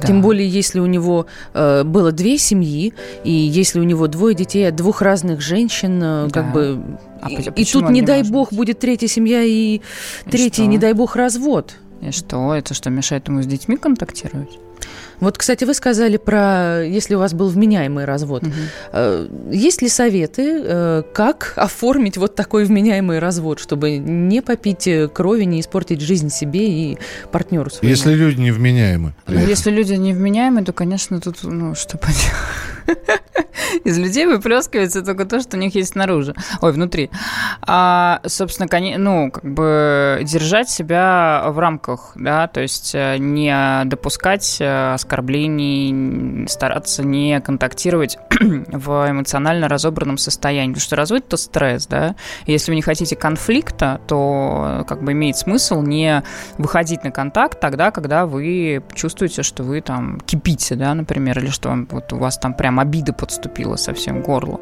Да. 0.00 0.06
Тем 0.06 0.22
более, 0.22 0.48
если 0.48 0.80
у 0.80 0.86
него 0.86 1.26
э, 1.52 1.84
было 1.84 2.10
две 2.10 2.38
семьи, 2.38 2.94
и 3.22 3.30
если 3.30 3.80
у 3.80 3.82
него 3.82 4.06
двое 4.06 4.34
детей 4.34 4.66
от 4.66 4.74
двух 4.74 5.02
разных 5.02 5.42
женщин, 5.42 6.00
э, 6.02 6.28
да. 6.28 6.30
как 6.32 6.52
бы... 6.54 6.80
А 7.20 7.30
и, 7.30 7.34
и 7.34 7.64
тут, 7.66 7.90
не 7.90 8.00
дай 8.00 8.22
бог, 8.22 8.48
быть? 8.48 8.56
будет 8.58 8.78
третья 8.78 9.08
семья 9.08 9.42
и, 9.42 9.76
и 9.76 9.82
третий, 10.30 10.62
что? 10.62 10.66
не 10.66 10.78
дай 10.78 10.94
бог, 10.94 11.16
развод. 11.16 11.74
И 12.00 12.10
что? 12.10 12.54
Это 12.54 12.74
что, 12.74 12.90
мешает 12.90 13.28
ему 13.28 13.42
с 13.42 13.46
детьми 13.46 13.76
контактировать? 13.76 14.58
Вот, 15.20 15.36
кстати, 15.36 15.64
вы 15.64 15.74
сказали 15.74 16.16
про, 16.16 16.82
если 16.82 17.14
у 17.14 17.18
вас 17.18 17.34
был 17.34 17.48
вменяемый 17.48 18.06
развод. 18.06 18.42
Угу. 18.42 19.52
Есть 19.52 19.82
ли 19.82 19.88
советы, 19.90 20.62
э, 20.64 21.02
как 21.12 21.52
оформить 21.56 22.16
вот 22.16 22.34
такой 22.34 22.64
вменяемый 22.64 23.18
развод, 23.18 23.60
чтобы 23.60 23.98
не 23.98 24.40
попить 24.40 24.86
э, 24.86 25.08
крови, 25.08 25.44
не 25.44 25.60
испортить 25.60 26.00
жизнь 26.00 26.30
себе 26.30 26.66
и 26.66 26.98
партнеру 27.30 27.68
своему? 27.68 27.90
Если 27.90 28.14
люди 28.14 28.40
невменяемы. 28.40 29.14
Ну, 29.26 29.38
если 29.40 29.70
люди 29.70 29.92
невменяемы, 29.92 30.64
то, 30.64 30.72
конечно, 30.72 31.20
тут, 31.20 31.42
ну, 31.42 31.74
что 31.74 31.98
поделать. 31.98 32.24
Из 33.84 33.98
людей 33.98 34.26
выплескивается 34.26 35.02
только 35.02 35.24
то, 35.24 35.40
что 35.40 35.56
у 35.56 35.60
них 35.60 35.74
есть 35.74 35.92
снаружи. 35.92 36.34
Ой, 36.60 36.72
внутри. 36.72 37.10
А, 37.62 38.20
собственно, 38.26 38.68
ну, 38.98 39.30
как 39.30 39.44
бы 39.44 40.20
держать 40.22 40.68
себя 40.68 41.44
в 41.46 41.58
рамках, 41.58 42.12
да, 42.14 42.46
то 42.46 42.60
есть 42.60 42.92
э, 42.94 43.16
не 43.18 43.84
допускать 43.84 44.58
э, 44.60 44.94
оскорблений, 44.94 46.46
стараться 46.48 47.02
не 47.02 47.40
контактировать 47.40 48.18
в 48.40 49.10
эмоционально 49.10 49.68
разобранном 49.68 50.18
состоянии. 50.18 50.72
Потому 50.72 50.82
что 50.82 50.96
развод– 50.96 51.24
это 51.26 51.36
стресс, 51.36 51.86
да. 51.86 52.14
Если 52.46 52.70
вы 52.70 52.76
не 52.76 52.82
хотите 52.82 53.16
конфликта, 53.16 54.00
то 54.06 54.84
как 54.88 55.02
бы 55.02 55.12
имеет 55.12 55.36
смысл 55.36 55.82
не 55.82 56.22
выходить 56.58 57.04
на 57.04 57.10
контакт 57.10 57.60
тогда, 57.60 57.90
когда 57.90 58.26
вы 58.26 58.82
чувствуете, 58.94 59.42
что 59.42 59.62
вы 59.62 59.80
там 59.80 60.20
кипите, 60.20 60.74
да, 60.74 60.94
например, 60.94 61.38
или 61.38 61.48
что 61.48 61.76
вот 61.90 62.12
у 62.12 62.16
вас 62.16 62.38
там 62.38 62.54
прям 62.80 62.90
обида 62.90 63.12
подступила 63.12 63.76
совсем 63.76 64.22
к 64.22 64.26
горлу. 64.26 64.60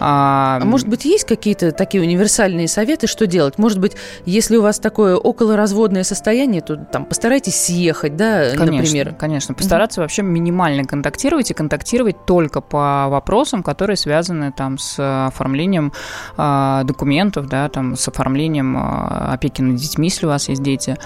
А, 0.00 0.58
а 0.62 0.64
может 0.64 0.88
быть, 0.88 1.04
есть 1.04 1.24
какие-то 1.24 1.72
такие 1.72 2.02
универсальные 2.02 2.68
советы, 2.68 3.06
что 3.06 3.26
делать? 3.26 3.58
Может 3.58 3.80
быть, 3.80 3.96
если 4.26 4.56
у 4.56 4.62
вас 4.62 4.78
такое 4.78 5.16
околоразводное 5.16 6.04
состояние, 6.04 6.60
то 6.60 6.76
там 6.76 7.04
постарайтесь 7.04 7.56
съехать, 7.56 8.16
да, 8.16 8.50
конечно, 8.56 8.76
например? 8.76 9.14
Конечно, 9.18 9.54
постараться 9.54 10.00
mm-hmm. 10.00 10.04
вообще 10.04 10.22
минимально 10.22 10.84
контактировать 10.84 11.50
и 11.50 11.54
контактировать 11.54 12.26
только 12.26 12.60
по 12.60 13.08
вопросам, 13.08 13.62
которые 13.62 13.96
связаны 13.96 14.52
там 14.52 14.78
с 14.78 15.26
оформлением 15.26 15.92
э, 16.36 16.82
документов, 16.84 17.48
да, 17.48 17.68
там 17.68 17.96
с 17.96 18.08
оформлением 18.08 18.76
э, 18.76 19.32
опеки 19.32 19.62
над 19.62 19.76
детьми, 19.76 20.08
если 20.08 20.26
у 20.26 20.28
вас 20.28 20.48
есть 20.48 20.62
дети, 20.62 20.96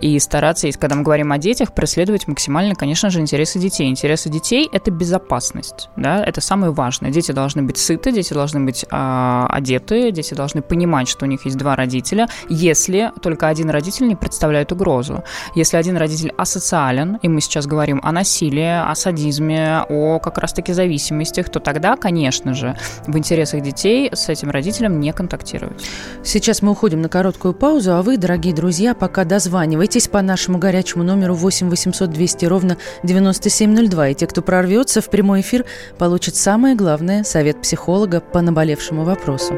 и 0.00 0.18
стараться, 0.18 0.68
когда 0.78 0.96
мы 0.96 1.02
говорим 1.02 1.32
о 1.32 1.38
детях, 1.38 1.72
преследовать 1.72 2.28
максимально, 2.28 2.74
конечно 2.74 3.10
же, 3.10 3.20
интересы 3.20 3.58
детей. 3.58 3.88
Интересы 3.88 4.28
детей– 4.28 4.68
это 4.72 4.90
безопасность, 4.90 5.88
да, 5.98 6.24
это 6.24 6.40
самое 6.40 6.72
важное. 6.72 7.10
Дети 7.10 7.32
должны 7.32 7.62
быть 7.62 7.78
сыты, 7.78 8.12
дети 8.12 8.32
должны 8.34 8.60
быть 8.60 8.84
э, 8.90 9.46
одеты, 9.48 10.10
дети 10.12 10.34
должны 10.34 10.62
понимать, 10.62 11.08
что 11.08 11.24
у 11.24 11.28
них 11.28 11.44
есть 11.44 11.56
два 11.56 11.76
родителя, 11.76 12.28
если 12.48 13.12
только 13.20 13.48
один 13.48 13.70
родитель 13.70 14.08
не 14.08 14.16
представляет 14.16 14.72
угрозу. 14.72 15.24
Если 15.54 15.76
один 15.76 15.96
родитель 15.96 16.32
асоциален, 16.36 17.18
и 17.22 17.28
мы 17.28 17.40
сейчас 17.40 17.66
говорим 17.66 18.00
о 18.02 18.12
насилии, 18.12 18.90
о 18.90 18.94
садизме, 18.94 19.84
о 19.88 20.18
как 20.18 20.38
раз-таки 20.38 20.72
зависимостях, 20.72 21.48
то 21.48 21.60
тогда, 21.60 21.96
конечно 21.96 22.54
же, 22.54 22.76
в 23.06 23.16
интересах 23.16 23.62
детей 23.62 24.10
с 24.12 24.28
этим 24.28 24.50
родителем 24.50 25.00
не 25.00 25.12
контактировать. 25.12 25.84
Сейчас 26.22 26.62
мы 26.62 26.72
уходим 26.72 27.02
на 27.02 27.08
короткую 27.08 27.54
паузу, 27.54 27.94
а 27.94 28.02
вы, 28.02 28.16
дорогие 28.16 28.54
друзья, 28.54 28.94
пока 28.94 29.24
дозванивайтесь 29.24 30.08
по 30.08 30.22
нашему 30.22 30.58
горячему 30.58 31.04
номеру 31.04 31.34
8 31.34 31.68
800 31.68 32.10
200 32.10 32.44
ровно 32.46 32.76
9702. 33.02 34.08
И 34.08 34.14
те, 34.14 34.26
кто 34.26 34.42
прорвется 34.42 35.00
в 35.00 35.10
прямой 35.10 35.40
эфир, 35.40 35.64
получат 35.96 36.36
самое 36.36 36.74
главное– 36.74 37.22
совет 37.24 37.62
психолога 37.62 38.20
по 38.20 38.40
наболевшему 38.40 39.04
вопросу. 39.04 39.54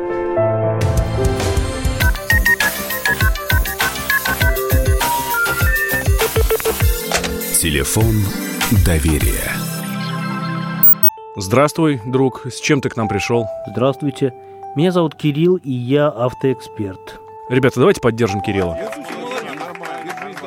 Телефон 7.60 8.14
доверия. 8.84 9.52
Здравствуй, 11.36 12.00
друг. 12.06 12.46
С 12.46 12.60
чем 12.60 12.80
ты 12.80 12.88
к 12.88 12.96
нам 12.96 13.08
пришел? 13.08 13.46
Здравствуйте. 13.66 14.32
Меня 14.76 14.92
зовут 14.92 15.14
Кирилл, 15.14 15.56
и 15.56 15.72
я 15.72 16.08
автоэксперт. 16.08 17.20
Ребята, 17.48 17.80
давайте 17.80 18.00
поддержим 18.00 18.40
Кирилла. 18.40 18.78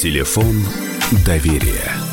Телефон 0.00 0.64
доверия. 1.26 2.09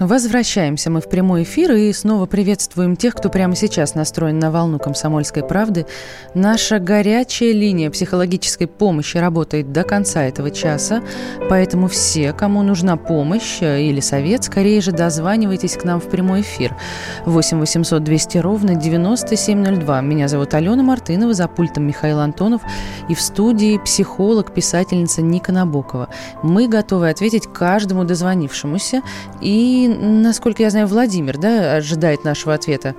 Возвращаемся 0.00 0.90
мы 0.90 1.00
в 1.00 1.08
прямой 1.08 1.44
эфир 1.44 1.70
и 1.72 1.92
снова 1.92 2.26
приветствуем 2.26 2.96
тех, 2.96 3.14
кто 3.14 3.28
прямо 3.28 3.54
сейчас 3.54 3.94
настроен 3.94 4.40
на 4.40 4.50
волну 4.50 4.80
комсомольской 4.80 5.44
правды. 5.44 5.86
Наша 6.34 6.80
горячая 6.80 7.52
линия 7.52 7.92
психологической 7.92 8.66
помощи 8.66 9.18
работает 9.18 9.70
до 9.70 9.84
конца 9.84 10.24
этого 10.24 10.50
часа, 10.50 11.00
поэтому 11.48 11.86
все, 11.86 12.32
кому 12.32 12.64
нужна 12.64 12.96
помощь 12.96 13.62
или 13.62 14.00
совет, 14.00 14.42
скорее 14.42 14.80
же 14.80 14.90
дозванивайтесь 14.90 15.76
к 15.76 15.84
нам 15.84 16.00
в 16.00 16.10
прямой 16.10 16.40
эфир. 16.40 16.76
8 17.24 17.60
800 17.60 18.02
200 18.02 18.38
ровно 18.38 18.74
9702. 18.74 20.00
Меня 20.00 20.26
зовут 20.26 20.54
Алена 20.54 20.82
Мартынова, 20.82 21.34
за 21.34 21.46
пультом 21.46 21.86
Михаил 21.86 22.18
Антонов 22.18 22.62
и 23.08 23.14
в 23.14 23.20
студии 23.20 23.78
психолог, 23.78 24.52
писательница 24.52 25.22
Ника 25.22 25.52
Набокова. 25.52 26.08
Мы 26.42 26.66
готовы 26.66 27.10
ответить 27.10 27.44
каждому 27.46 28.02
дозвонившемуся 28.02 29.00
и 29.40 29.83
насколько 29.88 30.62
я 30.62 30.70
знаю, 30.70 30.86
Владимир, 30.86 31.38
да, 31.38 31.76
ожидает 31.76 32.24
нашего 32.24 32.54
ответа. 32.54 32.94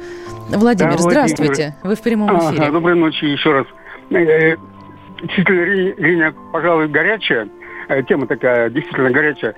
Владимир, 0.49 0.93
да, 0.93 0.97
здравствуйте. 0.97 1.75
Вы 1.83 1.95
в 1.95 2.01
прямом 2.01 2.29
эфире. 2.37 2.63
Ага, 2.63 2.71
доброй 2.71 2.95
ночи 2.95 3.25
еще 3.25 3.51
раз. 3.51 3.67
Э, 4.11 4.15
э, 4.17 4.57
действительно, 5.21 5.93
линия, 5.97 6.33
пожалуй, 6.51 6.87
горячая. 6.87 7.49
Э, 7.87 8.03
тема 8.03 8.27
такая 8.27 8.69
действительно 8.69 9.11
горячая. 9.11 9.55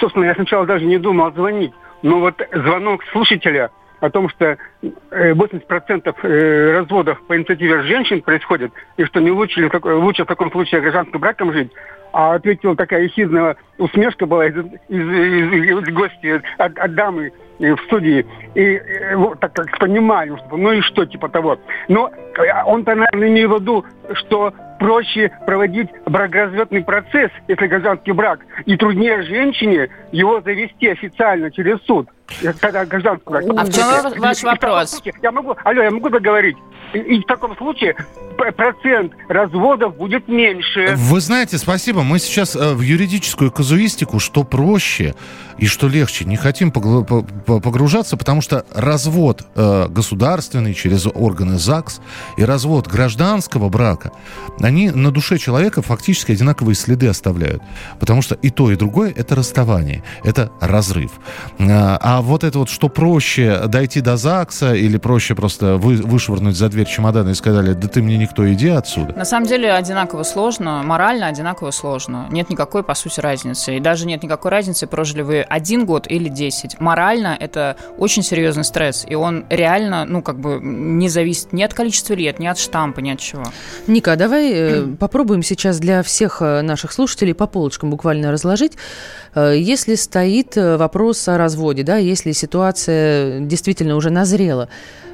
Собственно, 0.00 0.24
я 0.24 0.34
сначала 0.34 0.66
даже 0.66 0.84
не 0.84 0.98
думал 0.98 1.32
звонить. 1.32 1.72
Но 2.02 2.20
вот 2.20 2.34
звонок 2.52 3.02
слушателя 3.12 3.70
о 4.00 4.10
том, 4.10 4.28
что 4.28 4.58
80% 4.82 6.72
разводов 6.74 7.20
по 7.22 7.36
инициативе 7.36 7.82
женщин 7.82 8.20
происходит, 8.20 8.72
и 8.98 9.04
что 9.04 9.20
не 9.20 9.30
лучше, 9.30 9.70
лучше 9.84 10.24
в 10.24 10.26
таком 10.26 10.52
случае 10.52 10.82
гражданским 10.82 11.18
браком 11.18 11.52
жить, 11.52 11.72
а 12.16 12.34
ответила 12.34 12.74
такая 12.74 13.02
ехидная 13.02 13.56
усмешка 13.76 14.24
была 14.24 14.46
из, 14.46 14.56
из, 14.56 14.64
из, 14.88 15.86
из 15.86 15.94
гостя 15.94 16.42
от, 16.56 16.78
от 16.78 16.94
дамы 16.94 17.30
в 17.58 17.76
студии. 17.84 18.26
И 18.54 18.62
э, 18.62 19.16
вот 19.16 19.38
так 19.40 19.52
как 19.52 19.78
понимали, 19.78 20.34
что, 20.34 20.56
ну 20.56 20.72
и 20.72 20.80
что 20.80 21.04
типа 21.04 21.28
того. 21.28 21.58
Но 21.88 22.10
э, 22.10 22.64
он-то, 22.64 22.94
наверное, 22.94 23.28
имеет 23.28 23.50
в 23.50 23.60
виду, 23.60 23.84
что 24.14 24.54
проще 24.78 25.30
проводить 25.44 25.90
бракоразводный 26.06 26.82
процесс, 26.82 27.30
если 27.48 27.66
гражданский 27.66 28.12
брак, 28.12 28.40
и 28.64 28.78
труднее 28.78 29.22
женщине 29.22 29.90
его 30.10 30.40
завести 30.40 30.88
официально 30.88 31.50
через 31.50 31.82
суд. 31.82 32.08
Когда 32.62 32.86
гражданский 32.86 33.28
брак. 33.30 33.44
А 33.58 33.64
в 33.64 33.70
чем 33.70 34.20
ваш 34.22 34.42
вопрос? 34.42 35.02
Я 35.20 35.32
могу, 35.32 35.54
алло, 35.64 35.82
я 35.82 35.90
могу 35.90 36.08
договорить? 36.08 36.56
И, 36.94 37.20
в 37.20 37.24
таком 37.26 37.56
случае 37.56 37.96
процент 38.36 39.12
разводов 39.28 39.96
будет 39.96 40.28
меньше. 40.28 40.94
Вы 40.96 41.20
знаете, 41.20 41.58
спасибо. 41.58 42.02
Мы 42.02 42.18
сейчас 42.18 42.54
э, 42.54 42.74
в 42.74 42.80
юридическую 42.80 43.50
казуистику, 43.50 44.18
что 44.18 44.44
проще 44.44 45.14
и 45.58 45.66
что 45.66 45.88
легче. 45.88 46.24
Не 46.24 46.36
хотим 46.36 46.70
погружаться, 46.70 48.16
потому 48.16 48.42
что 48.42 48.66
развод 48.74 49.42
э, 49.54 49.88
государственный 49.88 50.74
через 50.74 51.06
органы 51.06 51.58
ЗАГС 51.58 52.00
и 52.36 52.44
развод 52.44 52.88
гражданского 52.88 53.68
брака, 53.68 54.12
они 54.60 54.90
на 54.90 55.10
душе 55.10 55.38
человека 55.38 55.82
фактически 55.82 56.32
одинаковые 56.32 56.74
следы 56.74 57.08
оставляют. 57.08 57.62
Потому 57.98 58.22
что 58.22 58.34
и 58.34 58.50
то, 58.50 58.70
и 58.70 58.76
другое– 58.76 59.12
это 59.16 59.34
расставание, 59.34 60.02
это 60.24 60.50
разрыв. 60.60 61.12
А, 61.58 61.98
а 62.00 62.20
вот 62.20 62.44
это 62.44 62.58
вот, 62.58 62.68
что 62.68 62.88
проще 62.88 63.62
дойти 63.66 64.00
до 64.00 64.16
ЗАГСа 64.16 64.74
или 64.74 64.98
проще 64.98 65.34
просто 65.34 65.76
вы, 65.76 65.96
вышвырнуть 65.96 66.56
за 66.56 66.68
дверь 66.68 66.75
чемодана 66.84 67.30
и 67.30 67.34
сказали, 67.34 67.72
да 67.72 67.88
ты 67.88 68.02
мне 68.02 68.18
никто, 68.18 68.50
иди 68.52 68.68
отсюда. 68.68 69.14
На 69.14 69.24
самом 69.24 69.46
деле 69.46 69.72
одинаково 69.72 70.22
сложно, 70.22 70.82
морально 70.84 71.26
одинаково 71.26 71.70
сложно. 71.70 72.28
Нет 72.30 72.50
никакой, 72.50 72.82
по 72.82 72.94
сути, 72.94 73.20
разницы. 73.20 73.76
И 73.76 73.80
даже 73.80 74.06
нет 74.06 74.22
никакой 74.22 74.50
разницы, 74.50 74.86
прожили 74.86 75.22
вы 75.22 75.40
один 75.40 75.86
год 75.86 76.06
или 76.08 76.28
десять. 76.28 76.78
Морально 76.80 77.36
это 77.38 77.76
очень 77.98 78.22
серьезный 78.22 78.64
стресс, 78.64 79.04
и 79.08 79.14
он 79.14 79.44
реально, 79.48 80.04
ну, 80.04 80.22
как 80.22 80.38
бы 80.38 80.60
не 80.62 81.08
зависит 81.08 81.52
ни 81.52 81.62
от 81.62 81.74
количества 81.74 82.14
лет, 82.14 82.38
ни 82.38 82.46
от 82.46 82.58
штампа, 82.58 83.00
ни 83.00 83.10
от 83.10 83.20
чего. 83.20 83.44
Ника, 83.86 84.16
давай 84.16 84.52
э, 84.52 84.82
попробуем 84.98 85.42
сейчас 85.42 85.78
для 85.78 86.02
всех 86.02 86.42
э, 86.42 86.62
наших 86.62 86.92
слушателей 86.92 87.34
по 87.34 87.46
полочкам 87.46 87.90
буквально 87.90 88.32
разложить. 88.32 88.76
Э, 89.36 89.54
если 89.56 89.94
стоит 89.94 90.56
э, 90.56 90.76
вопрос 90.76 91.28
о 91.28 91.38
разводе, 91.38 91.82
да, 91.82 91.98
если 91.98 92.32
ситуация 92.32 93.40
действительно 93.40 93.94
уже 93.94 94.10
назрела, 94.10 94.68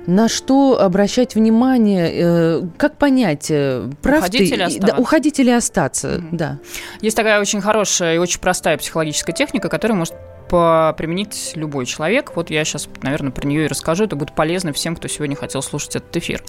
на 0.06 0.28
что 0.28 0.80
обращать 0.80 1.34
внимание, 1.34 2.10
э, 2.12 2.62
как 2.78 2.96
понять, 2.96 3.52
прав 4.00 4.20
уходить 4.20 4.48
ты, 4.50 4.54
или 4.54 4.62
оставаться? 4.62 4.96
Да, 4.96 5.02
уходить 5.02 5.40
или 5.40 5.50
остаться, 5.50 6.08
mm-hmm. 6.08 6.28
да. 6.32 6.58
Есть 7.00 7.16
такая 7.16 7.40
очень 7.40 7.60
хорошая 7.60 8.14
и 8.14 8.18
очень 8.18 8.40
простая 8.40 8.78
психологическая 8.78 9.34
техника, 9.34 9.68
которая 9.68 9.98
может 9.98 10.14
применить 10.48 11.52
любой 11.54 11.86
человек. 11.86 12.32
Вот 12.34 12.50
я 12.50 12.64
сейчас, 12.64 12.88
наверное, 13.02 13.30
про 13.30 13.46
нее 13.46 13.64
и 13.64 13.68
расскажу. 13.68 14.04
Это 14.04 14.16
будет 14.16 14.34
полезно 14.34 14.72
всем, 14.72 14.96
кто 14.96 15.08
сегодня 15.08 15.36
хотел 15.36 15.62
слушать 15.62 15.96
этот 15.96 16.16
эфир. 16.16 16.42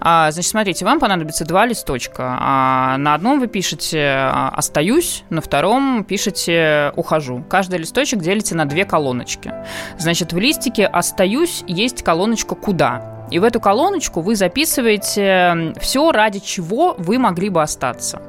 А, 0.00 0.30
значит, 0.30 0.50
смотрите, 0.50 0.84
вам 0.84 1.00
понадобится 1.00 1.44
два 1.44 1.66
листочка. 1.66 2.36
А, 2.40 2.96
на 2.98 3.14
одном 3.14 3.40
вы 3.40 3.46
пишете 3.46 4.00
а, 4.00 4.52
«остаюсь», 4.54 5.24
на 5.30 5.40
втором 5.40 6.04
пишете 6.04 6.92
«ухожу». 6.96 7.44
Каждый 7.48 7.78
листочек 7.78 8.20
делите 8.20 8.54
на 8.54 8.64
две 8.64 8.84
колоночки. 8.84 9.52
Значит, 9.98 10.32
в 10.32 10.38
листике 10.38 10.86
«остаюсь» 10.86 11.64
есть 11.66 12.02
колоночка 12.02 12.54
«куда». 12.54 13.26
И 13.30 13.38
в 13.38 13.44
эту 13.44 13.60
колоночку 13.60 14.20
вы 14.22 14.36
записываете 14.36 15.74
все, 15.80 16.12
ради 16.12 16.38
чего 16.38 16.94
вы 16.96 17.18
могли 17.18 17.50
бы 17.50 17.62
остаться. 17.62 18.22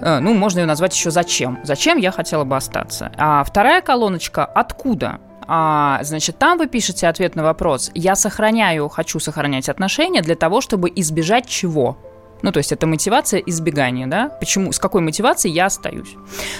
Э, 0.00 0.18
ну, 0.20 0.34
можно 0.34 0.60
ее 0.60 0.66
назвать 0.66 0.94
еще 0.94 1.10
«Зачем?». 1.10 1.58
«Зачем 1.64 1.98
я 1.98 2.10
хотела 2.10 2.44
бы 2.44 2.56
остаться?». 2.56 3.12
А 3.16 3.44
вторая 3.44 3.80
колоночка 3.82 4.44
«Откуда?». 4.44 5.20
А, 5.48 6.00
значит, 6.02 6.38
там 6.38 6.58
вы 6.58 6.66
пишете 6.66 7.06
ответ 7.08 7.36
на 7.36 7.44
вопрос 7.44 7.90
«Я 7.94 8.16
сохраняю, 8.16 8.88
хочу 8.88 9.20
сохранять 9.20 9.68
отношения 9.68 10.22
для 10.22 10.34
того, 10.34 10.60
чтобы 10.60 10.92
избежать 10.94 11.46
чего?». 11.46 11.98
Ну, 12.42 12.52
то 12.52 12.58
есть 12.58 12.70
это 12.70 12.86
мотивация 12.86 13.40
избегания, 13.40 14.06
да? 14.06 14.28
Почему, 14.28 14.70
с 14.70 14.78
какой 14.78 15.00
мотивацией 15.00 15.54
я 15.54 15.66
остаюсь? 15.66 16.16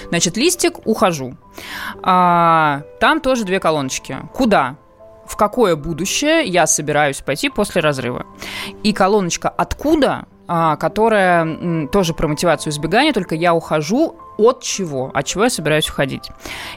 Значит, 0.09 0.35
листик 0.35 0.85
«Ухожу». 0.87 1.37
А, 2.01 2.81
там 2.99 3.19
тоже 3.19 3.43
две 3.43 3.59
колоночки. 3.59 4.17
Куда? 4.33 4.77
в 5.27 5.35
какое 5.35 5.75
будущее 5.75 6.45
я 6.45 6.65
собираюсь 6.65 7.21
пойти 7.21 7.49
после 7.49 7.81
разрыва. 7.81 8.25
И 8.83 8.93
колоночка 8.93 9.49
«Откуда?» 9.49 10.25
А, 10.47 10.75
которая 10.75 11.87
тоже 11.87 12.13
про 12.13 12.27
мотивацию 12.27 12.71
избегания, 12.71 13.13
только 13.13 13.35
я 13.35 13.53
ухожу 13.53 14.15
от 14.37 14.61
чего, 14.61 15.11
от 15.13 15.25
чего 15.25 15.45
я 15.45 15.49
собираюсь 15.49 15.89
уходить. 15.89 16.29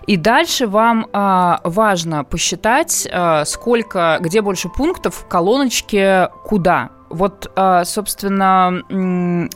И 0.07 0.17
дальше 0.17 0.67
вам 0.67 1.07
а, 1.13 1.61
важно 1.65 2.25
посчитать, 2.25 3.09
а, 3.13 3.45
сколько, 3.45 4.19
где 4.21 4.41
больше 4.41 4.69
пунктов 4.69 5.15
в 5.17 5.29
колоночке 5.29 6.31
куда. 6.45 6.91
Вот, 7.11 7.51
а, 7.57 7.85
собственно, 7.85 9.51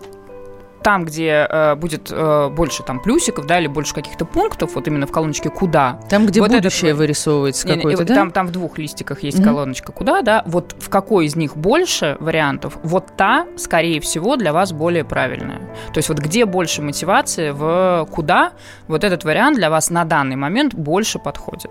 там, 0.84 1.06
где 1.06 1.46
э, 1.48 1.74
будет 1.76 2.12
э, 2.12 2.50
больше 2.50 2.82
там 2.82 3.00
плюсиков, 3.00 3.46
да, 3.46 3.58
или 3.58 3.68
больше 3.68 3.94
каких-то 3.94 4.26
пунктов, 4.26 4.74
вот 4.74 4.86
именно 4.86 5.06
в 5.06 5.10
колоночке 5.10 5.48
«Куда». 5.48 5.98
Там, 6.10 6.26
где 6.26 6.40
вот 6.40 6.52
будущее 6.52 6.90
это, 6.90 6.98
вырисовывается 6.98 7.66
какое-то, 7.66 8.04
да? 8.04 8.14
Там, 8.14 8.30
там 8.30 8.46
в 8.46 8.52
двух 8.52 8.76
листиках 8.76 9.22
есть 9.22 9.38
mm-hmm. 9.38 9.44
колоночка 9.44 9.92
«Куда», 9.92 10.20
да, 10.20 10.42
вот 10.46 10.76
в 10.78 10.90
какой 10.90 11.24
из 11.24 11.36
них 11.36 11.56
больше 11.56 12.18
вариантов, 12.20 12.76
вот 12.82 13.16
та, 13.16 13.46
скорее 13.56 13.98
всего, 14.02 14.36
для 14.36 14.52
вас 14.52 14.72
более 14.72 15.04
правильная. 15.04 15.60
То 15.94 15.98
есть 15.98 16.10
вот 16.10 16.18
где 16.18 16.44
больше 16.44 16.82
мотивации 16.82 17.50
в 17.50 18.06
«Куда», 18.10 18.52
вот 18.86 19.04
этот 19.04 19.24
вариант 19.24 19.56
для 19.56 19.70
вас 19.70 19.88
на 19.88 20.04
данный 20.04 20.36
момент 20.36 20.74
больше 20.74 21.18
подходит. 21.18 21.70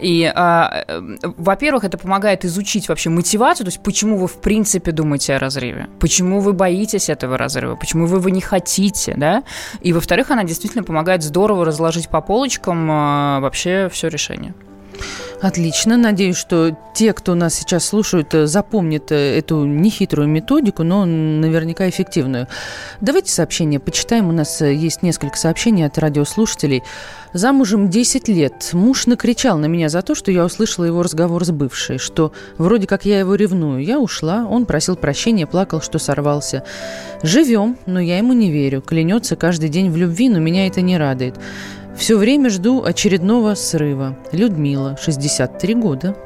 И, 0.00 0.24
э, 0.24 0.32
э, 0.34 1.00
во-первых, 1.36 1.84
это 1.84 1.98
помогает 1.98 2.44
изучить 2.44 2.88
вообще 2.88 3.10
мотивацию, 3.10 3.64
то 3.66 3.68
есть 3.68 3.82
почему 3.84 4.16
вы 4.16 4.26
в 4.26 4.40
принципе 4.40 4.90
думаете 4.90 5.36
о 5.36 5.38
разрыве, 5.38 5.88
почему 6.00 6.40
вы 6.40 6.52
боитесь 6.52 7.08
этого 7.08 7.38
разрыва, 7.38 7.76
почему 7.76 8.06
вы 8.06 8.18
его 8.18 8.28
не 8.28 8.39
хотите, 8.40 9.14
да, 9.16 9.42
и, 9.80 9.92
во-вторых, 9.92 10.30
она 10.30 10.44
действительно 10.44 10.84
помогает 10.84 11.22
здорово 11.22 11.64
разложить 11.64 12.08
по 12.08 12.20
полочкам 12.20 12.90
э, 12.90 13.40
вообще 13.40 13.88
все 13.92 14.08
решение. 14.08 14.54
Отлично. 15.40 15.96
Надеюсь, 15.96 16.36
что 16.36 16.76
те, 16.94 17.14
кто 17.14 17.34
нас 17.34 17.54
сейчас 17.54 17.86
слушают, 17.86 18.34
э, 18.34 18.46
запомнят 18.46 19.10
э, 19.10 19.38
эту 19.38 19.64
нехитрую 19.64 20.28
методику, 20.28 20.82
но 20.82 21.06
наверняка 21.06 21.88
эффективную. 21.88 22.46
Давайте 23.00 23.32
сообщения 23.32 23.80
почитаем. 23.80 24.28
У 24.28 24.32
нас 24.32 24.60
э, 24.60 24.74
есть 24.74 25.02
несколько 25.02 25.38
сообщений 25.38 25.86
от 25.86 25.96
радиослушателей. 25.96 26.82
Замужем 27.32 27.88
10 27.88 28.28
лет. 28.28 28.70
Муж 28.72 29.06
накричал 29.06 29.56
на 29.56 29.66
меня 29.66 29.88
за 29.88 30.02
то, 30.02 30.16
что 30.16 30.32
я 30.32 30.44
услышала 30.44 30.84
его 30.84 31.02
разговор 31.02 31.44
с 31.44 31.50
бывшей, 31.50 31.98
что 31.98 32.32
вроде 32.58 32.88
как 32.88 33.04
я 33.04 33.20
его 33.20 33.36
ревную. 33.36 33.84
Я 33.84 34.00
ушла, 34.00 34.46
он 34.48 34.66
просил 34.66 34.96
прощения, 34.96 35.46
плакал, 35.46 35.80
что 35.80 36.00
сорвался. 36.00 36.64
Живем, 37.22 37.78
но 37.86 38.00
я 38.00 38.18
ему 38.18 38.32
не 38.32 38.50
верю. 38.50 38.80
Клянется 38.80 39.36
каждый 39.36 39.68
день 39.68 39.90
в 39.90 39.96
любви, 39.96 40.28
но 40.28 40.40
меня 40.40 40.66
это 40.66 40.80
не 40.80 40.98
радует. 40.98 41.36
Все 41.96 42.16
время 42.16 42.50
жду 42.50 42.82
очередного 42.82 43.54
срыва. 43.54 44.16
Людмила, 44.32 44.96
63 45.00 45.74
года. 45.74 46.16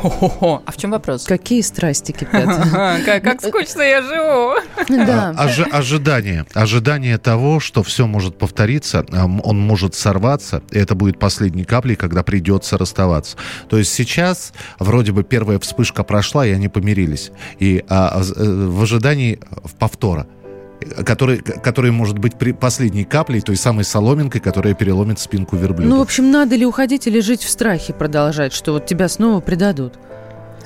Хо-хо-хо. 0.00 0.62
А 0.64 0.70
в 0.70 0.76
чем 0.76 0.90
вопрос? 0.90 1.24
Какие 1.24 1.62
страсти 1.62 2.12
кипят? 2.12 2.46
Как 3.04 3.40
скучно 3.40 3.82
я 3.82 4.02
живу. 4.02 4.54
Да. 4.88 5.30
Ожидание. 5.72 6.44
Ожидание 6.54 7.18
того, 7.18 7.60
что 7.60 7.82
все 7.82 8.06
может 8.06 8.38
повториться, 8.38 9.04
он 9.12 9.58
может 9.58 9.94
сорваться, 9.94 10.62
и 10.70 10.78
это 10.78 10.94
будет 10.94 11.18
последней 11.18 11.64
каплей, 11.64 11.96
когда 11.96 12.22
придется 12.22 12.78
расставаться. 12.78 13.36
То 13.68 13.78
есть 13.78 13.92
сейчас 13.92 14.52
вроде 14.78 15.12
бы 15.12 15.24
первая 15.24 15.58
вспышка 15.58 16.04
прошла, 16.04 16.46
и 16.46 16.50
они 16.50 16.68
помирились. 16.68 17.30
И 17.58 17.84
а, 17.88 18.20
э, 18.20 18.44
в 18.44 18.82
ожидании 18.82 19.38
повтора 19.78 20.26
который, 21.04 21.38
который 21.38 21.90
может 21.90 22.18
быть 22.18 22.36
при 22.36 22.52
последней 22.52 23.04
каплей, 23.04 23.40
той 23.40 23.56
самой 23.56 23.84
соломинкой, 23.84 24.40
которая 24.40 24.74
переломит 24.74 25.18
спинку 25.18 25.56
верблюда. 25.56 25.88
Ну, 25.88 25.98
в 25.98 26.02
общем, 26.02 26.30
надо 26.30 26.56
ли 26.56 26.66
уходить 26.66 27.06
или 27.06 27.20
жить 27.20 27.42
в 27.42 27.50
страхе 27.50 27.92
продолжать, 27.92 28.52
что 28.52 28.72
вот 28.72 28.86
тебя 28.86 29.08
снова 29.08 29.40
предадут? 29.40 29.94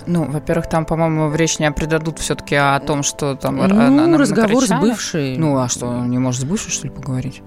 Ну, 0.06 0.24
во-первых, 0.24 0.68
там, 0.68 0.86
по-моему, 0.86 1.28
в 1.28 1.36
речь 1.36 1.58
не 1.58 1.70
предадут 1.70 2.18
все-таки 2.18 2.54
о 2.54 2.80
том, 2.80 3.02
что 3.02 3.34
там... 3.34 3.56
Ну, 3.56 4.16
разговор 4.16 4.64
с 4.64 4.70
бывшей. 4.80 5.36
Ну, 5.36 5.58
а 5.58 5.68
что, 5.68 6.04
не 6.04 6.18
может 6.18 6.40
с 6.40 6.44
бывшей, 6.44 6.70
что 6.70 6.86
ли, 6.86 6.92
поговорить? 6.92 7.42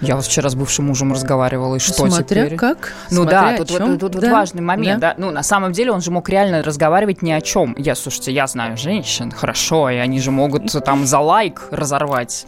Я 0.00 0.16
вот 0.16 0.24
вчера 0.24 0.48
с 0.48 0.54
бывшим 0.54 0.86
мужем 0.86 1.12
разговаривала, 1.12 1.76
и 1.76 1.78
что 1.78 2.06
Смотря 2.06 2.44
теперь? 2.44 2.56
как? 2.56 2.92
Ну 3.10 3.22
Смотря 3.22 3.40
да, 3.40 3.56
тут, 3.56 3.68
тут, 3.68 4.00
тут, 4.00 4.12
да? 4.20 4.32
важный 4.32 4.62
момент, 4.62 5.00
да? 5.00 5.14
да. 5.14 5.14
Ну, 5.18 5.30
на 5.30 5.42
самом 5.42 5.72
деле 5.72 5.92
он 5.92 6.00
же 6.00 6.10
мог 6.10 6.28
реально 6.28 6.62
разговаривать 6.62 7.22
ни 7.22 7.32
о 7.32 7.40
чем. 7.40 7.74
Я, 7.76 7.94
слушайте, 7.94 8.32
я 8.32 8.46
знаю 8.46 8.76
женщин, 8.76 9.32
хорошо, 9.32 9.90
и 9.90 9.96
они 9.96 10.20
же 10.20 10.30
могут 10.30 10.72
там 10.84 11.06
за 11.06 11.18
лайк 11.18 11.68
разорвать. 11.70 12.46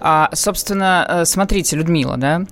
А, 0.00 0.28
собственно, 0.34 1.06
э, 1.08 1.24
смотрите, 1.24 1.76
Людмила, 1.76 2.16
да, 2.16 2.42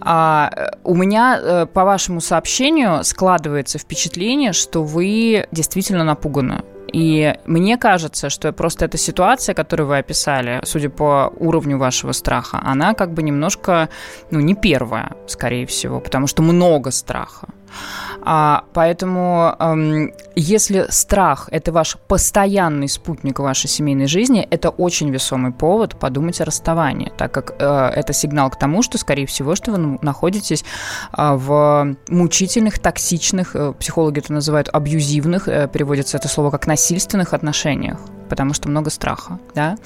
а, 0.00 0.50
у 0.82 0.94
меня 0.94 1.38
э, 1.40 1.66
по 1.66 1.84
вашему 1.84 2.20
сообщению 2.20 3.04
складывается 3.04 3.78
впечатление, 3.78 4.52
что 4.52 4.82
вы 4.82 5.46
действительно 5.52 6.04
напуганы. 6.04 6.62
И 6.94 7.34
мне 7.44 7.76
кажется, 7.76 8.30
что 8.30 8.52
просто 8.52 8.84
эта 8.84 8.98
ситуация, 8.98 9.52
которую 9.54 9.88
вы 9.88 9.98
описали, 9.98 10.60
судя 10.64 10.90
по 10.90 11.32
уровню 11.40 11.76
вашего 11.76 12.12
страха, 12.12 12.60
она 12.62 12.94
как 12.94 13.12
бы 13.12 13.24
немножко, 13.24 13.88
ну, 14.30 14.38
не 14.38 14.54
первая, 14.54 15.10
скорее 15.26 15.66
всего, 15.66 15.98
потому 15.98 16.28
что 16.28 16.42
много 16.42 16.92
страха. 16.92 17.48
А, 18.22 18.64
поэтому, 18.72 19.54
эм, 19.58 20.12
если 20.34 20.86
страх– 20.88 21.48
это 21.52 21.72
ваш 21.72 21.96
постоянный 22.08 22.88
спутник 22.88 23.38
вашей 23.38 23.68
семейной 23.68 24.06
жизни, 24.06 24.46
это 24.50 24.70
очень 24.70 25.10
весомый 25.10 25.52
повод 25.52 25.98
подумать 25.98 26.40
о 26.40 26.44
расставании, 26.44 27.12
так 27.16 27.32
как 27.32 27.54
э, 27.58 27.90
это 27.94 28.12
сигнал 28.12 28.50
к 28.50 28.58
тому, 28.58 28.82
что, 28.82 28.98
скорее 28.98 29.26
всего, 29.26 29.54
что 29.54 29.72
вы 29.72 29.98
находитесь 30.00 30.64
э, 31.16 31.34
в 31.34 31.96
мучительных, 32.08 32.78
токсичных, 32.78 33.54
э, 33.54 33.72
психологи 33.78 34.20
это 34.20 34.32
называют 34.32 34.68
абьюзивных, 34.72 35.48
э, 35.48 35.68
переводится 35.68 36.16
это 36.16 36.28
слово 36.28 36.50
как 36.50 36.66
насильственных 36.66 37.34
отношениях 37.34 37.98
потому 38.28 38.54
что 38.54 38.68
много 38.68 38.90
страха, 38.90 39.38
да, 39.54 39.76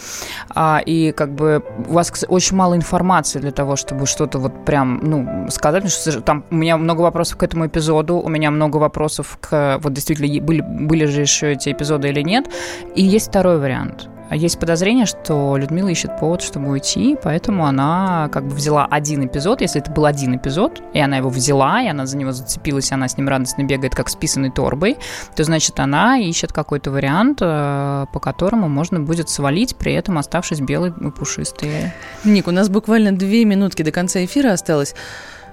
а, 0.54 0.80
и 0.84 1.12
как 1.12 1.34
бы 1.34 1.62
у 1.88 1.92
вас 1.92 2.12
очень 2.28 2.56
мало 2.56 2.76
информации 2.76 3.38
для 3.38 3.52
того, 3.52 3.76
чтобы 3.76 4.06
что-то 4.06 4.38
вот 4.38 4.64
прям, 4.64 5.00
ну, 5.02 5.46
сказать, 5.50 5.82
потому 5.84 6.12
что 6.12 6.20
там 6.20 6.44
у 6.50 6.54
меня 6.54 6.76
много 6.76 7.02
вопросов 7.02 7.38
к 7.38 7.42
этому 7.42 7.66
эпизоду, 7.66 8.16
у 8.16 8.28
меня 8.28 8.50
много 8.50 8.76
вопросов 8.76 9.38
к, 9.40 9.78
вот 9.82 9.92
действительно, 9.92 10.42
были, 10.44 10.60
были 10.60 11.06
же 11.06 11.20
еще 11.20 11.52
эти 11.52 11.70
эпизоды 11.72 12.08
или 12.08 12.22
нет, 12.22 12.50
и 12.94 13.02
есть 13.02 13.28
второй 13.28 13.58
вариант– 13.58 14.08
есть 14.36 14.58
подозрение, 14.58 15.06
что 15.06 15.56
Людмила 15.56 15.88
ищет 15.88 16.18
повод, 16.18 16.42
чтобы 16.42 16.70
уйти, 16.70 17.16
поэтому 17.22 17.66
она 17.66 18.28
как 18.32 18.46
бы 18.46 18.54
взяла 18.54 18.86
один 18.86 19.26
эпизод, 19.26 19.60
если 19.60 19.80
это 19.80 19.90
был 19.90 20.04
один 20.04 20.36
эпизод, 20.36 20.82
и 20.92 21.00
она 21.00 21.16
его 21.16 21.30
взяла, 21.30 21.82
и 21.82 21.88
она 21.88 22.06
за 22.06 22.16
него 22.16 22.32
зацепилась, 22.32 22.90
и 22.90 22.94
она 22.94 23.08
с 23.08 23.16
ним 23.16 23.28
радостно 23.28 23.62
бегает, 23.62 23.94
как 23.94 24.08
с 24.08 24.16
писаной 24.16 24.50
торбой, 24.50 24.98
то 25.34 25.44
значит 25.44 25.80
она 25.80 26.18
ищет 26.18 26.52
какой-то 26.52 26.90
вариант, 26.90 27.38
э, 27.40 28.06
по 28.12 28.20
которому 28.20 28.68
можно 28.68 29.00
будет 29.00 29.30
свалить, 29.30 29.76
при 29.76 29.94
этом 29.94 30.18
оставшись 30.18 30.60
белой 30.60 30.90
и 30.90 31.10
пушистой. 31.10 31.92
Ник, 32.24 32.48
у 32.48 32.50
нас 32.50 32.68
буквально 32.68 33.12
две 33.12 33.44
минутки 33.44 33.82
до 33.82 33.92
конца 33.92 34.24
эфира 34.24 34.52
осталось. 34.52 34.94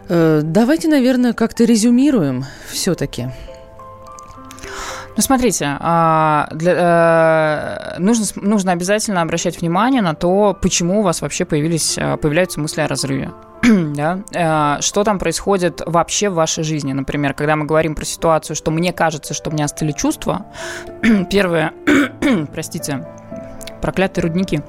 Э, 0.10 0.42
давайте, 0.44 0.88
наверное, 0.88 1.34
как-то 1.34 1.64
резюмируем 1.64 2.46
все-таки. 2.70 3.30
Ну, 5.16 5.22
смотрите, 5.22 5.78
а, 5.80 6.47
для, 6.51 7.95
э, 7.95 7.99
нужно, 7.99 8.26
нужно 8.36 8.72
обязательно 8.74 9.22
обращать 9.22 9.61
внимание 9.61 10.01
на 10.01 10.13
то, 10.13 10.57
почему 10.61 10.99
у 10.99 11.03
вас 11.03 11.22
вообще 11.22 11.45
появились, 11.45 11.97
э, 11.97 12.18
появляются 12.18 12.59
мысли 12.59 12.82
о 12.82 12.88
разрыве. 12.88 13.32
да? 13.95 14.20
Э, 14.34 14.82
что 14.82 15.03
там 15.03 15.18
происходит 15.18 15.82
вообще 15.86 16.30
в 16.30 16.34
вашей 16.34 16.63
жизни? 16.66 16.91
Например, 16.91 17.34
когда 17.34 17.55
мы 17.55 17.66
говорим 17.66 17.95
про 17.95 18.03
ситуацию, 18.03 18.55
что 18.57 18.72
мне 18.72 18.91
кажется, 18.91 19.34
что 19.34 19.49
у 19.49 19.53
меня 19.53 19.66
остыли 19.66 19.93
чувства, 19.93 20.45
первое, 21.32 21.72
простите, 22.53 23.07
проклятые 23.86 24.24
рудники. 24.24 24.62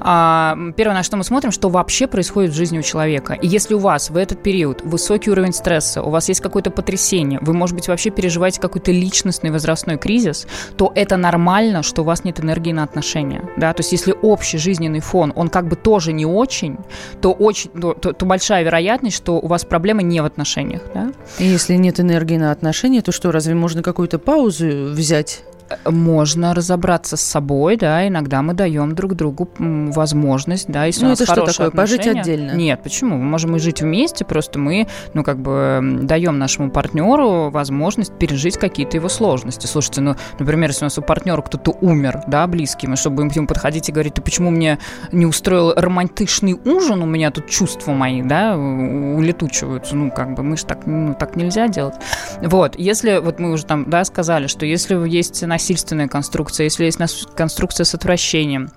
А, 0.00 0.56
первое, 0.78 0.96
на 0.96 1.02
что 1.02 1.18
мы 1.18 1.24
смотрим, 1.24 1.52
что 1.52 1.68
вообще 1.68 2.06
происходит 2.06 2.52
в 2.52 2.54
жизни 2.54 2.78
у 2.78 2.82
человека. 2.82 3.34
И 3.34 3.46
если 3.46 3.74
у 3.74 3.78
вас 3.78 4.08
в 4.08 4.16
этот 4.16 4.42
период 4.42 4.80
высокий 4.82 5.30
уровень 5.30 5.52
стресса, 5.52 6.02
у 6.02 6.08
вас 6.08 6.30
есть 6.30 6.40
какое-то 6.40 6.70
потрясение, 6.70 7.38
вы, 7.42 7.52
может 7.52 7.76
быть, 7.76 7.88
вообще 7.88 8.08
переживаете 8.08 8.62
какой-то 8.62 8.90
личностный 8.90 9.50
возрастной 9.50 9.98
кризис, 9.98 10.46
то 10.78 10.90
это 10.94 11.18
нормально, 11.18 11.82
что 11.82 12.00
у 12.00 12.04
вас 12.06 12.24
нет 12.24 12.40
энергии 12.40 12.72
на 12.72 12.82
отношения. 12.82 13.42
Да? 13.58 13.74
То 13.74 13.80
есть 13.80 13.92
если 13.92 14.14
общий 14.22 14.56
жизненный 14.56 15.00
фон, 15.00 15.34
он 15.36 15.50
как 15.50 15.68
бы 15.68 15.76
тоже 15.76 16.14
не 16.14 16.24
очень, 16.24 16.78
то, 17.20 17.32
очень, 17.32 17.70
то, 17.72 17.92
то, 17.92 18.14
то 18.14 18.24
большая 18.24 18.64
вероятность, 18.64 19.18
что 19.18 19.34
у 19.34 19.48
вас 19.48 19.66
проблема 19.66 20.00
не 20.00 20.22
в 20.22 20.24
отношениях. 20.24 20.80
Да? 20.94 21.12
И 21.38 21.44
если 21.44 21.74
нет 21.74 22.00
энергии 22.00 22.38
на 22.38 22.52
отношения, 22.52 23.02
то 23.02 23.12
что, 23.12 23.32
разве 23.32 23.54
можно 23.54 23.82
какую-то 23.82 24.18
паузу 24.18 24.92
взять? 24.92 25.44
Можно 25.84 26.54
разобраться 26.54 27.16
с 27.16 27.20
собой, 27.20 27.76
да, 27.76 28.06
иногда 28.06 28.42
мы 28.42 28.54
даем 28.54 28.94
друг 28.94 29.14
другу 29.14 29.48
возможность, 29.58 30.68
да, 30.68 30.84
если 30.84 31.02
ну, 31.02 31.08
у 31.08 31.10
нас 31.10 31.20
это 31.20 31.32
что 31.32 31.46
такое, 31.46 31.68
отношения. 31.68 31.76
пожить 31.76 32.06
отдельно? 32.06 32.52
Нет, 32.52 32.82
почему? 32.82 33.16
Мы 33.16 33.24
можем 33.24 33.56
и 33.56 33.58
жить 33.58 33.82
вместе, 33.82 34.24
просто 34.24 34.58
мы, 34.58 34.86
ну, 35.14 35.24
как 35.24 35.38
бы 35.38 35.80
даем 36.02 36.38
нашему 36.38 36.70
партнеру 36.70 37.50
возможность 37.50 38.12
пережить 38.18 38.56
какие-то 38.56 38.96
его 38.96 39.08
сложности. 39.08 39.66
Слушайте, 39.66 40.00
ну, 40.00 40.16
например, 40.38 40.70
если 40.70 40.84
у 40.84 40.86
нас 40.86 40.98
у 40.98 41.02
партнера 41.02 41.42
кто-то 41.42 41.72
умер, 41.80 42.22
да, 42.26 42.46
близкий, 42.46 42.86
мы 42.86 42.96
чтобы 42.96 43.22
ему 43.22 43.46
подходить 43.46 43.88
и 43.88 43.92
говорить, 43.92 44.14
ты 44.14 44.22
почему 44.22 44.50
мне 44.50 44.78
не 45.10 45.26
устроил 45.26 45.72
романтичный 45.74 46.54
ужин, 46.64 47.02
у 47.02 47.06
меня 47.06 47.30
тут 47.30 47.48
чувства 47.48 47.92
мои, 47.92 48.22
да, 48.22 48.56
улетучиваются, 48.56 49.96
ну, 49.96 50.10
как 50.10 50.34
бы 50.34 50.42
мы 50.42 50.56
же 50.56 50.64
так, 50.64 50.86
ну, 50.86 51.14
так 51.14 51.36
нельзя 51.36 51.68
делать. 51.68 51.94
Вот, 52.42 52.78
если, 52.78 53.18
вот 53.18 53.38
мы 53.38 53.52
уже 53.52 53.64
там, 53.64 53.88
да, 53.88 54.04
сказали, 54.04 54.46
что 54.46 54.66
если 54.66 54.94
есть 55.08 55.44
насильственная 55.62 56.08
конструкция, 56.08 56.64
если 56.64 56.84
есть 56.84 56.98
конструкция 57.36 57.84
с 57.84 57.94
отвращением, 57.94 58.70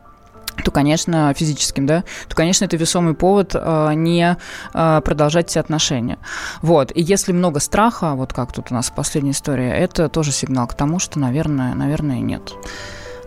то, 0.64 0.72
конечно, 0.72 1.34
физическим, 1.34 1.86
да, 1.86 2.04
то, 2.30 2.36
конечно, 2.36 2.64
это 2.64 2.78
весомый 2.78 3.14
повод 3.14 3.52
э, 3.56 3.92
не 3.96 4.38
э, 4.74 5.02
продолжать 5.04 5.50
эти 5.52 5.58
отношения. 5.58 6.18
Вот. 6.62 6.92
И 6.96 7.02
если 7.02 7.34
много 7.34 7.60
страха, 7.60 8.14
вот 8.14 8.34
как 8.34 8.54
тут 8.54 8.72
у 8.72 8.76
нас 8.76 8.90
последняя 8.96 9.32
история, 9.32 9.74
это 9.74 10.08
тоже 10.08 10.32
сигнал 10.32 10.68
к 10.68 10.76
тому, 10.76 11.00
что, 11.00 11.20
наверное, 11.20 11.74
наверное, 11.74 12.20
нет. 12.20 12.54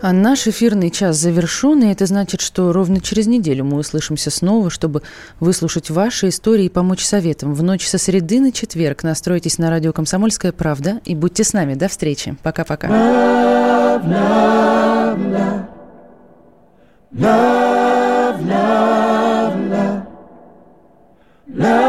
А 0.01 0.13
наш 0.13 0.47
эфирный 0.47 0.91
час 0.91 1.17
завершен, 1.17 1.83
и 1.83 1.91
это 1.91 2.05
значит, 2.05 2.39
что 2.39 2.71
ровно 2.71 3.01
через 3.01 3.27
неделю 3.27 3.65
мы 3.65 3.77
услышимся 3.77 4.31
снова, 4.31 4.69
чтобы 4.69 5.01
выслушать 5.41 5.89
ваши 5.89 6.29
истории 6.29 6.65
и 6.65 6.69
помочь 6.69 7.03
советам. 7.03 7.53
В 7.53 7.63
ночь 7.63 7.85
со 7.85 7.97
среды 7.97 8.39
на 8.39 8.53
четверг 8.53 9.03
настройтесь 9.03 9.57
на 9.57 9.69
радио 9.69 9.91
«Комсомольская 9.91 10.53
правда» 10.53 11.01
и 11.03 11.15
будьте 11.15 11.43
с 11.43 11.51
нами. 11.51 11.73
До 11.73 11.89
встречи. 11.89 12.37
Пока-пока. 12.43 12.87
Love, 12.87 14.05
love, 18.45 19.09
love. 21.57 21.88